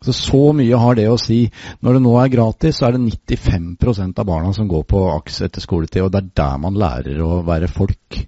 [0.00, 1.42] Så så mye har det å si.
[1.84, 5.42] Når det nå er gratis, så er det 95% av barna som går på AKS
[5.44, 8.22] etter skoletid, og det er der man lærer å være folk.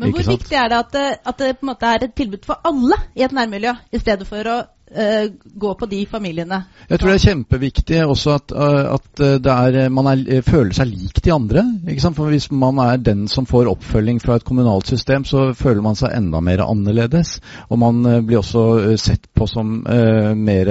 [0.00, 2.44] Men hvor viktig er det at, det at, det på en måte er et tilbud
[2.46, 5.26] for alle i et nærmiljø, i stedet for å uh,
[5.64, 6.62] gå på de familiene?
[6.88, 9.22] Jeg tror det er kjempeviktig også at, uh, at
[9.52, 11.66] er, man er, føler seg lik de andre.
[12.00, 15.98] For Hvis man er den som får oppfølging fra et kommunalt system, så føler man
[16.00, 17.36] seg enda mer annerledes.
[17.68, 20.68] Og man uh, blir også sett på som mer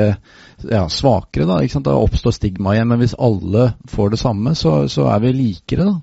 [0.70, 1.46] ja, svakere.
[1.46, 1.62] Da?
[1.86, 2.90] Da oppstår stigma igjen.
[2.90, 5.86] Men hvis alle får det samme, så, så er vi likere.
[5.86, 5.98] da.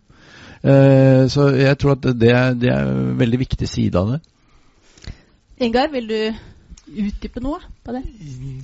[0.66, 4.20] Uh, så jeg tror at det, det, er en veldig viktig side av det.
[5.62, 6.18] Ingar, vil du
[6.86, 8.02] utdype noe på det?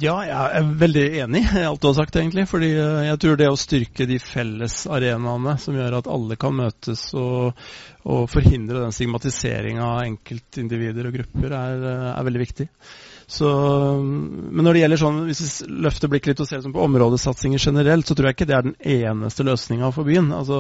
[0.02, 2.46] Ja, jeg er veldig enig i alt du har sagt, egentlig.
[2.50, 6.54] fordi eh, jeg tror det å styrke de felles arenaene som gjør at alle kan
[6.58, 7.58] møtes og,
[8.06, 12.68] og forhindre den stigmatiseringa av enkeltindivider og grupper, er, eh, er veldig viktig.
[13.32, 13.48] Så,
[14.02, 17.62] men når det gjelder sånn, hvis vi løfter blikket litt og ser sånn på områdesatsinger
[17.64, 20.28] generelt, så tror jeg ikke det er den eneste løsninga for byen.
[20.36, 20.58] Altså,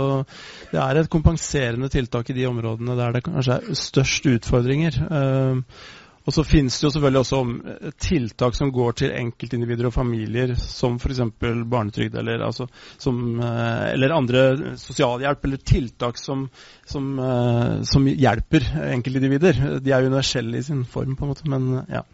[0.70, 4.96] det er et kompenserende tiltak i de områdene der det kanskje er størst utfordringer.
[5.04, 5.90] Uh,
[6.22, 7.38] og så finnes det jo selvfølgelig også
[8.00, 11.20] tiltak som går til enkeltindivider og familier, som f.eks.
[11.42, 12.68] barnetrygd eller, altså,
[13.02, 14.46] som, uh, eller andre
[14.80, 16.46] sosialhjelp, eller tiltak som,
[16.88, 17.12] som,
[17.90, 19.60] som hjelper enkeltindivider.
[19.82, 22.06] De er jo universelle i sin form, på en måte, men ja.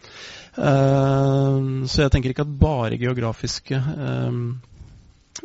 [0.59, 4.39] Uh, så jeg tenker ikke at bare geografiske uh,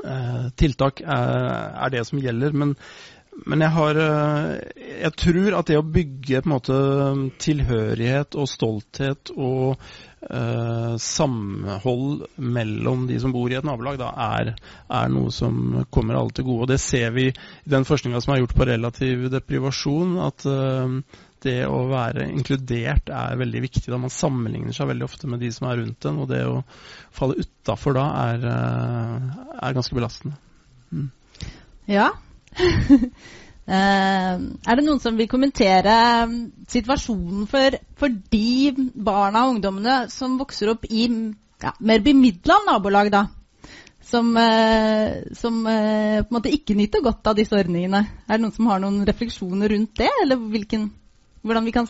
[0.01, 2.55] uh, tiltak er, det som gjelder.
[2.57, 2.73] Men,
[3.45, 3.99] men jeg, har,
[4.77, 6.79] jeg tror at det å bygge måte
[7.41, 9.77] tilhørighet og stolthet og
[11.03, 14.53] samhold mellom de som bor i et nabolag, da, er,
[14.87, 16.65] er, noe som kommer alle til gode.
[16.65, 20.47] Og det ser vi i den forskninga som er gjort på relativ deprivasjon, at
[21.43, 23.87] det å være inkludert er veldig viktig.
[23.91, 26.61] da Man sammenligner seg veldig ofte med de som er rundt en, og det å
[27.15, 29.29] falle utafor da er, eh,
[29.59, 30.37] er, ganske belastende.
[30.91, 31.09] Mm.
[31.91, 32.11] Ja.
[33.63, 34.35] Uh,
[34.67, 35.93] er det noen som vil kommentere
[36.27, 42.57] mm, situasjonen for, for de barna og ungdommene som vokser opp i ja, mer bemidla
[42.67, 43.21] nabolag, da?
[44.03, 48.03] Som, uh, som uh, på en måte ikke nyter godt av disse ordningene.
[48.27, 50.11] Er det noen som har noen refleksjoner rundt det?
[50.25, 50.89] Eller hvilken
[51.43, 51.87] hvordan vi kan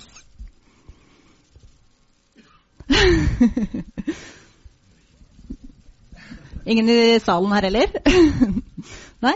[6.66, 7.88] Ingen i salen her heller?
[9.26, 9.34] Nei?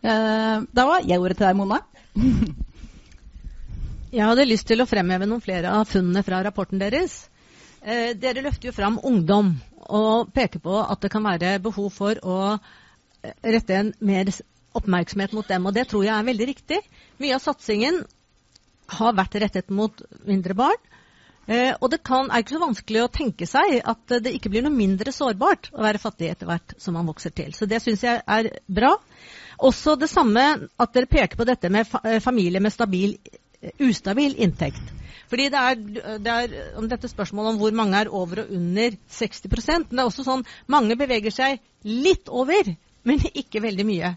[0.00, 1.82] Eh, da var jeg ordet til deg, Mona.
[4.10, 7.28] Jeg hadde lyst til å fremheve noen flere av funnene fra rapporten deres.
[7.80, 9.52] Eh, dere løfter jo fram ungdom
[9.86, 14.32] og peker på at det kan være behov for å eh, rette en mer
[14.74, 15.68] oppmerksomhet mot dem.
[15.68, 16.80] Og det tror jeg er veldig riktig.
[17.22, 18.00] Mye av satsingen
[18.96, 20.90] har vært rettet mot mindre barn.
[21.46, 24.66] Eh, og det kan, er ikke så vanskelig å tenke seg at det ikke blir
[24.66, 27.54] noe mindre sårbart å være fattig etter hvert som man vokser til.
[27.54, 28.96] Så det syns jeg er bra.
[29.60, 30.44] Også det samme
[30.80, 33.16] at dere peker på dette med eh, familie med stabil,
[33.60, 34.82] eh, ustabil inntekt.
[35.30, 35.82] Fordi det er,
[36.18, 40.02] det er om dette spørsmålet om hvor mange er over og under 60% Men det
[40.02, 42.72] er også sånn mange beveger seg litt over,
[43.06, 44.14] men ikke veldig mye.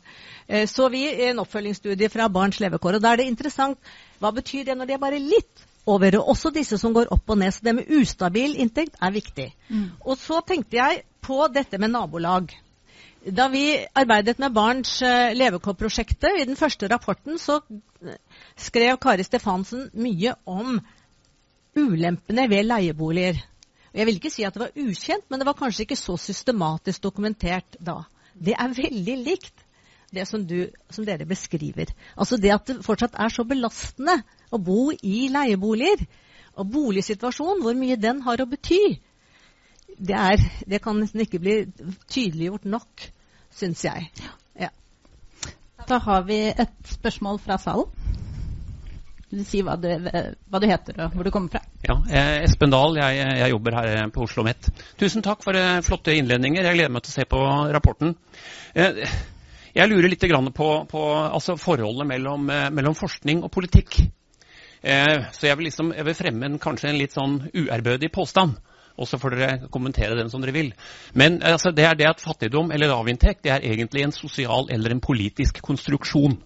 [0.47, 2.97] Eh, så vi en oppfølgingsstudie fra Barns levekår.
[2.97, 6.17] og Da er det interessant hva betyr det når de er bare litt over.
[6.19, 7.53] Og også disse som går opp og ned.
[7.53, 9.51] Så det med ustabil inntekt er viktig.
[9.69, 9.89] Mm.
[10.01, 12.51] Og så tenkte jeg på dette med nabolag.
[13.23, 17.61] Da vi arbeidet med Barns uh, levekårprosjektet, i den første rapporten, så
[18.03, 18.17] eh,
[18.59, 20.81] skrev Kari Stefansen mye om
[21.79, 23.39] ulempene ved leieboliger.
[23.93, 27.03] Jeg vil ikke si at det var ukjent, men det var kanskje ikke så systematisk
[27.05, 28.01] dokumentert da.
[28.33, 29.63] Det er veldig likt
[30.13, 31.93] det som, du, som dere beskriver.
[32.19, 34.19] Altså det at det fortsatt er så belastende
[34.51, 36.03] å bo i leieboliger.
[36.59, 38.97] Og boligsituasjonen, hvor mye den har å bety,
[39.97, 41.57] det, er, det kan nesten ikke bli
[42.11, 43.07] tydeliggjort nok,
[43.53, 44.09] syns jeg.
[44.59, 44.69] Ja.
[45.87, 47.89] Da har vi et spørsmål fra salen.
[49.33, 51.63] Vil du si hva du, hva du heter og hvor du kommer fra?
[51.81, 54.69] Ja, eh, Espen Dahl, jeg, jeg, jobber her på Oslo OsloMet.
[55.01, 56.61] Tusen takk for eh, flotte innledninger.
[56.61, 57.39] Jeg gleder meg til å se på
[57.73, 58.13] rapporten.
[58.77, 59.01] Eh,
[59.73, 64.03] jeg lurer litt på, på altså forholdet mellom, eh, mellom, forskning og politikk.
[64.83, 68.59] Eh, så jeg vil, liksom, jeg vil fremme en, kanskje en litt sånn uærbødig påstand.
[68.97, 70.71] Og så får dere kommentere den som dere vil.
[71.17, 75.01] Men altså, det er det at fattigdom eller lavinntekt er egentlig en sosial eller en
[75.01, 76.37] politisk konstruksjon.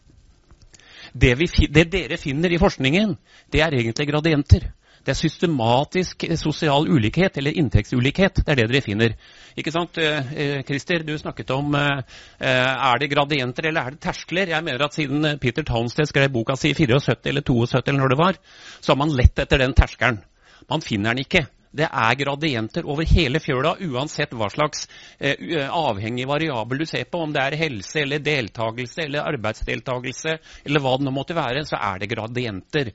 [1.14, 3.15] Det, vi, det dere finner i forskningen,
[3.52, 4.69] det er egentlig gradienter.
[5.07, 8.41] Det er systematisk sosial ulikhet, eller inntektsulikhet.
[8.44, 9.14] Det er det dere finner.
[9.56, 9.95] Ikke sant?
[10.03, 12.02] Eh, eh, Christer, du snakket om eh,
[12.44, 14.52] er det gradienter eller er det terskler.
[14.52, 18.14] Jeg mener at siden Peter Townsted skrev boka si i 74 eller 72, eller når
[18.14, 18.41] det var,
[18.82, 20.19] så har man lett etter den terskelen.
[20.68, 21.45] Man finner den ikke.
[21.77, 24.87] Det er gradienter over hele fjøla, uansett hva slags
[25.19, 27.21] eh, avhengig variabel du ser på.
[27.25, 31.79] Om det er helse eller deltakelse eller arbeidsdeltakelse eller hva det nå måtte være, så
[31.79, 32.93] er det gradienter.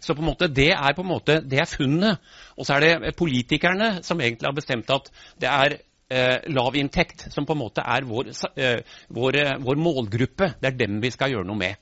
[0.00, 2.20] Så på en måte, det er på en måte, det er funnet.
[2.56, 5.76] Og så er det politikerne som egentlig har bestemt at det er
[6.10, 10.54] eh, lav inntekt som på en måte er vår, eh, vår, eh, vår, målgruppe.
[10.60, 11.76] Det er dem vi skal gjøre noe med.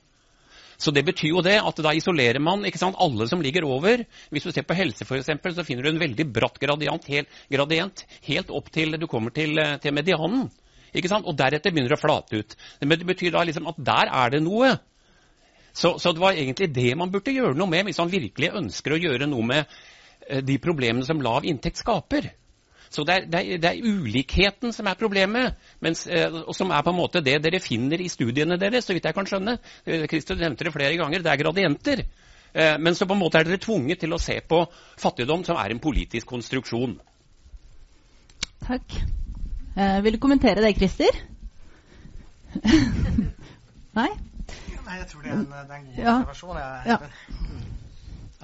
[0.79, 4.05] Så det betyr jo det at da isolerer man sant, alle som ligger over.
[4.31, 8.05] Hvis du ser på helse, eksempel, så finner du en veldig bratt gradient helt, gradient,
[8.23, 10.47] helt opp til du kommer til, eh, til medianen.
[10.95, 12.55] Og deretter begynner det å flate ut.
[12.81, 14.77] Men det betyr da liksom at der er det noe.
[15.73, 18.95] Så, så, det var egentlig det man burde gjøre noe med hvis man virkelig ønsker
[18.95, 19.65] å gjøre noe med
[20.29, 22.31] eh, de problemene som lav inntekt skaper.
[22.89, 26.71] Så det er, det, er, det er, ulikheten som er problemet, mens, eh, og som
[26.73, 28.85] er på en måte det dere finner i studiene deres.
[28.85, 29.59] så vidt jeg kan skjønne.
[29.85, 31.21] Christer eh, nevnte det flere ganger.
[31.25, 32.03] Det er gradienter.
[32.49, 34.63] Men så på en måte er dere tvunget til å se på
[34.97, 36.95] fattigdom som er en politisk konstruksjon.
[38.65, 38.95] Takk.
[40.01, 41.19] vil du kommentere det, Christer?
[43.99, 44.09] Nei?
[44.89, 46.57] Nei, jeg tror det er en, det er en god observasjon.
[46.57, 46.97] Jeg, ja.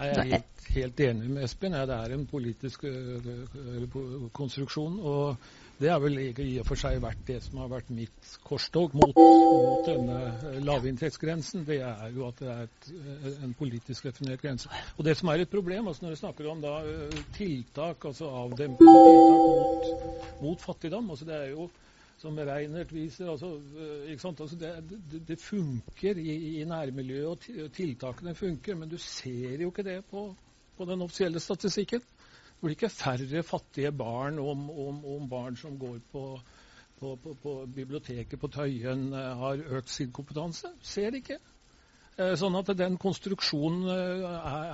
[0.06, 1.76] jeg er helt, enig med Espen.
[1.78, 2.86] Ja, det er en politisk
[4.34, 5.00] konstruksjon.
[5.00, 5.38] og
[5.76, 9.12] det har vel i og for seg vært det som har vært mitt korstog mot,
[9.18, 11.66] mot denne lavinntektsgrensen.
[11.68, 12.92] Det er jo at det er et,
[13.44, 14.72] en politisk definert grense.
[14.96, 16.78] Og det som er et problem, altså når vi snakker om da,
[17.36, 21.68] tiltak, altså avdempende tiltak mot, mot fattigdom altså det er jo
[22.18, 23.30] som Reinert viser.
[23.30, 23.60] Altså,
[24.30, 24.72] altså det,
[25.12, 30.00] det, det, funker i, i, nærmiljøet, og tiltakene funker, men du ser jo ikke det
[30.12, 30.30] på,
[30.78, 32.02] på den offisielle statistikken.
[32.02, 36.24] Det blir ikke færre fattige barn om, om, om barn som går på,
[37.00, 40.72] på, på biblioteket på Tøyen, eh, har økt sin kompetanse.
[40.82, 41.40] Ser ikke.
[42.16, 44.24] Eh, sånn at den konstruksjonen er,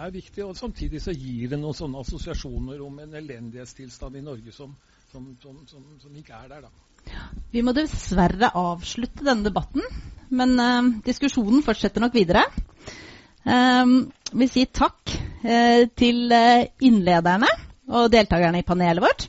[0.06, 0.44] er, viktig.
[0.46, 4.76] og Samtidig så gir det noen sånne assosiasjoner om en elendighetstilstand i Norge som,
[5.10, 6.68] som, som, som ikke er der.
[6.68, 7.22] da.
[7.52, 9.82] Vi må dessverre avslutte denne debatten,
[10.30, 12.46] men uh, diskusjonen fortsetter nok videre.
[13.42, 16.34] Um, vi sier takk til
[16.86, 17.50] innlederne
[17.92, 19.28] og deltakerne i panelet vårt.